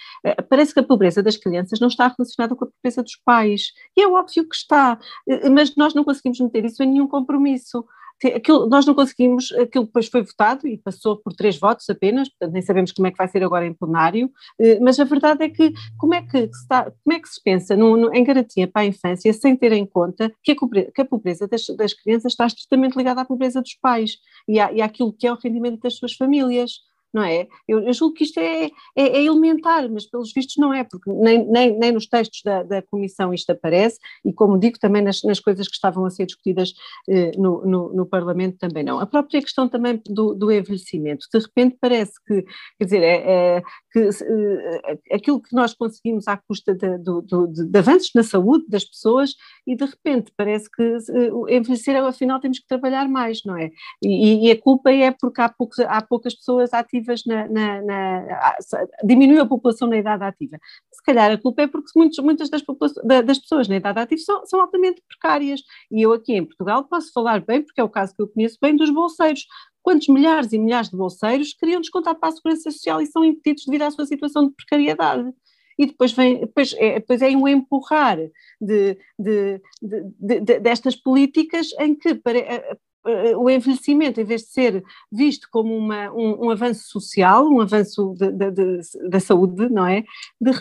parece 0.49 0.75
que 0.75 0.81
a 0.81 0.85
pobreza 0.85 1.23
das 1.23 1.37
crianças 1.37 1.79
não 1.79 1.89
está 1.89 2.09
relacionada 2.09 2.57
com 2.57 2.65
a 2.65 2.69
pobreza 2.69 3.03
dos 3.03 3.17
pais, 3.25 3.73
e 3.97 4.03
é 4.03 4.09
óbvio 4.09 4.49
que 4.49 4.57
está, 4.57 4.99
mas 5.53 5.75
nós 5.77 5.95
não 5.95 6.05
conseguimos 6.05 6.41
meter 6.41 6.65
isso 6.65 6.83
em 6.83 6.87
nenhum 6.87 7.07
compromisso 7.07 7.85
aquilo, 8.29 8.69
nós 8.69 8.87
não 8.87 8.95
conseguimos, 8.95 9.53
aquilo 9.53 9.87
depois 9.87 10.09
foi 10.09 10.23
votado 10.23 10.67
e 10.67 10.77
passou 10.77 11.17
por 11.17 11.33
três 11.33 11.59
votos 11.59 11.89
apenas, 11.89 12.29
portanto 12.29 12.53
nem 12.53 12.63
sabemos 12.63 12.93
como 12.93 13.07
é 13.07 13.11
que 13.11 13.17
vai 13.17 13.29
ser 13.29 13.43
agora 13.43 13.67
em 13.67 13.73
plenário, 13.73 14.31
eh, 14.59 14.79
mas 14.81 14.99
a 15.01 15.05
verdade 15.05 15.45
é 15.45 15.49
que 15.49 15.73
como 15.99 16.15
é 16.15 16.23
que 16.23 16.39
se, 16.39 16.63
está, 16.63 16.85
como 16.85 17.17
é 17.17 17.21
que 17.21 17.29
se 17.29 17.43
pensa 17.43 17.77
no, 17.77 17.97
no, 17.97 18.15
em 18.15 18.23
garantia 18.23 18.69
para 18.69 18.83
a 18.83 18.87
infância 18.87 19.33
sem 19.33 19.57
ter 19.57 19.73
em 19.73 19.87
conta 19.87 20.33
que 20.43 20.53
a, 20.53 20.55
que 20.93 21.01
a 21.01 21.05
pobreza 21.05 21.49
das, 21.49 21.67
das, 21.77 21.95
crianças 21.95 22.33
está 22.33 22.47
estritamente 22.47 22.97
ligada 22.97 23.21
à 23.21 23.25
pobreza 23.25 23.61
dos 23.61 23.75
pais 23.75 24.17
e, 24.49 24.61
à, 24.61 24.73
e 24.73 24.83
àquilo 24.83 25.13
que 25.13 25.27
é 25.27 25.33
o 25.33 25.39
rendimento 25.43 25.81
das 25.81 25.97
suas 25.97 26.13
famílias. 26.15 26.90
Não 27.13 27.23
é? 27.23 27.47
Eu, 27.67 27.81
eu 27.81 27.93
julgo 27.93 28.15
que 28.15 28.25
isto 28.25 28.39
é, 28.39 28.67
é, 28.67 28.71
é, 28.97 29.25
elementar, 29.25 29.89
mas 29.91 30.07
pelos 30.07 30.33
vistos 30.33 30.57
não 30.57 30.73
é, 30.73 30.85
porque 30.85 31.11
nem, 31.13 31.47
nem, 31.47 31.79
nem 31.79 31.93
nos 31.93 32.07
textos 32.07 32.43
da, 32.45 32.63
da 32.63 32.83
Comissão 32.83 33.35
isto 33.35 33.51
aparece, 33.51 33.99
e 34.25 34.33
como 34.33 34.59
digo, 34.59 34.79
também 34.79 35.03
nas, 35.03 35.23
nas 35.23 35.41
coisas 35.41 35.67
que 35.67 35.75
estavam 35.75 36.05
a 36.05 36.11
ser 36.11 36.27
discutidas 36.27 36.73
eh, 37.09 37.33
no, 37.37 37.65
no, 37.67 37.93
no, 37.93 38.07
Parlamento 38.07 38.59
também 38.59 38.85
não. 38.85 38.99
A 39.01 39.07
própria 39.07 39.41
questão 39.41 39.69
também 39.69 40.01
do, 40.07 40.35
do 40.35 40.51
envelhecimento, 40.51 41.27
de 41.33 41.39
repente 41.39 41.77
parece 41.81 42.13
que, 42.27 42.43
quer 42.79 42.85
dizer, 42.85 43.03
é, 43.03 43.57
é 43.57 43.63
que 43.93 43.99
eh, 44.01 44.99
aquilo 45.13 45.41
que 45.41 45.55
nós 45.55 45.75
conseguimos 45.75 46.29
à 46.29 46.37
custa 46.37 46.75
de, 46.75 46.99
de, 46.99 47.67
de, 47.69 47.79
avanços 47.79 48.11
na 48.15 48.23
saúde 48.23 48.67
das 48.69 48.85
pessoas, 48.85 49.35
e 49.67 49.75
de 49.75 49.85
repente 49.85 50.33
parece 50.37 50.71
que 50.71 50.83
eh, 50.83 51.57
envelhecer, 51.57 51.97
afinal, 51.97 52.41
temos 52.41 52.59
que 52.59 52.67
trabalhar 52.67 53.09
mais, 53.09 53.43
não 53.45 53.57
é? 53.57 53.71
E, 54.03 54.47
e 54.49 54.51
a 54.51 54.61
culpa 54.61 54.91
é 54.91 55.11
porque 55.11 55.41
há, 55.41 55.49
poucos, 55.49 55.79
há 55.81 56.01
poucas 56.03 56.35
pessoas 56.35 56.73
ativas 56.73 57.00
ativas 57.01 57.25
na, 57.25 57.49
na, 57.49 57.83
na, 57.83 58.57
diminuiu 59.03 59.43
a 59.43 59.47
população 59.47 59.89
na 59.89 59.97
idade 59.97 60.23
ativa. 60.23 60.59
Se 60.93 61.03
calhar 61.03 61.31
a 61.31 61.39
culpa 61.39 61.63
é 61.63 61.67
porque 61.67 61.91
muitos, 61.97 62.19
muitas 62.19 62.51
das, 62.51 62.63
das, 63.25 63.39
pessoas 63.39 63.69
na 63.69 63.77
idade 63.77 63.99
ativa 63.99 64.21
são, 64.21 64.47
são, 64.47 64.61
altamente 64.61 65.03
precárias. 65.09 65.61
E 65.91 66.03
eu 66.03 66.13
aqui 66.13 66.35
em 66.35 66.45
Portugal 66.45 66.85
posso 66.85 67.13
falar 67.13 67.41
bem, 67.41 67.63
porque 67.63 67.81
é 67.81 67.85
o 67.85 67.89
caso 67.89 68.15
que 68.15 68.23
eu 68.23 68.29
conheço 68.29 68.59
bem, 68.61 68.77
dos 68.77 68.91
bolseiros. 68.91 69.47
Quantos 69.83 70.09
milhares 70.09 70.53
e 70.53 70.59
milhares 70.59 70.91
de 70.91 70.97
bolseiros 70.97 71.55
queriam 71.55 71.81
descontar 71.81 72.15
para 72.15 72.29
a 72.29 72.33
Segurança 72.33 72.71
Social 72.71 73.01
e 73.01 73.07
são 73.07 73.25
impedidos 73.25 73.65
devido 73.65 73.83
à 73.83 73.91
sua 73.91 74.05
situação 74.05 74.49
de 74.49 74.55
precariedade? 74.55 75.33
e 75.79 75.87
depois 75.87 76.13
vem, 76.13 76.41
depois 76.41 76.75
é, 76.77 77.01
depois 77.01 77.23
é 77.23 77.29
um 77.29 77.49
empurrar 77.49 78.19
de, 78.61 78.99
de, 79.19 79.63
de 79.81 80.59
destas 80.61 80.95
políticas 80.95 81.69
em 81.79 81.95
que 81.95 82.11
eh, 82.11 82.77
o 83.05 83.49
envelhecimento, 83.49 84.21
em 84.21 84.25
vez 84.25 84.43
de 84.43 84.49
ser 84.49 84.85
visto 85.11 85.49
como 85.51 85.75
uma, 85.75 86.13
um, 86.13 86.47
um 86.47 86.51
avanço 86.51 86.85
social, 86.89 87.47
um 87.49 87.61
avanço 87.61 88.15
da 89.09 89.21
saúde, 89.21 89.69
não 89.71 89.87
é? 89.87 90.05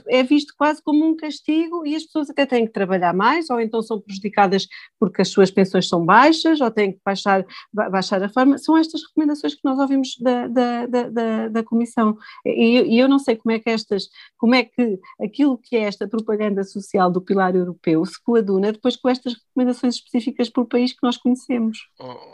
É 0.08 0.24
visto 0.24 0.54
quase 0.58 0.82
como 0.82 1.06
um 1.06 1.16
castigo 1.16 1.86
e 1.86 1.96
as 1.96 2.04
pessoas 2.04 2.30
até 2.30 2.46
têm 2.46 2.66
que 2.66 2.72
trabalhar 2.72 3.14
mais, 3.14 3.50
ou 3.50 3.60
então 3.60 3.82
são 3.82 4.00
prejudicadas 4.00 4.68
porque 4.98 5.22
as 5.22 5.28
suas 5.28 5.52
pensões 5.52 5.90
são 5.90 6.06
baixas, 6.06 6.62
ou 6.62 6.72
têm 6.72 6.94
que 6.94 7.00
baixar, 7.04 7.46
baixar 7.74 8.24
a 8.24 8.30
forma. 8.30 8.58
São 8.58 8.78
estas 8.78 9.02
recomendações 9.04 9.56
que 9.56 9.62
nós 9.66 9.78
ouvimos 9.78 10.18
da, 10.20 10.48
da, 10.48 10.86
da, 10.86 11.48
da 11.50 11.64
Comissão. 11.64 12.18
E, 12.46 12.96
e, 12.96 13.00
eu 13.00 13.10
não 13.10 13.20
sei 13.20 13.36
como 13.36 13.52
é 13.54 13.60
que 13.60 13.70
estas, 13.70 14.08
como 14.38 14.56
é 14.56 14.64
que 14.64 15.00
aquilo 15.22 15.58
que 15.58 15.76
é 15.76 15.82
esta 15.82 16.08
propaganda 16.08 16.64
social 16.64 17.12
do 17.12 17.22
pilar 17.22 17.56
europeu 17.56 18.06
se 18.06 18.22
coaduna 18.24 18.72
depois 18.72 18.96
com 18.96 19.10
estas 19.10 19.34
recomendações 19.34 19.96
específicas 19.96 20.50
por 20.50 20.66
país 20.66 20.94
que 20.94 21.04
nós 21.04 21.18
conhecemos. 21.18 21.80
Oh 22.00 22.29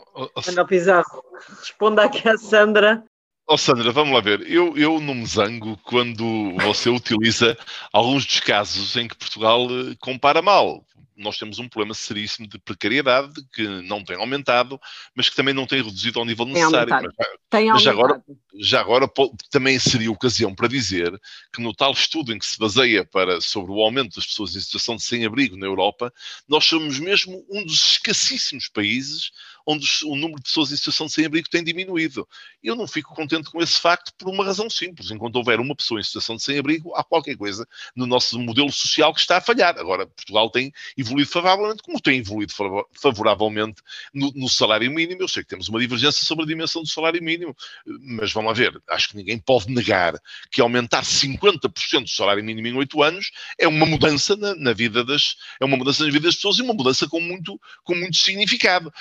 Ana 0.48 0.64
Pizarro, 0.64 1.22
responda 1.58 2.04
aqui 2.04 2.28
à 2.28 2.36
Sandra. 2.36 3.04
Oh 3.48 3.56
Sandra, 3.56 3.92
vamos 3.92 4.12
lá 4.12 4.20
ver. 4.20 4.40
Eu, 4.50 4.76
eu 4.76 4.98
não 5.00 5.14
me 5.14 5.26
zango 5.26 5.78
quando 5.84 6.52
você 6.58 6.90
utiliza 6.90 7.56
alguns 7.92 8.26
dos 8.26 8.40
casos 8.40 8.96
em 8.96 9.06
que 9.06 9.16
Portugal 9.16 9.66
eh, 9.70 9.94
compara 10.00 10.42
mal 10.42 10.84
nós 11.16 11.38
temos 11.38 11.58
um 11.58 11.68
problema 11.68 11.94
seríssimo 11.94 12.46
de 12.46 12.58
precariedade 12.58 13.34
que 13.52 13.66
não 13.82 14.04
tem 14.04 14.16
aumentado, 14.16 14.78
mas 15.14 15.28
que 15.28 15.36
também 15.36 15.54
não 15.54 15.66
tem 15.66 15.82
reduzido 15.82 16.18
ao 16.18 16.26
nível 16.26 16.44
necessário. 16.44 16.92
Tem 16.98 17.02
mas, 17.02 17.28
tem 17.48 17.68
mas 17.70 17.82
já 17.82 17.90
agora, 17.90 18.22
já 18.60 18.80
agora 18.80 19.10
também 19.50 19.78
seria 19.78 20.12
ocasião 20.12 20.54
para 20.54 20.68
dizer 20.68 21.18
que 21.52 21.62
no 21.62 21.74
tal 21.74 21.92
estudo 21.92 22.32
em 22.32 22.38
que 22.38 22.44
se 22.44 22.58
baseia 22.58 23.04
para, 23.04 23.40
sobre 23.40 23.72
o 23.72 23.80
aumento 23.80 24.16
das 24.16 24.26
pessoas 24.26 24.54
em 24.54 24.60
situação 24.60 24.96
de 24.96 25.02
sem-abrigo 25.02 25.56
na 25.56 25.66
Europa, 25.66 26.12
nós 26.46 26.64
somos 26.66 26.98
mesmo 26.98 27.44
um 27.50 27.64
dos 27.64 27.92
escassíssimos 27.92 28.68
países 28.68 29.30
onde 29.66 29.86
o 30.04 30.14
número 30.14 30.36
de 30.36 30.44
pessoas 30.44 30.70
em 30.70 30.76
situação 30.76 31.06
de 31.06 31.12
sem-abrigo 31.12 31.48
tem 31.50 31.64
diminuído. 31.64 32.26
Eu 32.62 32.76
não 32.76 32.86
fico 32.86 33.14
contente 33.14 33.50
com 33.50 33.60
esse 33.60 33.80
facto 33.80 34.12
por 34.16 34.28
uma 34.28 34.44
razão 34.44 34.70
simples. 34.70 35.10
Enquanto 35.10 35.36
houver 35.36 35.58
uma 35.58 35.74
pessoa 35.74 35.98
em 35.98 36.04
situação 36.04 36.36
de 36.36 36.42
sem-abrigo, 36.42 36.94
há 36.94 37.02
qualquer 37.02 37.36
coisa 37.36 37.66
no 37.94 38.06
nosso 38.06 38.38
modelo 38.38 38.70
social 38.70 39.12
que 39.12 39.20
está 39.20 39.38
a 39.38 39.40
falhar. 39.40 39.76
Agora, 39.76 40.06
Portugal 40.06 40.48
tem 40.50 40.72
evoluído 40.96 41.28
favoravelmente, 41.30 41.82
como 41.82 42.00
tem 42.00 42.20
evoluído 42.20 42.52
favoravelmente 42.94 43.82
no, 44.14 44.30
no 44.32 44.48
salário 44.48 44.90
mínimo. 44.90 45.22
Eu 45.22 45.28
sei 45.28 45.42
que 45.42 45.48
temos 45.48 45.68
uma 45.68 45.80
divergência 45.80 46.24
sobre 46.24 46.44
a 46.44 46.48
dimensão 46.48 46.82
do 46.82 46.88
salário 46.88 47.22
mínimo, 47.22 47.56
mas 47.84 48.32
vamos 48.32 48.56
ver. 48.56 48.80
Acho 48.88 49.08
que 49.08 49.16
ninguém 49.16 49.38
pode 49.38 49.68
negar 49.72 50.14
que 50.50 50.60
aumentar 50.60 51.02
50% 51.02 52.02
do 52.02 52.08
salário 52.08 52.44
mínimo 52.44 52.68
em 52.68 52.74
8 52.74 53.02
anos 53.02 53.30
é 53.58 53.66
uma 53.66 53.84
mudança 53.84 54.36
na, 54.36 54.54
na, 54.54 54.72
vida 54.72 55.04
das 55.04 55.36
é 55.60 55.64
uma 55.64 55.76
mudança 55.76 56.04
das 56.04 56.34
pessoas 56.36 56.58
e 56.58 56.62
uma 56.62 56.74
mudança 56.74 57.08
com 57.08 57.20
muito, 57.20 57.60
com 57.82 57.94
muito 57.94 58.16
significado 58.16 58.92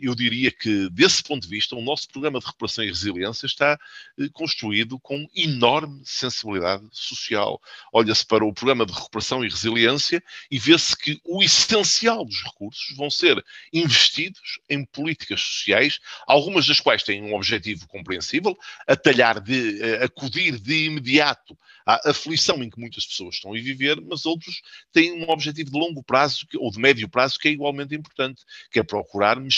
eu 0.00 0.14
diria 0.14 0.50
que, 0.50 0.88
desse 0.90 1.22
ponto 1.22 1.42
de 1.42 1.48
vista, 1.48 1.76
o 1.76 1.82
nosso 1.82 2.08
programa 2.08 2.38
de 2.38 2.46
recuperação 2.46 2.84
e 2.84 2.88
resiliência 2.88 3.46
está 3.46 3.78
eh, 4.18 4.28
construído 4.32 4.98
com 4.98 5.28
enorme 5.34 6.00
sensibilidade 6.04 6.84
social. 6.92 7.60
Olha-se 7.92 8.24
para 8.24 8.44
o 8.44 8.52
programa 8.52 8.86
de 8.86 8.92
recuperação 8.92 9.44
e 9.44 9.48
resiliência 9.48 10.22
e 10.50 10.58
vê-se 10.58 10.96
que 10.96 11.20
o 11.24 11.42
essencial 11.42 12.24
dos 12.24 12.42
recursos 12.42 12.96
vão 12.96 13.10
ser 13.10 13.42
investidos 13.72 14.60
em 14.68 14.84
políticas 14.84 15.40
sociais, 15.40 15.98
algumas 16.26 16.66
das 16.66 16.80
quais 16.80 17.02
têm 17.02 17.22
um 17.22 17.34
objetivo 17.34 17.86
compreensível, 17.86 18.56
atalhar 18.86 19.40
de, 19.40 19.82
eh, 19.82 20.04
acudir 20.04 20.58
de 20.58 20.86
imediato 20.86 21.56
à 21.86 22.10
aflição 22.10 22.62
em 22.62 22.68
que 22.68 22.78
muitas 22.78 23.06
pessoas 23.06 23.36
estão 23.36 23.52
a 23.54 23.54
viver, 23.54 23.98
mas 24.02 24.26
outros 24.26 24.60
têm 24.92 25.12
um 25.12 25.30
objetivo 25.30 25.70
de 25.70 25.78
longo 25.78 26.02
prazo 26.02 26.46
ou 26.56 26.70
de 26.70 26.78
médio 26.78 27.08
prazo 27.08 27.38
que 27.38 27.48
é 27.48 27.50
igualmente 27.50 27.94
importante, 27.94 28.42
que 28.70 28.78
é 28.78 28.82
procurar 28.82 29.40
mexer 29.40 29.57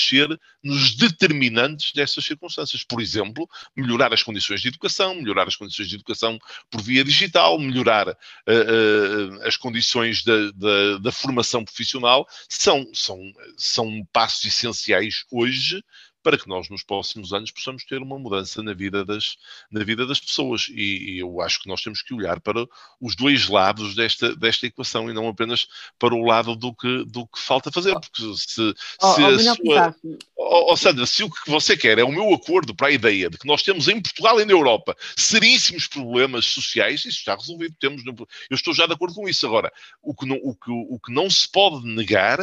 nos 0.63 0.95
determinantes 0.95 1.93
dessas 1.93 2.25
circunstâncias. 2.25 2.83
Por 2.85 3.01
exemplo, 3.01 3.49
melhorar 3.77 4.13
as 4.13 4.23
condições 4.23 4.61
de 4.61 4.69
educação, 4.69 5.15
melhorar 5.15 5.47
as 5.49 5.57
condições 5.57 5.89
de 5.89 5.95
educação 5.95 6.39
por 6.71 6.81
via 6.83 7.05
digital, 7.05 7.59
melhorar 7.59 8.09
uh, 8.09 8.13
uh, 8.13 9.43
as 9.47 9.57
condições 9.57 10.23
da, 10.25 10.51
da, 10.53 10.99
da 10.99 11.13
formação 11.13 11.65
profissional, 11.65 12.27
são, 12.49 12.89
são, 12.93 13.19
são 13.57 14.07
passos 14.13 14.45
essenciais 14.45 15.25
hoje 15.31 15.83
para 16.23 16.39
que 16.39 16.49
nós 16.49 16.69
nos 16.69 16.83
próximos 16.83 17.33
anos 17.33 17.51
possamos 17.51 17.85
ter 17.85 18.03
uma 18.03 18.19
mudança 18.19 18.63
na 18.63 18.75
vida 18.75 19.05
das, 19.05 19.37
na 19.71 19.83
vida 19.83 20.07
das 20.07 20.21
pessoas. 20.21 20.69
E, 20.71 21.15
e, 21.15 21.19
eu 21.19 21.41
acho 21.41 21.61
que 21.61 21.69
nós 21.69 21.83
temos 21.83 22.03
que 22.03 22.15
olhar 22.15 22.41
para 22.41 22.67
os 23.01 23.17
dois 23.17 23.49
lados 23.49 23.95
desta, 23.95 24.35
desta 24.37 24.67
equação 24.67 25.11
e 25.11 25.15
não 25.15 25.29
apenas 25.29 25.67
para 25.99 26.15
o 26.15 26.25
lado 26.25 26.55
do 26.55 26.75
que, 26.75 27.05
do 27.05 27.27
que 27.27 27.39
falta 27.39 27.73
fazer. 27.73 27.95
Porque 27.95 28.23
se, 28.37 28.75
oh, 29.03 29.15
se 29.15 29.23
oh, 29.23 29.27
a 29.27 29.39
sua, 29.39 29.97
oh, 30.37 30.73
oh, 30.73 30.77
Sandra, 30.77 31.07
se 31.07 31.23
o 31.23 31.31
que 31.31 31.51
você 31.51 31.77
quer 31.77 31.99
é 31.99 32.05
o 32.05 32.13
meu 32.13 32.33
acordo 32.35 32.75
para 32.75 32.89
a 32.89 32.93
ideia 32.93 33.31
de 33.31 33.39
que 33.39 33.47
nós 33.47 33.63
temos 33.63 33.89
em 33.89 34.01
Portugal 34.01 34.41
e 34.41 34.45
na 34.45 34.53
Europa 34.53 34.97
seríssimos 35.17 35.87
problemas 35.87 36.47
sociais, 36.47 37.01
isso 37.01 37.19
está 37.19 37.35
resolvido. 37.35 37.75
Temos, 37.81 38.05
eu 38.05 38.27
estou 38.55 38.75
já 38.75 38.87
de 38.87 38.93
acordo 38.93 39.15
com 39.15 39.29
isso. 39.29 39.47
Agora, 39.47 39.73
o 40.03 40.15
que 40.15 40.27
não, 40.27 40.37
o 40.43 40.55
que, 40.55 40.71
o 40.71 40.99
que 40.99 41.13
não 41.13 41.31
se 41.31 41.51
pode 41.51 41.87
negar 41.87 42.41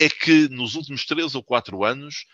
é 0.00 0.08
que 0.08 0.48
nos 0.48 0.74
últimos 0.74 1.04
três 1.04 1.34
ou 1.34 1.42
quatro 1.42 1.84
anos 1.84 2.24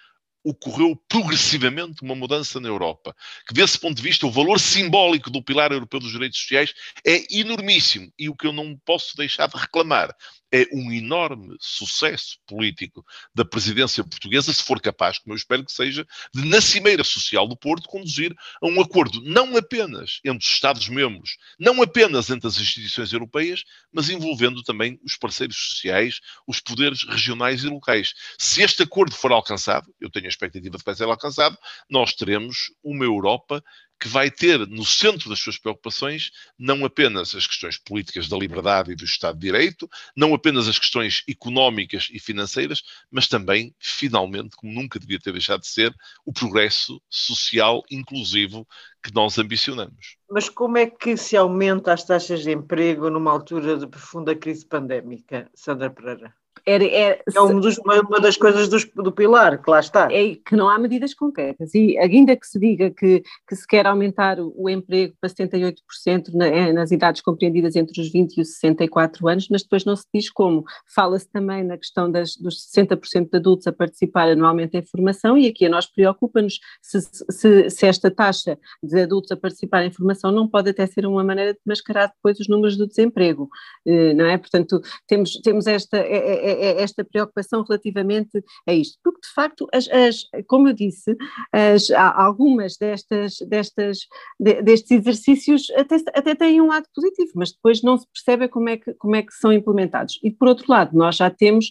ocorreu 0.47 0.95
progressivamente 1.09 2.03
uma 2.03 2.15
mudança 2.15 2.61
na 2.61 2.69
Europa. 2.69 3.15
Que, 3.49 3.53
desse 3.53 3.79
ponto 3.79 3.97
de 3.97 4.03
vista, 4.03 4.27
o 4.27 4.31
valor 4.31 4.61
simbólico 4.61 5.29
do 5.29 5.43
pilar 5.43 5.73
europeu 5.73 5.99
dos 5.99 6.13
direitos 6.13 6.39
sociais 6.39 6.73
é 7.05 7.25
enormíssimo. 7.37 8.13
E 8.17 8.29
o 8.29 8.37
que 8.37 8.47
eu 8.47 8.53
não 8.53 8.79
posso 8.85 9.17
deixar 9.17 9.49
de 9.49 9.59
reclamar 9.59 10.15
é 10.53 10.67
um 10.73 10.93
enorme 10.93 11.57
sucesso 11.61 12.39
político 12.47 13.05
da 13.35 13.45
presidência 13.45 14.05
portuguesa, 14.05 14.53
se 14.53 14.63
for 14.63 14.81
capaz, 14.81 15.19
como 15.19 15.33
eu 15.33 15.37
espero 15.37 15.65
que 15.65 15.73
seja, 15.73 16.07
de, 16.35 16.45
na 16.49 16.61
Cimeira 16.61 17.05
Social 17.05 17.47
do 17.47 17.57
Porto, 17.57 17.89
conduzir 17.89 18.35
a 18.63 18.67
um 18.67 18.81
acordo 18.81 19.21
não 19.23 19.57
apenas 19.57 20.21
entre 20.25 20.45
os 20.45 20.53
Estados-membros, 20.53 21.37
não 21.59 21.83
apenas 21.83 22.31
entre 22.31 22.47
as 22.47 22.59
instituições 22.59 23.13
europeias, 23.13 23.65
mas 23.93 24.09
envolvendo 24.09 24.63
também 24.63 25.01
os 25.05 25.17
parceiros 25.17 25.57
sociais, 25.57 26.21
os 26.47 26.61
poderes 26.61 27.03
regionais 27.05 27.65
e 27.65 27.69
locais. 27.69 28.15
Se 28.39 28.63
este 28.63 28.83
acordo 28.83 29.15
for 29.15 29.33
alcançado, 29.33 29.93
eu 30.01 30.11
tenho 30.11 30.27
a 30.27 30.29
expectativa 30.29 30.77
de 30.77 30.79
que 30.79 30.85
vai 30.85 30.95
ser 30.95 31.05
alcançado, 31.05 31.57
nós 31.91 32.15
teremos 32.15 32.73
uma 32.83 33.05
Europa 33.05 33.63
que 33.99 34.09
vai 34.09 34.31
ter 34.31 34.67
no 34.67 34.85
centro 34.85 35.29
das 35.29 35.39
suas 35.39 35.59
preocupações 35.59 36.31
não 36.59 36.85
apenas 36.85 37.35
as 37.35 37.47
questões 37.47 37.79
políticas 37.79 38.29
da 38.29 38.37
liberdade 38.37 38.93
e 38.93 38.97
do 38.97 39.05
Estado 39.05 39.39
de 39.39 39.47
Direito, 39.47 39.89
não 40.15 40.35
apenas 40.35 40.69
as 40.69 40.79
questões 40.79 41.23
económicas 41.29 42.09
e 42.13 42.19
financeiras, 42.19 42.83
mas 43.11 43.27
também, 43.27 43.75
finalmente, 43.79 44.57
como 44.57 44.73
nunca 44.73 44.99
devia 44.99 45.19
ter 45.19 45.33
deixado 45.33 45.61
de 45.61 45.69
ser, 45.69 45.95
o 46.25 46.33
progresso 46.33 47.01
social 47.09 47.83
inclusivo 47.91 48.67
que 49.03 49.15
nós 49.15 49.39
ambicionamos. 49.39 50.17
Mas 50.31 50.49
como 50.49 50.77
é 50.77 50.87
que 50.87 51.17
se 51.17 51.37
aumenta 51.37 51.93
as 51.93 52.05
taxas 52.05 52.43
de 52.43 52.51
emprego 52.51 53.09
numa 53.09 53.31
altura 53.31 53.79
de 53.79 53.87
profunda 53.87 54.35
crise 54.35 54.67
pandémica, 54.67 55.51
Sandra 55.55 55.91
Pereira? 55.91 56.35
Era, 56.69 56.85
era, 56.85 57.23
é 57.33 57.41
um 57.41 57.61
dos, 57.61 57.79
uma, 57.79 58.21
das 58.21 58.37
coisas 58.37 58.69
dos, 58.69 58.85
do 58.85 59.13
pilar, 59.13 59.63
que 59.63 59.71
lá 59.71 59.79
está. 59.79 60.09
É 60.13 60.35
que 60.35 60.57
não 60.57 60.69
há 60.69 60.77
medidas 60.79 61.15
concretas. 61.15 61.73
E 61.75 61.97
ainda 61.97 62.37
que 62.37 62.47
se 62.47 62.59
diga 62.59 62.91
que, 62.91 63.23
que 63.49 63.55
se 63.55 63.65
quer 63.67 63.87
aumentar 63.87 64.41
o, 64.41 64.53
o 64.57 64.69
emprego 64.69 65.15
para 65.21 65.31
78% 65.31 66.35
na, 66.35 66.47
é, 66.47 66.73
nas 66.73 66.91
idades 66.91 67.23
compreendidas 67.23 67.77
entre 67.77 68.01
os 68.01 68.11
20 68.11 68.37
e 68.37 68.41
os 68.41 68.55
64 68.55 69.29
anos, 69.29 69.49
mas 69.49 69.63
depois 69.63 69.85
não 69.85 69.95
se 69.95 70.07
diz 70.13 70.29
como. 70.29 70.65
Fala-se 70.93 71.31
também 71.31 71.63
na 71.63 71.79
questão 71.79 72.11
das, 72.11 72.37
dos 72.37 72.57
60% 72.75 73.31
de 73.31 73.37
adultos 73.37 73.67
a 73.67 73.73
participar 73.73 74.29
anualmente 74.29 74.77
em 74.77 74.85
formação, 74.85 75.39
e 75.39 75.47
aqui 75.47 75.67
a 75.67 75.69
nós 75.69 75.87
preocupa-nos 75.87 76.59
se, 76.83 77.01
se, 77.01 77.71
se, 77.71 77.87
esta 77.87 78.11
taxa 78.11 78.59
de 78.83 79.03
adultos 79.03 79.31
a 79.31 79.37
participar 79.37 79.85
em 79.85 79.93
formação 79.93 80.33
não 80.33 80.49
pode 80.49 80.71
até 80.71 80.87
ser 80.87 81.07
uma 81.07 81.23
maneira 81.23 81.53
de 81.53 81.61
mascarar 81.65 82.09
depois 82.09 82.41
os 82.41 82.49
números 82.49 82.77
do 82.77 82.87
desemprego, 82.87 83.49
eh, 83.87 84.15
não 84.15 84.27
é? 84.27 84.37
Portanto, 84.37 84.81
temos, 85.07 85.33
temos 85.43 85.67
esta, 85.67 85.99
é, 85.99 86.17
é, 86.17 86.51
é, 86.51 86.56
esta 86.57 87.05
preocupação 87.05 87.63
relativamente 87.63 88.43
a 88.67 88.73
isto, 88.73 88.99
porque 89.03 89.21
de 89.21 89.33
facto, 89.35 89.67
as, 89.73 89.89
as, 89.89 90.23
como 90.47 90.69
eu 90.69 90.73
disse, 90.73 91.17
as, 91.53 91.91
algumas 91.91 92.77
destas, 92.77 93.37
destas, 93.49 93.99
destes 94.39 94.91
exercícios 94.91 95.71
até, 95.77 95.97
até 96.15 96.35
têm 96.35 96.61
um 96.61 96.69
lado 96.69 96.87
positivo, 96.95 97.33
mas 97.35 97.53
depois 97.53 97.83
não 97.83 97.97
se 97.97 98.07
percebe 98.13 98.49
como 98.49 98.69
é 98.69 98.77
que, 98.77 98.95
como 98.95 99.17
é 99.17 99.23
que 99.23 99.33
são 99.35 99.53
implementados. 99.53 100.19
E 100.23 100.31
por 100.31 100.49
outro 100.49 100.67
lado, 100.69 100.97
nós 100.97 101.17
já 101.17 101.31
temos, 101.31 101.71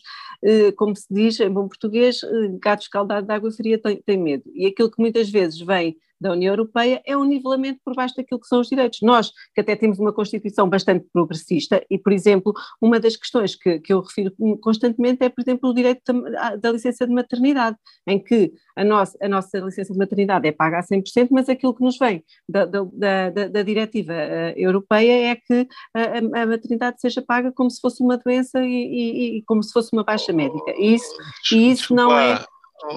como 0.75 0.95
se 0.95 1.05
diz 1.09 1.39
em 1.39 1.49
bom 1.49 1.67
português, 1.67 2.21
eh, 2.23 2.57
gato 2.61 2.83
escaldado 2.83 3.27
de 3.27 3.33
água 3.33 3.51
fria 3.51 3.77
tem, 3.77 4.01
tem 4.01 4.17
medo. 4.17 4.43
E 4.53 4.65
aquilo 4.65 4.91
que 4.91 5.01
muitas 5.01 5.29
vezes 5.29 5.59
vem 5.59 5.97
da 6.19 6.31
União 6.31 6.53
Europeia 6.53 7.01
é 7.05 7.17
um 7.17 7.25
nivelamento 7.25 7.79
por 7.83 7.93
baixo 7.93 8.15
daquilo 8.15 8.39
que 8.39 8.47
são 8.47 8.61
os 8.61 8.69
direitos. 8.69 9.01
Nós, 9.01 9.31
que 9.53 9.61
até 9.61 9.75
temos 9.75 9.99
uma 9.99 10.13
Constituição 10.13 10.69
bastante 10.69 11.05
progressista, 11.11 11.85
e, 11.89 11.97
por 11.97 12.13
exemplo, 12.13 12.53
uma 12.81 12.99
das 12.99 13.15
questões 13.15 13.55
que, 13.55 13.79
que 13.79 13.93
eu 13.93 14.01
refiro 14.01 14.33
constantemente 14.61 15.23
é, 15.23 15.29
por 15.29 15.41
exemplo, 15.41 15.69
o 15.69 15.73
direito 15.73 16.01
da, 16.13 16.55
da 16.55 16.71
licença 16.71 17.05
de 17.05 17.13
maternidade, 17.13 17.77
em 18.07 18.21
que 18.21 18.53
a 18.75 18.83
nossa, 18.83 19.17
a 19.21 19.27
nossa 19.27 19.57
licença 19.59 19.93
de 19.93 19.99
maternidade 19.99 20.47
é 20.47 20.51
paga 20.51 20.79
a 20.79 20.83
100%, 20.83 21.29
mas 21.31 21.49
aquilo 21.49 21.73
que 21.73 21.83
nos 21.83 21.97
vem 21.97 22.23
da, 22.47 22.65
da, 22.65 22.83
da, 23.29 23.47
da 23.47 23.61
diretiva 23.63 24.13
uh, 24.13 24.59
europeia 24.59 25.31
é 25.31 25.35
que 25.35 25.67
a, 25.93 26.41
a, 26.41 26.45
maternidade 26.45 26.99
seja 26.99 27.21
paga 27.21 27.51
como 27.51 27.69
se 27.69 27.79
fosse 27.79 28.03
uma 28.03 28.17
doença 28.17 28.59
e, 28.63 28.67
e, 28.67 29.38
e 29.38 29.41
como 29.43 29.63
se 29.63 29.71
fosse 29.71 29.89
uma 29.93 30.03
baixa 30.03 30.33
médica. 30.33 30.71
E 30.77 30.95
isso, 30.95 31.13
e 31.53 31.71
isso 31.71 31.95
não 31.95 32.17
é 32.17 32.43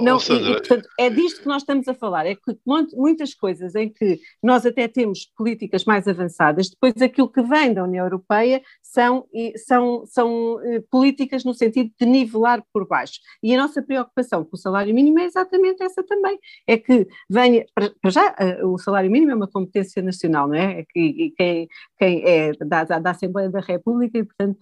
não, 0.02 0.18
e, 0.18 0.50
e, 0.50 0.52
portanto, 0.54 0.88
é 0.98 1.08
disto 1.08 1.42
que 1.42 1.46
nós 1.46 1.62
estamos 1.62 1.86
a 1.86 1.94
falar, 1.94 2.26
é 2.26 2.34
que 2.34 2.58
muitas 2.94 3.32
coisas 3.32 3.74
em 3.74 3.88
que 3.88 4.20
nós 4.42 4.66
até 4.66 4.88
temos 4.88 5.26
políticas 5.36 5.84
mais 5.84 6.08
avançadas, 6.08 6.68
depois 6.68 7.00
aquilo 7.00 7.30
que 7.30 7.42
vem 7.42 7.72
da 7.72 7.84
União 7.84 8.04
Europeia 8.04 8.60
são, 8.82 9.24
são, 9.66 10.04
são 10.06 10.60
eh, 10.64 10.82
políticas 10.90 11.44
no 11.44 11.54
sentido 11.54 11.90
de 11.98 12.06
nivelar 12.06 12.62
por 12.72 12.86
baixo. 12.86 13.20
E 13.42 13.54
a 13.54 13.58
nossa 13.58 13.80
preocupação 13.80 14.44
com 14.44 14.56
o 14.56 14.58
salário 14.58 14.92
mínimo 14.94 15.20
é 15.20 15.24
exatamente 15.24 15.82
essa 15.82 16.02
também, 16.02 16.38
é 16.66 16.76
que 16.76 17.06
venha, 17.30 17.64
para 17.74 18.10
já, 18.10 18.34
eh, 18.38 18.64
o 18.64 18.78
salário 18.78 19.10
mínimo 19.10 19.30
é 19.30 19.34
uma 19.34 19.48
competência 19.48 20.02
nacional, 20.02 20.48
não 20.48 20.56
é? 20.56 20.80
é 20.80 20.84
que, 20.88 21.32
quem, 21.36 21.68
quem 21.98 22.22
é 22.24 22.52
da, 22.52 22.84
da 22.84 23.10
Assembleia 23.10 23.48
da 23.48 23.60
República 23.60 24.18
e, 24.18 24.24
portanto, 24.24 24.58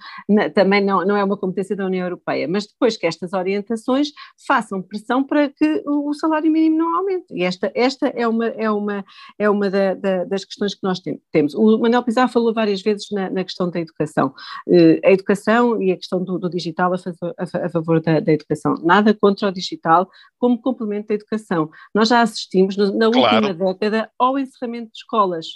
também 0.54 0.84
não, 0.84 1.04
não 1.04 1.16
é 1.16 1.24
uma 1.24 1.38
competência 1.38 1.74
da 1.74 1.86
União 1.86 2.04
Europeia, 2.04 2.46
mas 2.46 2.66
depois 2.66 2.96
que 2.96 3.06
estas 3.06 3.32
orientações 3.32 4.08
façam 4.46 4.82
pressão 4.82 5.05
para 5.24 5.48
que 5.48 5.82
o 5.86 6.12
salário 6.14 6.50
mínimo 6.50 6.78
não 6.78 6.96
aumente. 6.96 7.26
E 7.30 7.42
esta, 7.42 7.70
esta 7.74 8.08
é 8.08 8.26
uma, 8.26 8.46
é 8.46 8.70
uma, 8.70 9.04
é 9.38 9.48
uma 9.50 9.70
da, 9.70 9.94
da, 9.94 10.24
das 10.24 10.44
questões 10.44 10.74
que 10.74 10.82
nós 10.82 11.00
temos. 11.32 11.54
O 11.54 11.78
Manuel 11.78 12.02
Pizarro 12.02 12.30
falou 12.30 12.52
várias 12.52 12.82
vezes 12.82 13.06
na, 13.10 13.30
na 13.30 13.44
questão 13.44 13.70
da 13.70 13.80
educação. 13.80 14.34
Uh, 14.66 15.00
a 15.04 15.12
educação 15.12 15.80
e 15.80 15.92
a 15.92 15.96
questão 15.96 16.22
do, 16.22 16.38
do 16.38 16.50
digital 16.50 16.92
a, 16.92 16.98
favor, 16.98 17.34
a, 17.38 17.68
favor 17.68 18.00
da, 18.00 18.20
da, 18.20 18.32
educação. 18.32 18.74
Nada 18.82 19.14
contra 19.14 19.48
o 19.48 19.52
digital 19.52 20.08
como 20.38 20.60
complemento 20.60 21.08
da 21.08 21.14
educação. 21.14 21.70
Nós 21.94 22.08
já 22.08 22.22
assistimos 22.22 22.76
no, 22.76 22.96
na 22.96 23.06
última 23.06 23.40
claro. 23.40 23.54
década 23.54 24.10
ao 24.18 24.38
encerramento 24.38 24.92
de 24.92 24.98
escolas. 24.98 25.46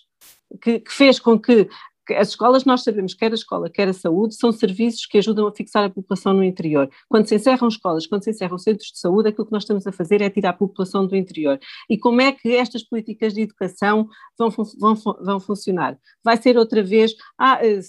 Que, 0.60 0.80
que, 0.80 0.92
fez 0.92 1.20
com 1.20 1.38
que 1.38 1.68
as 2.14 2.28
escolas, 2.28 2.64
nós 2.64 2.82
sabemos, 2.82 3.14
quer 3.14 3.32
a 3.32 3.34
escola, 3.34 3.70
quer 3.70 3.88
a 3.88 3.92
saúde, 3.92 4.34
são 4.34 4.52
serviços 4.52 5.06
que 5.06 5.18
ajudam 5.18 5.46
a 5.46 5.52
fixar 5.52 5.84
a 5.84 5.90
população 5.90 6.32
no 6.32 6.44
interior. 6.44 6.88
Quando 7.08 7.26
se 7.26 7.34
encerram 7.34 7.68
escolas, 7.68 8.06
quando 8.06 8.24
se 8.24 8.30
encerram 8.30 8.58
centros 8.58 8.88
de 8.88 8.98
saúde, 8.98 9.28
aquilo 9.28 9.46
que 9.46 9.52
nós 9.52 9.62
estamos 9.62 9.86
a 9.86 9.92
fazer 9.92 10.20
é 10.20 10.30
tirar 10.30 10.50
a 10.50 10.54
população 10.54 11.06
do 11.06 11.16
interior. 11.16 11.58
E 11.88 11.98
como 11.98 12.20
é 12.20 12.32
que 12.32 12.54
estas 12.56 12.82
políticas 12.82 13.34
de 13.34 13.42
educação 13.42 14.08
vão, 14.38 14.50
vão, 14.78 14.94
vão 14.94 15.40
funcionar? 15.40 15.98
Vai 16.24 16.36
ser 16.36 16.56
outra 16.56 16.82
vez, 16.82 17.12
ah, 17.38 17.60
eh, 17.62 17.80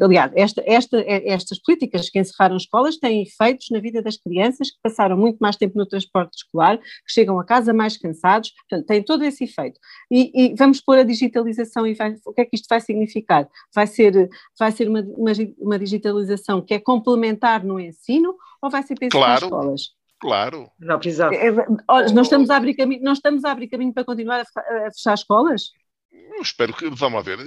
aliás, 0.00 0.32
esta, 0.34 0.62
esta, 0.66 1.00
eh, 1.00 1.28
estas 1.28 1.58
políticas 1.58 2.10
que 2.10 2.18
encerraram 2.18 2.56
escolas 2.56 2.96
têm 2.96 3.22
efeitos 3.22 3.68
na 3.70 3.80
vida 3.80 4.02
das 4.02 4.16
crianças 4.16 4.70
que 4.70 4.78
passaram 4.82 5.16
muito 5.16 5.38
mais 5.38 5.56
tempo 5.56 5.78
no 5.78 5.86
transporte 5.86 6.36
escolar, 6.36 6.78
que 6.78 7.12
chegam 7.12 7.38
a 7.38 7.44
casa 7.44 7.72
mais 7.72 7.96
cansados, 7.96 8.52
portanto, 8.68 8.86
tem 8.86 9.02
todo 9.02 9.24
esse 9.24 9.44
efeito. 9.44 9.78
E, 10.10 10.30
e 10.34 10.54
vamos 10.54 10.80
pôr 10.80 10.98
a 10.98 11.04
digitalização 11.04 11.86
e 11.86 11.94
vai, 11.94 12.16
o 12.26 12.32
que 12.32 12.40
é 12.40 12.44
que 12.44 12.56
isto 12.56 12.68
vai 12.72 12.80
significar? 12.80 13.46
Vai 13.74 13.86
ser, 13.86 14.30
vai 14.58 14.72
ser 14.72 14.88
uma, 14.88 15.00
uma, 15.00 15.32
uma 15.58 15.78
digitalização 15.78 16.62
que 16.62 16.72
é 16.72 16.78
complementar 16.78 17.62
no 17.62 17.78
ensino 17.78 18.34
ou 18.62 18.70
vai 18.70 18.82
ser 18.82 18.94
pensar 18.98 19.18
claro. 19.18 19.32
nas 19.32 19.42
escolas? 19.42 19.82
Claro. 20.18 20.70
Não 20.78 20.98
precisava. 20.98 21.34
É, 21.34 21.48
é, 21.48 21.66
nós 21.86 22.26
estamos 22.26 22.48
a 22.48 22.56
abrir 22.56 22.74
caminho, 22.74 23.02
nós 23.02 23.18
estamos 23.18 23.44
a 23.44 23.50
abrir 23.50 23.68
caminho 23.68 23.92
para 23.92 24.04
continuar 24.04 24.40
a 24.40 24.90
fechar 24.90 25.14
escolas? 25.14 25.70
Eu 26.14 26.42
espero 26.42 26.74
que, 26.74 26.90
vamos 26.90 27.24
ver, 27.24 27.38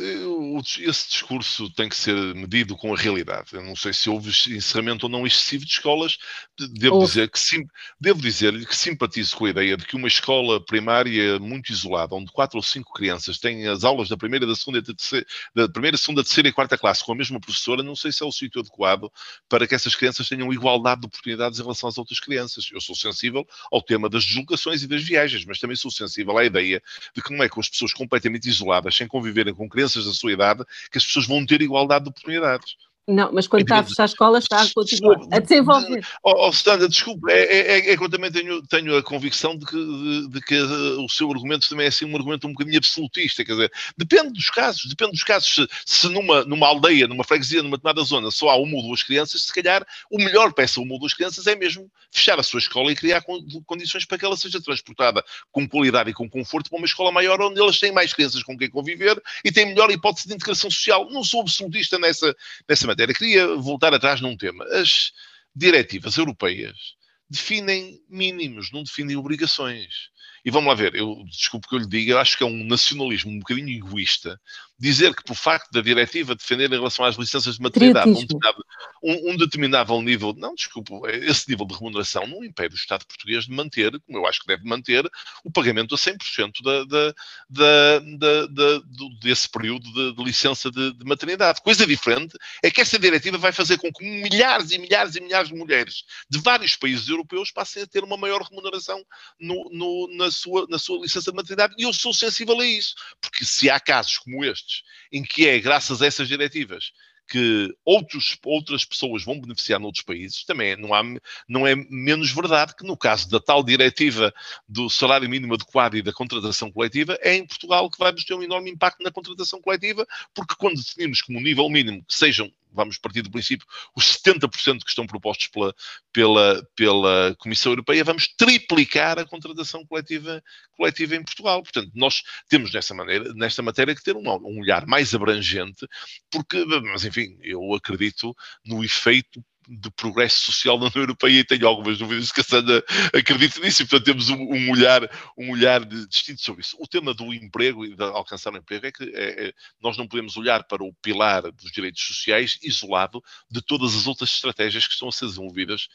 esse 0.80 1.10
discurso 1.10 1.70
tem 1.72 1.88
que 1.88 1.96
ser 1.96 2.16
medido 2.34 2.76
com 2.76 2.94
a 2.94 2.98
realidade. 2.98 3.50
Eu 3.54 3.62
não 3.62 3.76
sei 3.76 3.94
se 3.94 4.10
houve 4.10 4.30
encerramento 4.30 5.06
ou 5.06 5.12
não 5.12 5.28
excessivo 5.28 5.66
de 5.66 5.72
escolas. 5.72 6.18
Devo 6.58 7.06
dizer 7.06 7.30
que 7.30 7.40
sim, 7.40 7.68
devo 8.00 8.20
dizer-lhe 8.20 8.66
que 8.66 8.76
simpatizo 8.76 9.36
com 9.36 9.46
a 9.46 9.50
ideia 9.50 9.78
de 9.78 9.86
que 9.86 9.96
uma 9.96 10.08
escola 10.08 10.64
primária 10.64 11.38
muito 11.38 11.72
isolada, 11.72 12.16
onde 12.16 12.32
quatro 12.32 12.58
ou 12.58 12.64
cinco 12.64 12.92
crianças 12.94 13.38
têm 13.38 13.68
as 13.68 13.84
aulas 13.84 14.10
da 14.10 14.18
primeira, 14.18 14.48
da 14.48 14.56
segunda, 14.56 14.82
da, 14.82 14.94
terceira, 14.94 15.26
da 15.54 15.70
primeira, 15.70 15.98
segunda, 15.98 16.24
terceira 16.24 16.50
e 16.50 16.54
quarta 16.54 16.78
classe 16.78 17.04
com 17.04 17.12
a 17.12 17.16
mesma 17.16 17.40
professora, 17.40 17.84
não 17.84 17.96
sei 17.96 18.12
se 18.12 18.24
é 18.24 18.26
o 18.26 18.32
sítio 18.32 18.62
adequado 18.62 19.12
para 19.48 19.68
que 19.68 19.76
essas 19.76 19.94
crianças 19.94 20.28
tenham 20.28 20.52
igualdade 20.52 21.02
de 21.02 21.08
oportunidades 21.08 21.60
em 21.60 21.62
relação 21.62 21.90
às 21.90 21.98
outras 22.00 22.20
crianças. 22.20 22.68
Eu 22.72 22.82
sou 22.82 22.96
sensível 22.96 23.46
ao 23.72 23.82
tema 23.82 24.10
das 24.10 24.26
deslocações 24.26 24.82
e 24.82 24.88
das 24.88 25.04
viagens, 25.04 25.46
mas 25.46 25.60
também 25.60 25.76
sou 25.76 25.92
sensível 25.92 26.36
à 26.38 26.46
ideia 26.46 26.82
de 27.14 27.22
que 27.22 27.32
não 27.32 27.44
é 27.44 27.50
com 27.50 27.60
as 27.60 27.70
pessoas 27.70 27.94
completamente 27.94 28.48
isoladas, 28.48 28.55
sem 28.92 29.08
conviverem 29.08 29.54
com 29.54 29.70
crianças 29.70 30.06
da 30.06 30.14
sua 30.14 30.32
idade, 30.32 30.64
que 30.92 30.98
as 30.98 31.06
pessoas 31.06 31.28
vão 31.28 31.46
ter 31.46 31.62
igualdade 31.62 32.06
de 32.06 32.10
oportunidades. 32.10 32.76
Não, 33.08 33.32
mas 33.32 33.48
quando 33.48 33.62
está 33.62 33.80
a 33.80 33.84
fechar 33.84 34.04
a 34.04 34.06
escola, 34.06 34.40
está 34.40 34.62
a 34.64 34.74
continuar 34.74 35.20
a 35.32 35.38
desenvolver. 35.38 36.04
Oh, 36.24 36.48
oh 36.48 36.52
Sandra, 36.52 36.90
desculpe, 36.90 37.32
é, 37.32 37.38
é, 37.38 37.60
é, 37.60 37.92
é, 37.92 37.98
que 37.98 38.04
eu 38.04 38.10
também 38.10 38.32
tenho, 38.32 38.66
tenho 38.66 38.98
a 38.98 39.04
convicção 39.04 39.56
de 39.56 39.64
que, 39.64 39.78
de, 39.78 40.30
de 40.30 40.42
que 40.42 40.60
o 40.60 41.08
seu 41.08 41.30
argumento 41.32 41.70
também 41.70 41.86
é 41.86 41.90
assim 41.90 42.04
um 42.06 42.16
argumento 42.16 42.48
um 42.48 42.52
bocadinho 42.52 42.80
absolutista, 42.80 43.46
quer 43.46 43.52
dizer, 43.52 43.72
depende 43.96 44.34
dos 44.34 44.50
casos, 44.50 44.90
depende 44.90 45.12
dos 45.12 45.24
casos. 45.24 45.54
Se, 45.54 45.68
se 45.86 46.10
numa, 46.10 46.44
numa 46.46 46.66
aldeia, 46.66 47.08
numa 47.08 47.24
freguesia, 47.24 47.62
numa 47.62 47.78
determinada 47.78 48.04
zona, 48.04 48.32
só 48.32 48.50
há 48.50 48.56
uma 48.56 48.76
ou 48.76 48.82
duas 48.82 49.04
crianças, 49.04 49.44
se 49.44 49.54
calhar 49.54 49.86
o 50.10 50.18
melhor 50.18 50.52
para 50.52 50.64
essa 50.64 50.82
uma 50.82 50.94
ou 50.94 51.00
duas 51.00 51.14
crianças 51.14 51.46
é 51.46 51.56
mesmo 51.56 51.92
fechar 52.12 52.40
a 52.40 52.44
sua 52.44 52.60
escola 52.60 52.92
e 52.92 52.96
criar 52.96 53.24
condições 53.68 54.06
para 54.06 54.18
que 54.18 54.26
ela 54.26 54.36
seja 54.36 54.60
transportada 54.60 55.24
com 55.52 55.70
qualidade 55.70 56.10
e 56.10 56.14
com 56.14 56.28
conforto 56.28 56.72
para 56.72 56.78
uma 56.78 56.88
escola 56.88 57.12
maior 57.12 57.40
onde 57.40 57.60
elas 57.60 57.80
têm 57.80 57.92
mais 57.92 58.14
crianças 58.14 58.42
com 58.42 58.58
quem 58.58 58.68
conviver 58.68 59.22
e 59.44 59.52
têm 59.52 59.68
melhor 59.68 59.92
hipótese 59.92 60.28
de 60.28 60.34
integração 60.34 60.72
social. 60.72 61.08
Não 61.12 61.24
sou 61.24 61.42
absolutista 61.42 62.00
nessa, 62.00 62.36
nessa 62.68 62.88
matéria 62.88 62.95
matéria. 62.96 63.14
Queria 63.14 63.56
voltar 63.56 63.94
atrás 63.94 64.22
num 64.22 64.38
tema. 64.38 64.66
As 64.66 65.12
diretivas 65.54 66.18
europeias 66.18 66.96
definem 67.30 68.00
mínimos, 68.10 68.72
não 68.72 68.84
definem 68.84 69.18
obrigações. 69.18 70.10
E 70.44 70.52
vamos 70.52 70.70
lá 70.70 70.76
ver, 70.76 70.96
eu 70.96 71.24
desculpe 71.26 71.68
que 71.68 71.76
eu 71.76 71.80
lhe 71.80 71.88
diga, 71.88 72.14
eu 72.14 72.20
acho 72.20 72.38
que 72.38 72.44
é 72.44 72.46
um 72.46 72.64
nacionalismo 72.64 73.32
um 73.32 73.40
bocadinho 73.40 73.70
egoísta 73.70 74.40
dizer 74.78 75.16
que 75.16 75.24
por 75.24 75.36
facto 75.36 75.72
da 75.72 75.82
diretiva 75.82 76.36
defender 76.36 76.72
em 76.72 76.76
relação 76.76 77.06
às 77.06 77.16
licenças 77.16 77.56
de 77.56 77.62
maternidade 77.62 78.10
um 78.10 78.14
determinado, 78.14 78.66
um, 79.02 79.32
um 79.32 79.38
determinado 79.38 80.02
nível, 80.02 80.34
não, 80.36 80.54
desculpe, 80.56 80.92
esse 81.22 81.50
nível 81.50 81.66
de 81.66 81.76
remuneração 81.76 82.28
não 82.28 82.44
impede 82.44 82.76
o 82.76 82.78
Estado 82.78 83.06
português 83.06 83.46
de 83.46 83.52
manter, 83.52 83.92
como 84.02 84.18
eu 84.18 84.28
acho 84.28 84.42
que 84.42 84.48
deve 84.48 84.64
manter, 84.66 85.10
o 85.44 85.52
pagamento 85.52 85.96
a 85.96 85.98
100% 85.98 86.62
da, 86.64 86.84
da, 86.84 87.14
da, 87.50 88.00
da, 88.00 88.48
da, 88.48 88.82
desse 89.22 89.48
período 89.48 89.92
de, 89.94 90.16
de 90.16 90.24
licença 90.24 90.70
de, 90.72 90.94
de, 90.94 91.06
maternidade. 91.06 91.62
Coisa 91.62 91.86
diferente 91.86 92.38
é 92.64 92.72
que 92.72 92.82
essa 92.82 93.00
diretiva 93.00 93.38
vai 93.38 93.52
fazer 93.52 93.78
com 93.78 93.92
que 93.94 94.04
milhares 94.04 94.72
e 94.72 94.78
milhares 94.78 95.16
e 95.16 95.22
milhares 95.22 95.50
de 95.50 95.56
mulheres 95.56 96.04
de 96.30 96.40
vários 96.40 96.76
países 96.76 97.08
europeus 97.08 97.52
passem 97.52 97.84
a 97.84 97.88
ter 97.88 98.04
uma 98.04 98.18
maior 98.18 98.42
remuneração 98.42 99.02
no, 99.40 99.70
no, 99.72 100.18
na, 100.18 100.32
sua, 100.32 100.66
na 100.70 100.80
sua 100.80 101.02
licença 101.02 101.32
de 101.32 101.38
maternidade. 101.38 101.76
E 101.78 101.84
eu 101.84 101.94
sou 101.94 102.14
sensível 102.14 102.60
a 102.60 102.66
isso, 102.66 102.96
porque 103.22 103.46
se 103.46 103.70
há 103.70 103.80
casos 103.80 104.18
como 104.18 104.44
este, 104.44 104.65
em 105.12 105.24
que 105.24 105.48
é 105.48 105.60
graças 105.60 106.02
a 106.02 106.06
essas 106.06 106.28
diretivas 106.28 106.92
que 107.28 107.76
outros, 107.84 108.38
outras 108.46 108.86
pessoas 108.86 109.24
vão 109.24 109.40
beneficiar 109.40 109.80
noutros 109.80 110.04
países, 110.04 110.44
também 110.44 110.76
não, 110.76 110.94
há, 110.94 111.02
não 111.48 111.66
é 111.66 111.76
menos 111.90 112.32
verdade 112.32 112.76
que 112.76 112.86
no 112.86 112.96
caso 112.96 113.30
da 113.30 113.40
tal 113.40 113.64
diretiva 113.64 114.34
do 114.68 114.90
salário 114.90 115.28
mínimo 115.28 115.56
adequado 115.56 115.96
e 115.96 116.02
da 116.02 116.14
contratação 116.14 116.72
coletiva, 116.72 117.18
é 117.22 117.36
em 117.36 117.46
Portugal 117.46 117.90
que 117.90 117.98
vai 117.98 118.14
ter 118.14 118.34
um 118.34 118.44
enorme 118.44 118.72
impacto 118.72 119.04
na 119.04 119.12
contratação 119.12 119.62
coletiva, 119.62 120.06
porque 120.34 120.56
quando 120.56 120.76
definimos 120.76 121.22
como 121.22 121.42
nível 121.42 121.70
mínimo 121.70 122.04
que 122.08 122.14
sejam 122.14 122.52
vamos 122.76 122.98
partir 122.98 123.22
do 123.22 123.32
princípio, 123.32 123.66
os 123.96 124.18
70% 124.18 124.84
que 124.84 124.90
estão 124.90 125.08
propostos 125.08 125.48
pela, 125.48 125.74
pela, 126.12 126.68
pela 126.76 127.36
Comissão 127.40 127.72
Europeia, 127.72 128.04
vamos 128.04 128.28
triplicar 128.38 129.18
a 129.18 129.26
contratação 129.26 129.86
coletiva, 129.86 130.44
coletiva 130.76 131.16
em 131.16 131.24
Portugal. 131.24 131.64
Portanto, 131.64 131.92
nós 131.96 132.22
temos 132.50 132.74
nessa 132.74 132.94
maneira, 132.94 133.34
nesta 133.34 133.62
matéria 133.62 133.96
que 133.96 134.04
ter 134.04 134.16
um, 134.16 134.30
um 134.30 134.60
olhar 134.60 134.86
mais 134.86 135.16
abrangente, 135.16 135.88
porque, 136.30 136.64
mas 136.66 137.06
enfim, 137.06 137.38
eu 137.42 137.74
acredito 137.74 138.36
no 138.66 138.84
efeito 138.84 139.44
de 139.68 139.90
progresso 139.92 140.46
social 140.46 140.78
na 140.78 140.86
União 140.86 141.04
Europeia 141.04 141.40
e 141.40 141.44
tenho 141.44 141.68
algumas 141.68 141.98
dúvidas 141.98 142.32
que 142.32 142.42
a 142.42 142.44
Sandra 142.44 142.84
acredita 143.14 143.60
nisso 143.60 143.82
e, 143.82 143.86
portanto, 143.86 144.06
temos 144.06 144.30
um, 144.30 144.36
um 144.36 144.72
olhar, 144.72 145.02
um 145.38 145.52
olhar 145.52 145.84
distinto 145.86 146.42
sobre 146.42 146.62
isso. 146.62 146.78
O 146.80 146.88
tema 146.88 147.14
do 147.14 147.34
emprego 147.34 147.86
e 147.86 147.96
de 147.96 148.04
alcançar 148.04 148.54
o 148.54 148.58
emprego 148.58 148.86
é 148.86 148.92
que 148.92 149.04
é, 149.04 149.48
é, 149.48 149.54
nós 149.82 149.98
não 149.98 150.08
podemos 150.08 150.38
olhar 150.38 150.64
para 150.64 150.84
o 150.84 150.94
pilar 151.02 151.44
dos 151.52 151.72
direitos 151.72 152.02
sociais 152.06 152.58
isolado 152.62 153.24
de 153.50 153.62
todas 153.62 153.96
as 153.96 154.08
outras 154.08 154.30
estratégias 154.32 154.88
que 154.88 154.94
estão 154.94 155.10
a 155.10 155.12
ser 155.12 155.26
desenvolvidas 155.26 155.88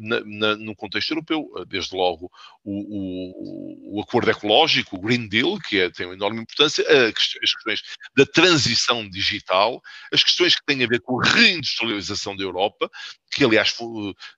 na, 0.00 0.20
na, 0.24 0.56
no 0.56 0.76
contexto 0.76 1.12
europeu, 1.12 1.50
desde 1.66 1.96
logo 1.96 2.30
o, 2.62 3.94
o, 3.94 3.98
o, 3.98 4.02
acordo 4.02 4.30
ecológico, 4.30 4.96
o 4.96 5.00
Green 5.00 5.28
Deal, 5.28 5.58
que 5.58 5.80
é, 5.80 5.90
tem 5.90 6.06
uma 6.06 6.14
enorme 6.14 6.40
importância, 6.42 6.84
as 6.88 7.12
questões 7.14 7.82
da 8.16 8.26
transição 8.26 9.08
digital, 9.08 9.80
as 10.12 10.22
questões 10.22 10.54
que 10.54 10.64
têm 10.64 10.84
a 10.84 10.86
ver 10.86 11.00
com 11.00 11.20
a 11.20 11.24
reindustrialização 11.24 12.36
da 12.36 12.42
Europa, 12.42 12.90
que 13.32 13.44
aliás 13.44 13.74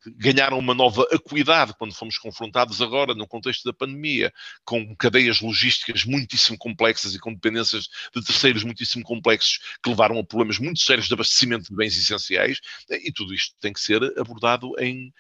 ganharam 0.07 0.59
uma 0.59 0.73
nova 0.73 1.05
acuidade 1.11 1.75
quando 1.77 1.93
fomos 1.93 2.17
confrontados 2.17 2.81
agora, 2.81 3.13
no 3.13 3.27
contexto 3.27 3.65
da 3.65 3.73
pandemia, 3.73 4.33
com 4.65 4.95
cadeias 4.97 5.41
logísticas 5.41 6.05
muitíssimo 6.05 6.57
complexas 6.57 7.13
e 7.15 7.19
com 7.19 7.35
dependências 7.35 7.89
de 8.15 8.25
terceiros 8.25 8.63
muitíssimo 8.63 9.03
complexos 9.03 9.59
que 9.83 9.91
levaram 9.91 10.19
a 10.19 10.25
problemas 10.25 10.59
muito 10.59 10.79
sérios 10.79 11.09
de 11.09 11.15
abastecimento 11.15 11.71
de 11.71 11.75
bens 11.75 11.99
essenciais, 11.99 12.61
e 12.89 13.13
tudo 13.13 13.35
isto 13.35 13.57
tem 13.61 13.73
que 13.73 13.81
ser 13.81 14.01
abordado 14.17 14.73
em, 14.79 15.13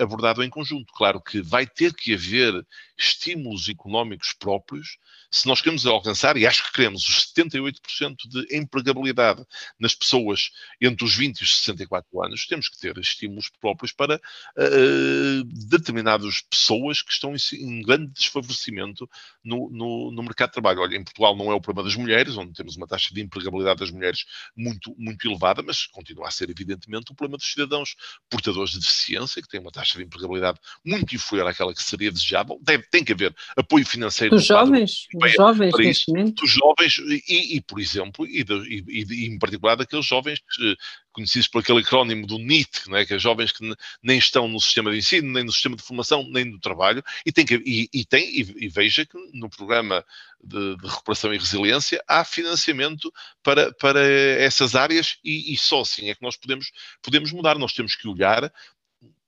abordado 0.00 0.42
em 0.42 0.48
conjunto. 0.48 0.90
Claro 0.94 1.20
que 1.20 1.42
vai 1.42 1.66
ter 1.66 1.92
que 1.92 2.14
haver 2.14 2.66
estímulos 2.96 3.68
económicos 3.68 4.32
próprios 4.32 4.96
se 5.30 5.46
nós 5.46 5.60
queremos 5.60 5.84
alcançar, 5.86 6.36
e 6.36 6.46
acho 6.46 6.64
que 6.64 6.72
queremos, 6.72 7.06
os 7.06 7.32
78% 7.34 8.16
de 8.26 8.56
empregabilidade 8.56 9.44
nas 9.78 9.94
pessoas 9.94 10.50
entre 10.80 11.04
os 11.04 11.14
20 11.14 11.40
e 11.40 11.42
os 11.42 11.58
64 11.58 12.22
anos, 12.22 12.46
temos 12.46 12.68
que 12.68 12.78
ter 12.78 12.96
estímulos 12.98 13.50
próprios 13.60 13.92
para 13.92 14.16
uh, 14.16 15.44
determinadas 15.44 16.40
pessoas 16.42 17.02
que 17.02 17.12
estão 17.12 17.34
em, 17.34 17.38
em 17.52 17.82
grande 17.82 18.12
desfavorecimento 18.12 19.08
no, 19.44 19.68
no, 19.70 20.10
no, 20.12 20.22
mercado 20.22 20.48
de 20.48 20.54
trabalho. 20.54 20.80
Olha, 20.80 20.96
em 20.96 21.04
Portugal 21.04 21.36
não 21.36 21.50
é 21.50 21.54
o 21.54 21.60
problema 21.60 21.86
das 21.88 21.96
mulheres, 21.96 22.36
onde 22.36 22.52
temos 22.54 22.76
uma 22.76 22.86
taxa 22.86 23.12
de 23.12 23.20
empregabilidade 23.20 23.80
das 23.80 23.90
mulheres 23.90 24.24
muito, 24.56 24.94
muito 24.98 25.28
elevada, 25.28 25.62
mas 25.62 25.86
continua 25.86 26.28
a 26.28 26.30
ser, 26.30 26.48
evidentemente, 26.48 27.12
o 27.12 27.14
problema 27.14 27.36
dos 27.36 27.50
cidadãos 27.50 27.96
portadores 28.30 28.70
de 28.70 28.80
deficiência, 28.80 29.42
que 29.42 29.48
têm 29.48 29.60
uma 29.60 29.70
taxa 29.70 29.98
de 29.98 30.04
empregabilidade 30.04 30.58
muito 30.84 31.14
inferior 31.14 31.48
àquela 31.48 31.74
que 31.74 31.82
seria 31.82 32.10
desejável. 32.10 32.58
Deve, 32.62 32.84
tem 32.90 33.04
que 33.04 33.12
haver 33.12 33.34
apoio 33.56 33.84
financeiro. 33.84 34.34
Dos 34.34 34.46
jovens? 34.46 35.06
Dos 35.18 35.32
jovens, 35.32 35.74
neste 35.76 36.12
momento? 36.12 36.42
Dos 36.42 36.50
jovens, 36.50 36.98
e, 37.28 37.56
e 37.56 37.60
por 37.60 37.80
exemplo, 37.80 38.26
e, 38.26 38.44
de, 38.44 38.54
e, 38.54 39.04
e, 39.10 39.26
em 39.26 39.38
particular 39.38 39.76
daqueles 39.76 40.06
jovens 40.06 40.40
que, 40.40 40.76
conhecidos 41.12 41.48
por 41.48 41.60
aquele 41.60 41.80
acrónimo 41.80 42.26
do 42.26 42.38
NIT, 42.38 42.88
né, 42.88 43.04
que 43.04 43.14
é 43.14 43.18
jovens 43.18 43.50
que 43.50 43.74
nem 44.02 44.18
estão 44.18 44.46
no 44.46 44.60
sistema 44.60 44.90
de 44.90 44.98
ensino, 44.98 45.32
nem 45.32 45.44
no 45.44 45.52
sistema 45.52 45.76
de 45.76 45.82
formação, 45.82 46.24
nem 46.30 46.44
no 46.44 46.60
trabalho, 46.60 47.02
e 47.26 47.32
tem, 47.32 47.44
que, 47.44 47.56
e, 47.66 47.88
e 47.92 48.04
tem 48.04 48.24
e, 48.38 48.68
veja 48.68 49.04
que 49.04 49.18
no 49.34 49.50
programa 49.50 50.04
de, 50.42 50.76
de, 50.76 50.86
recuperação 50.86 51.34
e 51.34 51.38
resiliência 51.38 52.02
há 52.06 52.24
financiamento 52.24 53.12
para, 53.42 53.72
para 53.72 54.00
essas 54.00 54.76
áreas 54.76 55.18
e, 55.24 55.52
e 55.52 55.56
só 55.56 55.80
assim 55.80 56.08
é 56.10 56.14
que 56.14 56.22
nós 56.22 56.36
podemos, 56.36 56.70
podemos 57.02 57.32
mudar. 57.32 57.58
Nós 57.58 57.72
temos 57.72 57.96
que 57.96 58.06
olhar 58.06 58.52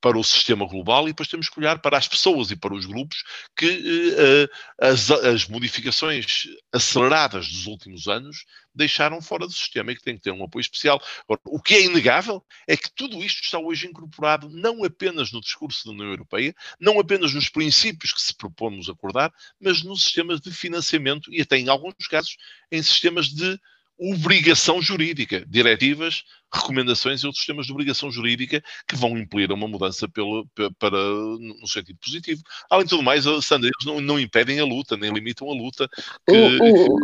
para 0.00 0.18
o 0.18 0.24
sistema 0.24 0.66
global 0.66 1.04
e 1.04 1.12
depois 1.12 1.28
temos 1.28 1.48
que 1.48 1.58
olhar 1.60 1.78
para 1.78 1.98
as 1.98 2.08
pessoas 2.08 2.50
e 2.50 2.56
para 2.56 2.74
os 2.74 2.86
grupos 2.86 3.22
que 3.56 3.66
uh, 3.68 4.48
as, 4.80 5.10
as, 5.10 5.46
modificações 5.46 6.48
aceleradas 6.72 7.48
dos 7.48 7.66
últimos 7.66 8.08
anos 8.08 8.44
deixaram 8.74 9.20
fora 9.20 9.46
do 9.46 9.52
sistema 9.52 9.92
e 9.92 9.96
que 9.96 10.02
tem 10.02 10.16
que 10.16 10.22
ter 10.22 10.30
um 10.30 10.44
apoio 10.44 10.60
especial. 10.60 11.02
Agora, 11.24 11.40
o 11.44 11.60
que 11.60 11.74
é 11.74 11.84
inegável 11.84 12.44
é 12.66 12.76
que 12.76 12.90
tudo 12.94 13.22
isto 13.22 13.42
está 13.42 13.58
hoje 13.58 13.86
incorporado 13.86 14.48
não 14.48 14.84
apenas 14.84 15.32
no 15.32 15.40
discurso 15.40 15.84
da 15.84 15.92
União 15.92 16.08
Europeia, 16.08 16.54
não 16.78 16.98
apenas 16.98 17.34
nos 17.34 17.48
princípios 17.48 18.12
que 18.12 18.22
se 18.22 18.34
propomos 18.34 18.88
acordar, 18.88 19.32
mas 19.60 19.82
nos 19.82 20.04
sistemas 20.04 20.40
de 20.40 20.50
financiamento 20.50 21.32
e 21.32 21.42
até 21.42 21.58
em 21.58 21.68
alguns 21.68 22.06
casos 22.08 22.36
em 22.70 22.82
sistemas 22.82 23.26
de 23.26 23.58
obrigação 24.00 24.80
jurídica, 24.80 25.44
diretivas, 25.46 26.24
recomendações 26.52 27.20
e 27.20 27.26
outros 27.26 27.40
sistemas 27.40 27.66
de 27.66 27.72
obrigação 27.72 28.10
jurídica 28.10 28.62
que 28.88 28.96
vão 28.96 29.18
impelir 29.18 29.52
uma 29.52 29.68
mudança 29.68 30.08
pelo, 30.08 30.48
para, 30.78 30.96
no 30.96 31.66
sentido 31.66 31.98
positivo. 31.98 32.42
Além 32.70 32.84
de 32.84 32.90
tudo 32.90 33.02
mais, 33.02 33.24
Sandra, 33.42 33.70
não, 33.84 34.00
não 34.00 34.18
impedem 34.18 34.58
a 34.58 34.64
luta, 34.64 34.96
nem 34.96 35.12
limitam 35.12 35.50
a 35.50 35.54
luta. 35.54 35.86
Que, 36.26 36.34
o, 36.34 36.94
o, 36.94 36.98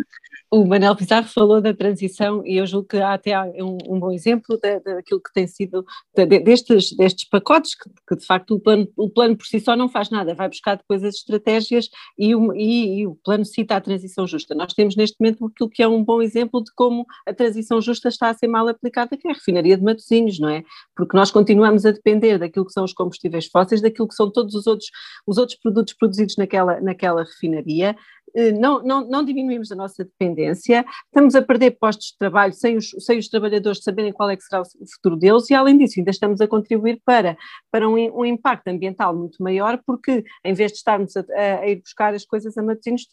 o 0.50 0.64
Manel 0.64 0.94
Pizarro 0.94 1.26
falou 1.26 1.60
da 1.60 1.74
transição 1.74 2.42
e 2.46 2.56
eu 2.56 2.66
julgo 2.66 2.88
que 2.88 2.96
há 2.98 3.14
até 3.14 3.40
um, 3.62 3.78
um 3.88 3.98
bom 3.98 4.12
exemplo 4.12 4.58
daquilo 4.58 5.20
que 5.20 5.32
tem 5.32 5.46
sido, 5.46 5.84
de, 6.14 6.24
destes, 6.26 6.96
destes 6.96 7.28
pacotes, 7.28 7.74
que, 7.74 7.90
que, 8.08 8.16
de 8.16 8.24
facto 8.24 8.54
o 8.54 8.60
plano, 8.60 8.86
o 8.96 9.10
plano 9.10 9.36
por 9.36 9.46
si 9.46 9.58
só 9.58 9.76
não 9.76 9.88
faz 9.88 10.08
nada, 10.08 10.34
vai 10.34 10.48
buscar 10.48 10.76
depois 10.76 11.02
as 11.02 11.16
estratégias 11.16 11.88
e 12.16 12.34
o, 12.34 12.54
e, 12.54 13.00
e 13.00 13.06
o 13.06 13.16
plano 13.16 13.44
cita 13.44 13.76
a 13.76 13.80
transição 13.80 14.26
justa. 14.26 14.54
Nós 14.54 14.72
temos 14.72 14.94
neste 14.94 15.16
momento 15.18 15.46
aquilo 15.46 15.68
que 15.68 15.82
é 15.82 15.88
um 15.88 16.04
bom 16.04 16.22
exemplo 16.22 16.62
de 16.62 16.72
como 16.74 17.04
a 17.26 17.34
transição 17.34 17.80
justa 17.80 18.08
está 18.08 18.30
a 18.30 18.34
ser 18.34 18.46
mal 18.46 18.68
aplicada, 18.68 19.16
que 19.16 19.26
é 19.26 19.32
a 19.32 19.34
refinaria 19.34 19.76
de 19.76 19.82
Matosinhos, 19.82 20.38
não 20.38 20.48
é? 20.48 20.62
Porque 20.94 21.16
nós 21.16 21.30
continuamos 21.30 21.84
a 21.84 21.90
depender 21.90 22.38
daquilo 22.38 22.66
que 22.66 22.72
são 22.72 22.84
os 22.84 22.92
combustíveis 22.92 23.46
fósseis, 23.46 23.80
daquilo 23.80 24.06
que 24.06 24.14
são 24.14 24.30
todos 24.30 24.54
os 24.54 24.66
outros, 24.66 24.90
os 25.26 25.38
outros 25.38 25.58
produtos 25.58 25.92
produzidos 25.94 26.36
naquela, 26.36 26.80
naquela 26.80 27.24
refinaria, 27.24 27.96
não, 28.58 28.82
não, 28.82 29.08
não 29.08 29.24
diminuímos 29.24 29.72
a 29.72 29.76
nossa 29.76 30.04
dependência, 30.04 30.84
estamos 31.06 31.34
a 31.34 31.42
perder 31.42 31.72
postos 31.72 32.08
de 32.08 32.18
trabalho 32.18 32.52
sem 32.52 32.76
os, 32.76 32.90
sem 32.98 33.18
os 33.18 33.28
trabalhadores 33.28 33.82
saberem 33.82 34.12
qual 34.12 34.30
é 34.30 34.36
que 34.36 34.42
será 34.42 34.62
o 34.62 34.64
futuro 34.94 35.16
deles 35.16 35.48
e, 35.50 35.54
além 35.54 35.78
disso, 35.78 35.94
ainda 35.98 36.10
estamos 36.10 36.40
a 36.40 36.48
contribuir 36.48 37.00
para, 37.04 37.36
para 37.70 37.88
um, 37.88 37.94
um 37.94 38.24
impacto 38.24 38.68
ambiental 38.68 39.16
muito 39.16 39.42
maior, 39.42 39.80
porque 39.86 40.24
em 40.44 40.54
vez 40.54 40.72
de 40.72 40.78
estarmos 40.78 41.16
a, 41.16 41.24
a 41.60 41.68
ir 41.68 41.80
buscar 41.80 42.14
as 42.14 42.24
coisas 42.24 42.56
a 42.56 42.62
Matosinhos, 42.62 43.06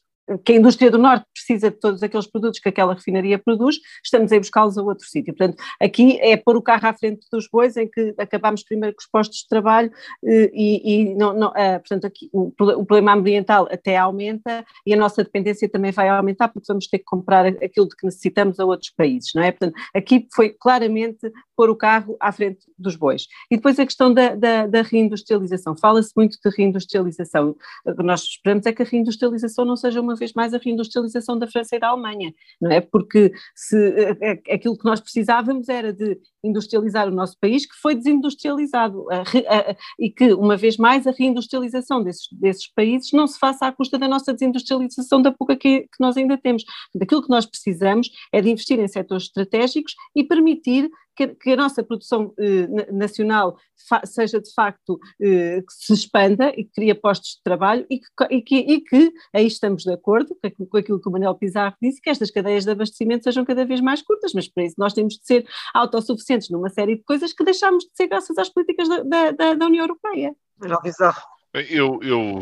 que 0.43 0.53
a 0.53 0.55
indústria 0.55 0.89
do 0.89 0.97
Norte 0.97 1.25
precisa 1.33 1.69
de 1.69 1.77
todos 1.77 2.01
aqueles 2.01 2.27
produtos 2.27 2.59
que 2.59 2.69
aquela 2.69 2.93
refinaria 2.93 3.37
produz, 3.37 3.77
estamos 4.03 4.31
a 4.31 4.37
buscá-los 4.37 4.77
a 4.77 4.81
outro 4.81 5.05
sítio. 5.05 5.33
Portanto, 5.35 5.61
aqui 5.81 6.17
é 6.21 6.37
pôr 6.37 6.55
o 6.55 6.61
carro 6.61 6.87
à 6.87 6.93
frente 6.93 7.25
dos 7.31 7.47
bois, 7.47 7.75
em 7.75 7.87
que 7.87 8.13
acabamos 8.17 8.63
primeiro 8.63 8.95
com 8.95 9.01
os 9.01 9.07
postos 9.07 9.39
de 9.39 9.47
trabalho 9.47 9.91
eh, 10.25 10.51
e, 10.53 10.93
e 10.93 11.15
não, 11.15 11.33
não, 11.33 11.49
uh, 11.49 11.79
portanto, 11.79 12.05
aqui 12.05 12.29
o, 12.31 12.47
o, 12.47 12.85
problema 12.85 13.13
ambiental 13.13 13.67
até 13.71 13.97
aumenta 13.97 14.65
e 14.85 14.93
a 14.93 14.97
nossa 14.97 15.23
dependência 15.23 15.67
também 15.67 15.91
vai 15.91 16.07
aumentar 16.07 16.47
porque 16.47 16.67
vamos 16.67 16.87
ter 16.87 16.99
que 16.99 17.05
comprar 17.05 17.45
aquilo 17.45 17.87
de 17.87 17.95
que 17.95 18.05
necessitamos 18.05 18.59
a 18.59 18.65
outros 18.65 18.91
países, 18.91 19.31
não 19.35 19.43
é? 19.43 19.51
Portanto, 19.51 19.75
aqui 19.93 20.27
foi 20.33 20.49
claramente 20.49 21.31
pôr 21.55 21.69
o 21.69 21.75
carro 21.75 22.15
à 22.19 22.31
frente 22.31 22.65
dos 22.77 22.95
bois. 22.95 23.27
E 23.51 23.55
depois 23.55 23.79
a 23.79 23.85
questão 23.85 24.13
da, 24.13 24.35
da, 24.35 24.67
da 24.67 24.81
reindustrialização. 24.81 25.75
Fala-se 25.77 26.11
muito 26.15 26.37
de 26.43 26.55
reindustrialização. 26.55 27.55
O 27.85 27.95
que 27.95 28.03
nós 28.03 28.21
esperamos 28.21 28.65
é 28.65 28.73
que 28.73 28.81
a 28.81 28.85
reindustrialização 28.85 29.65
não 29.65 29.75
seja 29.75 30.01
uma 30.01 30.12
uma 30.13 30.17
vez 30.17 30.33
mais 30.33 30.53
a 30.53 30.57
reindustrialização 30.57 31.37
da 31.37 31.47
França 31.47 31.75
e 31.75 31.79
da 31.79 31.89
Alemanha, 31.89 32.33
não 32.61 32.71
é? 32.71 32.79
Porque 32.79 33.33
se 33.55 33.75
eh, 33.75 34.17
eh, 34.21 34.53
aquilo 34.53 34.77
que 34.77 34.85
nós 34.85 35.01
precisávamos 35.01 35.67
era 35.67 35.91
de 35.91 36.19
industrializar 36.43 37.07
o 37.07 37.11
nosso 37.11 37.37
país, 37.39 37.65
que 37.65 37.75
foi 37.81 37.95
desindustrializado, 37.95 39.05
a, 39.09 39.21
a, 39.21 39.75
e 39.97 40.09
que, 40.09 40.33
uma 40.33 40.57
vez 40.57 40.77
mais, 40.77 41.07
a 41.07 41.11
reindustrialização 41.11 42.03
desses, 42.03 42.27
desses 42.31 42.67
países 42.67 43.11
não 43.11 43.25
se 43.25 43.39
faça 43.39 43.65
à 43.65 43.71
custa 43.71 43.97
da 43.97 44.07
nossa 44.07 44.33
desindustrialização 44.33 45.21
da 45.21 45.31
pouca 45.31 45.55
que, 45.55 45.81
que 45.81 45.99
nós 45.99 46.17
ainda 46.17 46.37
temos. 46.37 46.63
Daquilo 46.93 47.23
que 47.23 47.29
nós 47.29 47.45
precisamos 47.45 48.09
é 48.31 48.41
de 48.41 48.49
investir 48.49 48.79
em 48.79 48.87
setores 48.87 49.25
estratégicos 49.25 49.95
e 50.15 50.23
permitir 50.23 50.89
que, 51.15 51.27
que 51.27 51.51
a 51.51 51.55
nossa 51.55 51.83
produção 51.83 52.33
eh, 52.39 52.91
nacional 52.91 53.57
seja 54.05 54.39
de 54.39 54.51
facto 54.53 54.99
eh, 55.21 55.61
que 55.61 55.73
se 55.73 55.93
expanda 55.93 56.49
e 56.49 56.63
que 56.63 56.71
cria 56.71 56.95
postos 56.95 57.35
de 57.35 57.43
trabalho 57.43 57.85
e 57.89 57.99
que, 57.99 58.05
e 58.29 58.41
que, 58.41 58.55
e 58.55 58.81
que 58.81 59.13
aí 59.33 59.45
estamos 59.45 59.83
de 59.83 59.93
acordo 59.93 60.35
com 60.69 60.77
aquilo 60.77 60.99
que 60.99 61.09
o 61.09 61.11
Manuel 61.11 61.35
Pizarro 61.35 61.75
disse, 61.81 62.01
que 62.01 62.09
estas 62.09 62.31
cadeias 62.31 62.65
de 62.65 62.71
abastecimento 62.71 63.23
sejam 63.23 63.45
cada 63.45 63.65
vez 63.65 63.81
mais 63.81 64.01
curtas, 64.01 64.33
mas 64.33 64.47
para 64.47 64.63
isso 64.63 64.75
nós 64.77 64.93
temos 64.93 65.15
de 65.15 65.25
ser 65.25 65.47
autossuficientes 65.73 66.49
numa 66.49 66.69
série 66.69 66.95
de 66.95 67.03
coisas 67.03 67.33
que 67.33 67.43
deixamos 67.43 67.83
de 67.83 67.91
ser 67.95 68.07
graças 68.07 68.37
às 68.37 68.49
políticas 68.49 68.87
da, 68.87 69.31
da, 69.31 69.53
da 69.53 69.65
União 69.65 69.83
Europeia. 69.83 70.35
Manuel 70.57 70.81
Pizarro. 70.81 71.21
Eu, 71.53 71.99
eu, 72.01 72.39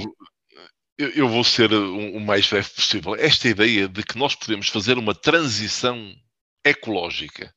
eu 0.98 1.28
vou 1.28 1.44
ser 1.44 1.74
o 1.74 2.20
mais 2.20 2.48
breve 2.48 2.70
possível. 2.70 3.16
Esta 3.16 3.50
ideia 3.50 3.88
de 3.88 4.04
que 4.04 4.18
nós 4.18 4.36
podemos 4.36 4.70
fazer 4.70 4.98
uma 4.98 5.14
transição 5.14 5.98
ecológica 6.64 7.54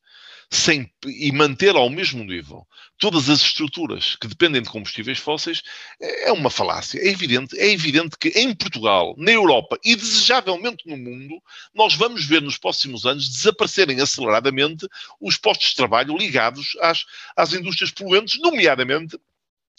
sem, 0.50 0.90
e 1.06 1.32
manter 1.32 1.74
ao 1.76 1.88
mesmo 1.90 2.22
nível 2.24 2.66
todas 2.98 3.28
as 3.28 3.40
estruturas 3.40 4.16
que 4.16 4.28
dependem 4.28 4.62
de 4.62 4.68
combustíveis 4.68 5.18
fósseis 5.18 5.62
é 6.00 6.32
uma 6.32 6.50
falácia. 6.50 6.98
É 7.00 7.08
evidente, 7.08 7.58
é 7.58 7.70
evidente 7.70 8.16
que 8.18 8.28
em 8.28 8.54
Portugal, 8.54 9.14
na 9.18 9.32
Europa 9.32 9.78
e 9.84 9.96
desejavelmente 9.96 10.88
no 10.88 10.96
mundo, 10.96 11.40
nós 11.74 11.94
vamos 11.94 12.24
ver 12.24 12.40
nos 12.40 12.56
próximos 12.56 13.04
anos 13.04 13.28
desaparecerem 13.28 14.00
aceleradamente 14.00 14.86
os 15.20 15.36
postos 15.36 15.70
de 15.70 15.76
trabalho 15.76 16.16
ligados 16.16 16.76
às, 16.80 17.04
às 17.36 17.52
indústrias 17.52 17.90
poluentes, 17.90 18.40
nomeadamente 18.40 19.18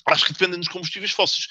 às 0.05 0.23
que 0.23 0.33
dependem 0.33 0.59
dos 0.59 0.67
combustíveis 0.67 1.11
fósseis. 1.11 1.47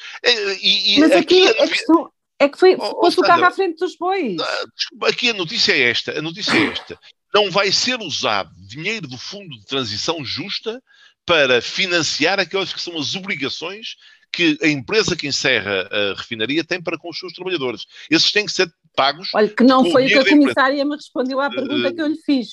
E, 0.60 0.94
e 0.94 1.00
Mas 1.00 1.12
aqui, 1.12 1.46
aqui 1.48 1.62
a 1.62 1.68
questão 1.68 2.12
é 2.38 2.48
que 2.48 2.58
foi, 2.58 2.74
oh, 2.74 2.94
pôs 2.96 3.16
o 3.16 3.22
carro 3.22 3.44
à 3.44 3.50
frente 3.50 3.78
dos 3.78 3.96
bois. 3.96 4.36
Ah, 4.40 5.08
aqui 5.08 5.30
a 5.30 5.34
notícia 5.34 5.72
é 5.72 5.90
esta, 5.90 6.18
a 6.18 6.22
notícia 6.22 6.52
é 6.52 6.66
esta. 6.66 6.98
Não 7.34 7.50
vai 7.50 7.72
ser 7.72 8.00
usado 8.00 8.50
dinheiro 8.56 9.08
do 9.08 9.18
Fundo 9.18 9.58
de 9.58 9.66
Transição 9.66 10.24
Justa 10.24 10.82
para 11.26 11.60
financiar 11.60 12.38
aquelas 12.38 12.72
que 12.72 12.80
são 12.80 12.98
as 12.98 13.14
obrigações 13.14 13.96
que 14.34 14.58
a 14.62 14.68
empresa 14.68 15.16
que 15.16 15.28
encerra 15.28 15.88
a 15.90 16.14
refinaria 16.14 16.64
tem 16.64 16.82
para 16.82 16.98
com 16.98 17.08
os 17.08 17.18
seus 17.18 17.32
trabalhadores. 17.32 17.86
Esses 18.10 18.32
têm 18.32 18.46
que 18.46 18.52
ser 18.52 18.72
pagos. 18.94 19.30
Olha, 19.32 19.48
que 19.48 19.62
não 19.62 19.90
foi 19.90 20.06
o 20.06 20.08
que 20.08 20.18
a 20.18 20.28
comissária 20.28 20.84
me 20.84 20.96
respondeu 20.96 21.40
à 21.40 21.48
pergunta 21.48 21.88
uh, 21.88 21.94
que 21.94 22.02
eu 22.02 22.06
lhe 22.06 22.20
fiz. 22.22 22.48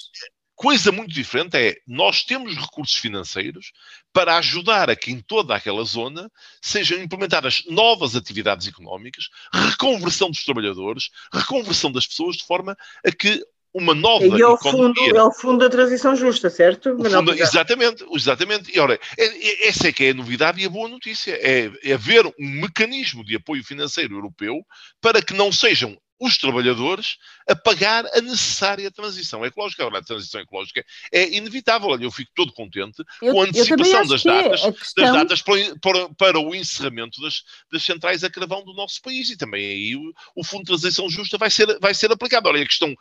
Coisa 0.56 0.92
muito 0.92 1.12
diferente 1.12 1.58
é, 1.58 1.76
nós 1.88 2.24
temos 2.24 2.56
recursos 2.56 2.96
financeiros 2.96 3.72
para 4.14 4.38
ajudar 4.38 4.92
a 4.92 4.96
que 4.96 5.12
em 5.12 5.20
toda 5.20 5.56
aquela 5.56 5.84
zona 5.84 6.32
sejam 6.62 7.02
implementadas 7.02 7.64
novas 7.68 8.16
atividades 8.16 8.68
económicas, 8.68 9.26
reconversão 9.52 10.30
dos 10.30 10.46
trabalhadores, 10.46 11.10
reconversão 11.34 11.92
das 11.92 12.06
pessoas, 12.06 12.38
de 12.38 12.46
forma 12.46 12.78
a 13.04 13.12
que 13.12 13.44
uma 13.74 13.96
nova 13.96 14.26
e 14.26 14.42
é 14.42 14.48
o 14.48 14.58
fundo, 14.58 15.00
é 15.00 15.24
o 15.24 15.32
fundo 15.32 15.60
da 15.60 15.70
transição 15.70 16.16
justa, 16.16 16.50
certo? 16.50 16.98
Fundo, 16.98 17.34
exatamente, 17.34 18.06
exatamente. 18.14 18.76
E 18.76 18.80
ora, 18.80 19.00
é, 19.18 19.26
é, 19.26 19.68
essa 19.68 19.88
é 19.88 19.92
que 19.92 20.06
é 20.06 20.10
a 20.10 20.14
novidade 20.14 20.62
e 20.62 20.66
a 20.66 20.70
boa 20.70 20.90
notícia. 20.90 21.32
É, 21.42 21.72
é 21.84 21.94
haver 21.94 22.26
um 22.26 22.62
mecanismo 22.62 23.24
de 23.24 23.36
apoio 23.36 23.64
financeiro 23.64 24.16
europeu 24.16 24.66
para 25.00 25.22
que 25.22 25.34
não 25.34 25.52
sejam 25.52 25.98
os 26.22 26.38
trabalhadores 26.38 27.18
a 27.50 27.56
pagar 27.56 28.06
a 28.14 28.22
necessária 28.22 28.92
transição 28.92 29.44
ecológica. 29.44 29.82
Agora, 29.82 29.98
a 29.98 30.04
transição 30.04 30.40
ecológica 30.40 30.86
é 31.12 31.28
inevitável. 31.36 31.90
Olha, 31.90 32.04
eu 32.04 32.12
fico 32.12 32.32
todo 32.36 32.54
contente 32.54 33.04
eu, 33.24 33.34
com 33.34 33.42
a 33.42 33.46
antecipação 33.46 34.06
das 34.06 34.24
datas, 34.24 34.62
questão... 34.62 35.04
das 35.04 35.14
datas 35.14 35.42
para, 35.42 35.76
para, 35.82 36.10
para, 36.10 36.40
o 36.40 36.54
encerramento 36.54 37.20
das, 37.22 37.44
das 37.72 37.82
centrais 37.82 38.24
a 38.24 38.30
carvão 38.30 38.64
do 38.64 38.72
nosso 38.74 39.02
país 39.02 39.32
e 39.32 39.36
também 39.36 39.66
aí 39.66 39.96
o, 39.96 40.14
o, 40.36 40.44
Fundo 40.44 40.62
de 40.62 40.68
Transição 40.68 41.10
Justa 41.10 41.40
vai 41.40 41.50
ser, 41.50 41.80
vai 41.80 41.96
ser 41.96 42.12
aplicado. 42.12 42.48
Olha, 42.48 42.62
a 42.62 42.68
questão, 42.68 42.96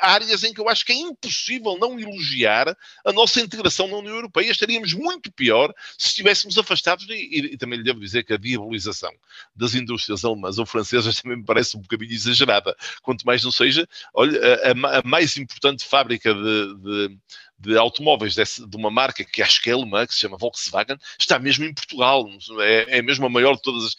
há 0.00 0.12
áreas 0.12 0.44
em 0.44 0.52
que 0.52 0.60
eu 0.60 0.68
acho 0.68 0.84
que 0.84 0.92
é 0.92 0.96
impossível 0.96 1.78
não 1.80 1.98
elogiar 1.98 2.76
a 3.02 3.12
nossa 3.14 3.40
integração 3.40 3.88
na 3.88 3.96
União 3.96 4.16
Europeia. 4.16 4.50
Estaríamos 4.50 4.92
muito 4.92 5.32
pior 5.32 5.72
se 5.96 6.08
estivéssemos 6.08 6.58
afastados 6.58 7.06
e, 7.08 7.14
e, 7.14 7.38
e 7.54 7.56
também 7.56 7.78
lhe 7.78 7.84
devo 7.84 7.98
dizer 7.98 8.24
que 8.24 8.34
a 8.34 8.36
diabolização 8.36 9.12
das 9.56 9.74
indústrias 9.74 10.22
alemãs 10.22 10.58
ou 10.58 10.66
francesas 10.66 11.18
também 11.18 11.38
me 11.38 11.44
parece 11.44 11.78
um 11.78 11.80
bocadinho 11.80 12.12
exagerada 12.12 12.41
exagerada. 12.42 12.76
Quanto 13.02 13.24
mais 13.24 13.42
não 13.42 13.52
seja, 13.52 13.88
olha, 14.14 14.38
a, 14.64 14.98
a 14.98 15.02
mais 15.04 15.36
importante 15.36 15.84
fábrica 15.84 16.34
de, 16.34 16.74
de 16.76 17.18
de 17.62 17.78
automóveis 17.78 18.34
desse, 18.34 18.66
de 18.68 18.76
uma 18.76 18.90
marca 18.90 19.24
que 19.24 19.40
acho 19.40 19.62
que 19.62 19.70
é 19.70 19.72
alemã, 19.72 20.04
que 20.04 20.12
se 20.12 20.20
chama 20.20 20.36
Volkswagen, 20.36 20.96
está 21.16 21.38
mesmo 21.38 21.64
em 21.64 21.72
Portugal. 21.72 22.28
É, 22.58 22.98
é 22.98 23.02
mesmo 23.02 23.24
a 23.24 23.30
maior 23.30 23.54
de 23.54 23.62
todas 23.62 23.84
as. 23.84 23.96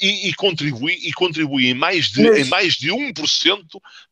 E, 0.00 0.30
e, 0.30 0.34
contribui, 0.34 0.94
e 0.94 1.12
contribui 1.12 1.66
em 1.66 1.74
mais 1.74 2.10
de, 2.10 2.22
Mas... 2.22 2.38
em 2.38 2.44
mais 2.48 2.74
de 2.74 2.90
1% 2.90 3.62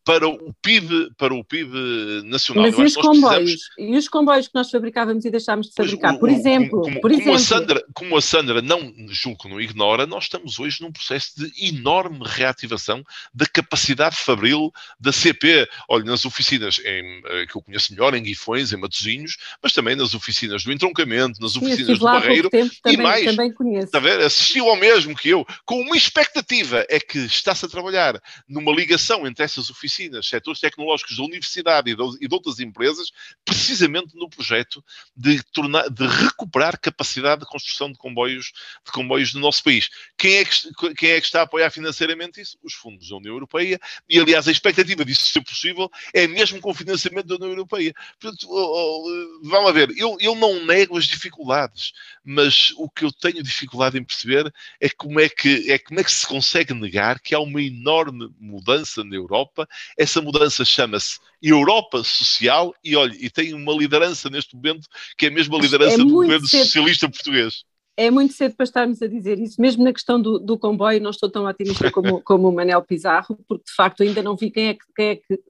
para 0.09 0.26
o 0.26 0.54
PIB, 0.62 1.11
para 1.18 1.34
o 1.34 1.44
PIB 1.44 2.22
nacional. 2.24 2.64
Mas 2.64 2.78
e 2.78 2.82
os 2.82 2.94
comboios? 2.94 3.50
Precisamos... 3.50 3.68
E 3.78 3.98
os 3.98 4.09
comboios 4.09 4.48
que 4.48 4.54
nós 4.54 4.70
fabricávamos 4.70 5.26
e 5.26 5.30
deixámos 5.30 5.66
de 5.66 5.74
fabricar? 5.74 6.18
Por, 6.18 6.30
exemplo, 6.30 6.80
como, 6.80 6.98
por 7.02 7.12
exemplo. 7.12 7.34
a 7.34 7.38
Sandra, 7.38 7.84
como 7.92 8.16
a 8.16 8.22
Sandra 8.22 8.62
não 8.62 8.90
julgo 9.11 9.42
que 9.42 9.48
não 9.50 9.61
ignora, 9.61 10.06
nós 10.06 10.24
estamos 10.24 10.59
hoje 10.59 10.80
num 10.80 10.90
processo 10.90 11.32
de 11.36 11.52
enorme 11.68 12.20
reativação 12.24 13.04
da 13.34 13.44
capacidade 13.44 14.16
fabril 14.16 14.72
da 14.98 15.12
CP. 15.12 15.68
Olha, 15.86 16.04
nas 16.04 16.24
oficinas 16.24 16.80
em, 16.82 17.22
eh, 17.26 17.44
que 17.44 17.54
eu 17.54 17.61
conheço 17.61 17.92
melhor, 17.92 18.14
em 18.14 18.22
Guifões, 18.22 18.72
em 18.72 18.78
Matosinhos, 18.78 19.36
mas 19.62 19.74
também 19.74 19.94
nas 19.94 20.14
oficinas 20.14 20.64
do 20.64 20.72
entroncamento, 20.72 21.38
nas 21.38 21.54
oficinas 21.54 21.98
do 21.98 22.04
Barreiro 22.06 22.48
tempo, 22.48 22.72
e 22.72 22.80
também, 22.80 23.02
mais. 23.02 23.24
Também 23.26 23.52
conheço. 23.52 23.84
Está 23.84 23.98
a 23.98 24.00
ver? 24.00 24.20
Assistiu 24.20 24.70
ao 24.70 24.76
mesmo 24.76 25.14
que 25.14 25.28
eu, 25.28 25.46
com 25.66 25.82
uma 25.82 25.98
expectativa, 25.98 26.86
é 26.88 26.98
que 26.98 27.18
está-se 27.18 27.66
a 27.66 27.68
trabalhar 27.68 28.18
numa 28.48 28.72
ligação 28.72 29.26
entre 29.26 29.44
essas 29.44 29.68
oficinas, 29.68 29.97
setores 30.22 30.61
tecnológicos 30.61 31.16
da 31.16 31.22
universidade 31.22 31.90
e 31.90 32.28
de 32.28 32.34
outras 32.34 32.61
empresas, 32.61 33.11
precisamente 33.44 34.16
no 34.16 34.28
projeto 34.28 34.84
de, 35.16 35.42
tornar, 35.53 35.88
de 35.88 36.07
recuperar 36.07 36.78
capacidade 36.80 37.40
de 37.40 37.46
construção 37.46 37.90
de 37.90 37.99
comboios, 37.99 38.53
de 38.84 38.92
comboios 38.92 39.34
no 39.34 39.40
nosso 39.40 39.62
país. 39.62 39.88
Quem 40.16 40.36
é, 40.36 40.44
que, 40.44 40.94
quem 40.94 41.11
é 41.11 41.20
que 41.20 41.26
está 41.26 41.40
a 41.40 41.44
apoiar 41.44 41.70
financeiramente 41.70 42.40
isso? 42.40 42.59
Os 42.62 42.74
fundos 42.74 43.09
da 43.09 43.16
União 43.16 43.34
Europeia, 43.34 43.78
e 44.09 44.18
aliás 44.18 44.49
a 44.49 44.53
expectativa 44.53 45.05
disso 45.05 45.26
ser 45.26 45.42
possível 45.42 45.90
é 46.14 46.26
mesmo 46.26 46.61
com 46.61 46.70
o 46.70 46.74
financiamento 46.74 47.26
da 47.26 47.36
União 47.36 47.51
Europeia. 47.51 47.94
Portanto, 48.20 48.46
oh, 48.49 49.05
oh, 49.07 49.40
vamos 49.44 49.72
ver, 49.72 49.90
eu, 49.96 50.16
eu 50.20 50.34
não 50.34 50.64
nego 50.64 50.96
as 50.96 51.07
dificuldades, 51.07 51.92
mas 52.24 52.72
o 52.76 52.88
que 52.88 53.05
eu 53.05 53.12
tenho 53.12 53.42
dificuldade 53.42 53.99
em 53.99 54.05
perceber 54.05 54.53
é 54.80 54.88
como 54.88 55.20
é 55.20 55.28
que, 55.28 55.70
é 55.70 55.78
como 55.78 56.01
é 56.01 56.05
que 56.05 56.12
se 56.12 56.26
consegue 56.26 56.74
negar 56.74 57.20
que 57.20 57.34
há 57.34 57.40
uma 57.40 57.62
enorme 57.62 58.28
mudança 58.38 59.03
na 59.05 59.16
Europa. 59.16 59.68
Essa 59.97 60.20
mudança 60.20 60.64
chama-se 60.64 61.18
Europa 61.43 62.03
Social 62.03 62.74
e, 62.84 62.97
olha, 62.97 63.16
e 63.18 63.30
tem 63.30 63.55
uma 63.55 63.72
liderança 63.72 64.28
neste 64.28 64.57
momento 64.57 64.89
que 65.16 65.26
é 65.26 65.30
mesmo 65.30 65.57
a 65.57 65.61
liderança 65.61 65.95
é 65.95 65.99
do 65.99 66.09
governo 66.09 66.47
cedo. 66.47 66.64
socialista 66.64 67.09
português 67.09 67.64
é 67.99 68.12
muito 68.12 68.32
cedo 68.32 68.55
para 68.55 68.62
estarmos 68.62 69.03
a 69.03 69.09
dizer 69.09 69.41
isso, 69.41 69.61
mesmo 69.61 69.82
na 69.82 69.93
questão 69.93 70.22
do, 70.22 70.39
do 70.39 70.57
comboio, 70.57 71.01
não 71.01 71.11
estou 71.11 71.28
tão 71.28 71.45
otimista 71.47 71.91
como, 71.91 72.22
como 72.22 72.49
o 72.49 72.53
Manel 72.53 72.80
Pizarro, 72.80 73.36
porque 73.49 73.64
de 73.64 73.74
facto 73.74 74.05
ainda 74.05 74.22
não 74.22 74.36
vi 74.36 74.53
quem 74.53 74.68
é 74.68 74.74
que, 74.74 74.84
quem 74.95 75.09
é 75.09 75.16
que 75.16 75.41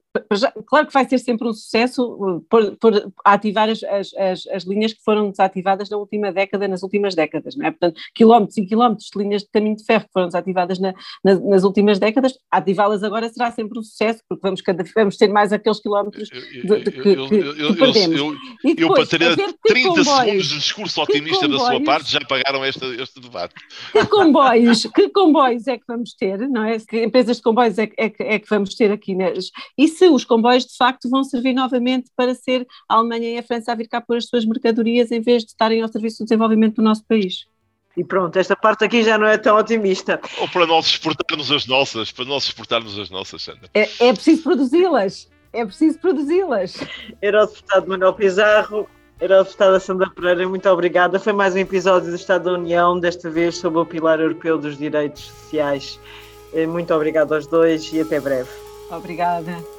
claro 0.65 0.87
que 0.87 0.93
vai 0.93 1.07
ser 1.07 1.19
sempre 1.19 1.47
um 1.47 1.53
sucesso 1.53 2.03
uh, 2.03 2.41
por, 2.49 2.75
por 2.77 3.11
ativar 3.23 3.69
as, 3.69 3.83
as, 3.83 4.47
as, 4.47 4.63
linhas 4.63 4.93
que 4.93 5.03
foram 5.03 5.29
desativadas 5.29 5.89
na 5.89 5.97
última 5.97 6.31
década, 6.31 6.67
nas 6.67 6.81
últimas 6.81 7.13
décadas, 7.13 7.55
não 7.55 7.67
é? 7.67 7.71
Portanto, 7.71 8.01
quilómetros 8.15 8.57
e 8.57 8.65
quilómetros 8.65 9.09
de 9.13 9.19
linhas 9.21 9.43
de 9.43 9.49
caminho 9.49 9.75
de 9.75 9.83
ferro 9.83 10.05
que 10.05 10.13
foram 10.13 10.27
desativadas 10.27 10.79
na, 10.79 10.93
na, 11.23 11.35
nas 11.35 11.63
últimas 11.63 11.99
décadas, 11.99 12.33
ativá-las 12.49 13.03
agora 13.03 13.29
será 13.29 13.51
sempre 13.51 13.77
um 13.77 13.83
sucesso, 13.83 14.21
porque 14.27 14.41
vamos, 14.41 14.61
cada, 14.61 14.83
vamos 14.95 15.15
ter 15.15 15.27
mais 15.27 15.53
aqueles 15.53 15.79
quilómetros 15.79 16.27
de, 16.27 16.61
de, 16.63 16.73
eu, 16.73 16.83
que, 16.83 16.91
que 16.91 17.75
perdemos. 17.75 18.19
Eu, 18.19 18.25
eu, 18.25 18.75
depois, 18.75 18.79
eu 18.79 18.93
para 18.93 19.05
ter 19.05 19.53
30 19.67 19.87
comboios, 19.89 20.05
segundos 20.05 20.47
de 20.47 20.57
discurso 20.57 21.01
otimista 21.01 21.47
da 21.47 21.59
sua 21.59 21.83
parte, 21.83 22.11
já 22.11 22.19
pagaram 22.21 22.65
este, 22.65 22.85
este 22.99 23.19
debate. 23.19 23.53
Que 23.91 24.05
comboios, 24.07 24.87
que 24.87 25.09
comboios 25.09 25.67
é 25.67 25.77
que 25.77 25.83
vamos 25.87 26.13
ter, 26.13 26.39
não 26.49 26.63
é? 26.63 26.79
Que 26.79 27.03
empresas 27.03 27.37
de 27.37 27.43
comboios 27.43 27.77
é, 27.77 27.83
é, 27.97 28.11
é 28.17 28.39
que 28.39 28.49
vamos 28.49 28.73
ter 28.73 28.91
aqui? 28.91 29.13
Né? 29.13 29.33
E 29.77 29.98
se 29.99 30.07
os 30.07 30.23
comboios 30.23 30.65
de 30.65 30.77
facto 30.77 31.09
vão 31.09 31.25
servir 31.25 31.53
novamente 31.53 32.09
para 32.15 32.33
ser 32.33 32.65
a 32.87 32.95
Alemanha 32.95 33.31
e 33.31 33.37
a 33.37 33.43
França 33.43 33.73
a 33.73 33.75
vir 33.75 33.89
cá 33.89 33.99
pôr 33.99 34.15
as 34.15 34.27
suas 34.27 34.45
mercadorias 34.45 35.11
em 35.11 35.19
vez 35.19 35.43
de 35.43 35.49
estarem 35.49 35.81
ao 35.81 35.89
serviço 35.89 36.19
do 36.19 36.23
desenvolvimento 36.23 36.77
do 36.77 36.81
nosso 36.81 37.03
país. 37.05 37.45
E 37.97 38.03
pronto, 38.03 38.37
esta 38.39 38.55
parte 38.55 38.85
aqui 38.85 39.03
já 39.03 39.17
não 39.17 39.27
é 39.27 39.37
tão 39.37 39.57
otimista. 39.57 40.21
Ou 40.39 40.47
para 40.47 40.65
nós 40.65 40.85
exportarmos 40.85 41.51
as 41.51 41.67
nossas, 41.67 42.13
para 42.13 42.23
nós 42.23 42.45
exportarmos 42.45 42.97
as 42.97 43.09
nossas, 43.09 43.41
Sandra. 43.43 43.69
É, 43.73 43.89
é 43.99 44.13
preciso 44.13 44.41
produzi-las, 44.41 45.29
é 45.51 45.65
preciso 45.65 45.99
produzi-las. 45.99 46.77
Era 47.21 47.43
o 47.43 47.47
deputado 47.47 47.89
Manuel 47.89 48.13
Pizarro, 48.13 48.87
era 49.19 49.41
o 49.41 49.43
deputado 49.43 49.79
Sandra 49.81 50.09
Pereira, 50.11 50.47
muito 50.47 50.69
obrigada. 50.69 51.19
Foi 51.19 51.33
mais 51.33 51.55
um 51.55 51.59
episódio 51.59 52.09
do 52.09 52.15
Estado 52.15 52.45
da 52.45 52.53
União, 52.53 52.97
desta 52.97 53.29
vez 53.29 53.57
sobre 53.57 53.79
o 53.79 53.85
Pilar 53.85 54.21
Europeu 54.21 54.57
dos 54.57 54.77
Direitos 54.77 55.23
Sociais. 55.23 55.99
Eh, 56.53 56.65
muito 56.65 56.93
obrigado 56.93 57.33
aos 57.33 57.45
dois 57.47 57.91
e 57.91 57.99
até 57.99 58.21
breve. 58.21 58.49
Obrigada. 58.89 59.78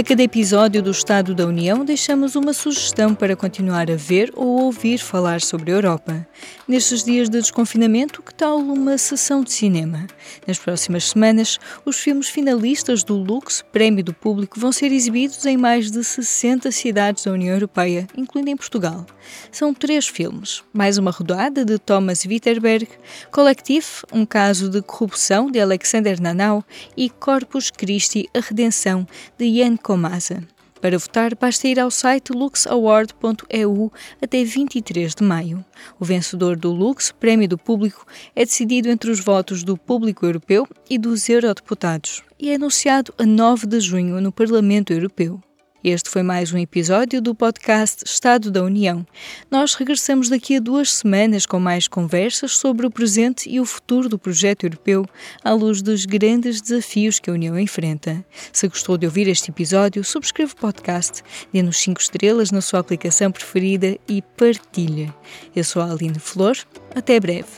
A 0.00 0.02
cada 0.02 0.22
episódio 0.22 0.82
do 0.82 0.90
Estado 0.90 1.34
da 1.34 1.44
União 1.44 1.84
deixamos 1.84 2.34
uma 2.34 2.54
sugestão 2.54 3.14
para 3.14 3.36
continuar 3.36 3.90
a 3.90 3.96
ver 3.96 4.32
ou 4.34 4.62
ouvir 4.62 4.96
falar 4.96 5.42
sobre 5.42 5.70
a 5.70 5.74
Europa. 5.74 6.26
Nestes 6.66 7.04
dias 7.04 7.28
de 7.28 7.38
desconfinamento, 7.38 8.22
que 8.22 8.32
tal 8.32 8.56
uma 8.60 8.96
sessão 8.96 9.44
de 9.44 9.52
cinema? 9.52 10.06
Nas 10.46 10.58
próximas 10.58 11.10
semanas, 11.10 11.58
os 11.84 11.98
filmes 11.98 12.30
finalistas 12.30 13.04
do 13.04 13.14
Lux, 13.14 13.62
Prémio 13.72 14.02
do 14.02 14.14
Público, 14.14 14.58
vão 14.58 14.72
ser 14.72 14.90
exibidos 14.90 15.44
em 15.44 15.58
mais 15.58 15.90
de 15.90 16.02
60 16.02 16.70
cidades 16.70 17.24
da 17.24 17.32
União 17.32 17.52
Europeia, 17.52 18.06
incluindo 18.16 18.48
em 18.48 18.56
Portugal. 18.56 19.04
São 19.52 19.74
três 19.74 20.08
filmes, 20.08 20.62
mais 20.72 20.96
uma 20.96 21.10
rodada 21.10 21.62
de 21.62 21.78
Thomas 21.78 22.24
Witterberg, 22.24 22.88
Collective, 23.30 23.86
um 24.10 24.24
caso 24.24 24.70
de 24.70 24.80
corrupção 24.80 25.50
de 25.50 25.60
Alexander 25.60 26.18
Nanau 26.22 26.64
e 26.96 27.10
Corpus 27.10 27.70
Christi, 27.70 28.30
a 28.34 28.40
redenção 28.40 29.06
de 29.36 29.44
Ian 29.44 29.76
Comasa. 29.90 30.46
Para 30.80 30.96
votar, 30.98 31.34
basta 31.34 31.66
ir 31.66 31.80
ao 31.80 31.90
site 31.90 32.30
luxaward.eu 32.32 33.92
até 34.22 34.44
23 34.44 35.16
de 35.16 35.24
maio. 35.24 35.64
O 35.98 36.04
vencedor 36.04 36.56
do 36.56 36.70
Lux, 36.70 37.10
Prémio 37.10 37.48
do 37.48 37.58
Público, 37.58 38.06
é 38.36 38.44
decidido 38.44 38.88
entre 38.88 39.10
os 39.10 39.18
votos 39.18 39.64
do 39.64 39.76
público 39.76 40.24
europeu 40.24 40.64
e 40.88 40.96
dos 40.96 41.28
eurodeputados 41.28 42.22
e 42.38 42.50
é 42.50 42.54
anunciado 42.54 43.12
a 43.18 43.26
9 43.26 43.66
de 43.66 43.80
junho 43.80 44.20
no 44.20 44.30
Parlamento 44.30 44.92
Europeu. 44.92 45.42
Este 45.82 46.10
foi 46.10 46.22
mais 46.22 46.52
um 46.52 46.58
episódio 46.58 47.22
do 47.22 47.34
podcast 47.34 48.04
Estado 48.04 48.50
da 48.50 48.62
União. 48.62 49.06
Nós 49.50 49.72
regressamos 49.72 50.28
daqui 50.28 50.56
a 50.56 50.60
duas 50.60 50.92
semanas 50.92 51.46
com 51.46 51.58
mais 51.58 51.88
conversas 51.88 52.52
sobre 52.58 52.86
o 52.86 52.90
presente 52.90 53.48
e 53.48 53.58
o 53.58 53.64
futuro 53.64 54.06
do 54.06 54.18
projeto 54.18 54.64
europeu, 54.64 55.06
à 55.42 55.52
luz 55.52 55.80
dos 55.80 56.04
grandes 56.04 56.60
desafios 56.60 57.18
que 57.18 57.30
a 57.30 57.32
União 57.32 57.58
enfrenta. 57.58 58.22
Se 58.52 58.68
gostou 58.68 58.98
de 58.98 59.06
ouvir 59.06 59.26
este 59.26 59.50
episódio, 59.50 60.04
subscreva 60.04 60.52
o 60.52 60.56
podcast, 60.56 61.22
dê-nos 61.50 61.78
5 61.78 61.98
estrelas 61.98 62.50
na 62.50 62.60
sua 62.60 62.80
aplicação 62.80 63.32
preferida 63.32 63.96
e 64.06 64.20
partilhe. 64.20 65.10
Eu 65.56 65.64
sou 65.64 65.80
a 65.80 65.90
Aline 65.90 66.18
Flor. 66.18 66.58
Até 66.94 67.18
breve. 67.18 67.48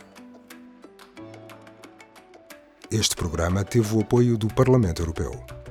Este 2.88 3.16
programa 3.16 3.64
teve 3.64 3.96
o 3.96 4.00
apoio 4.00 4.38
do 4.38 4.46
Parlamento 4.46 5.02
Europeu. 5.02 5.61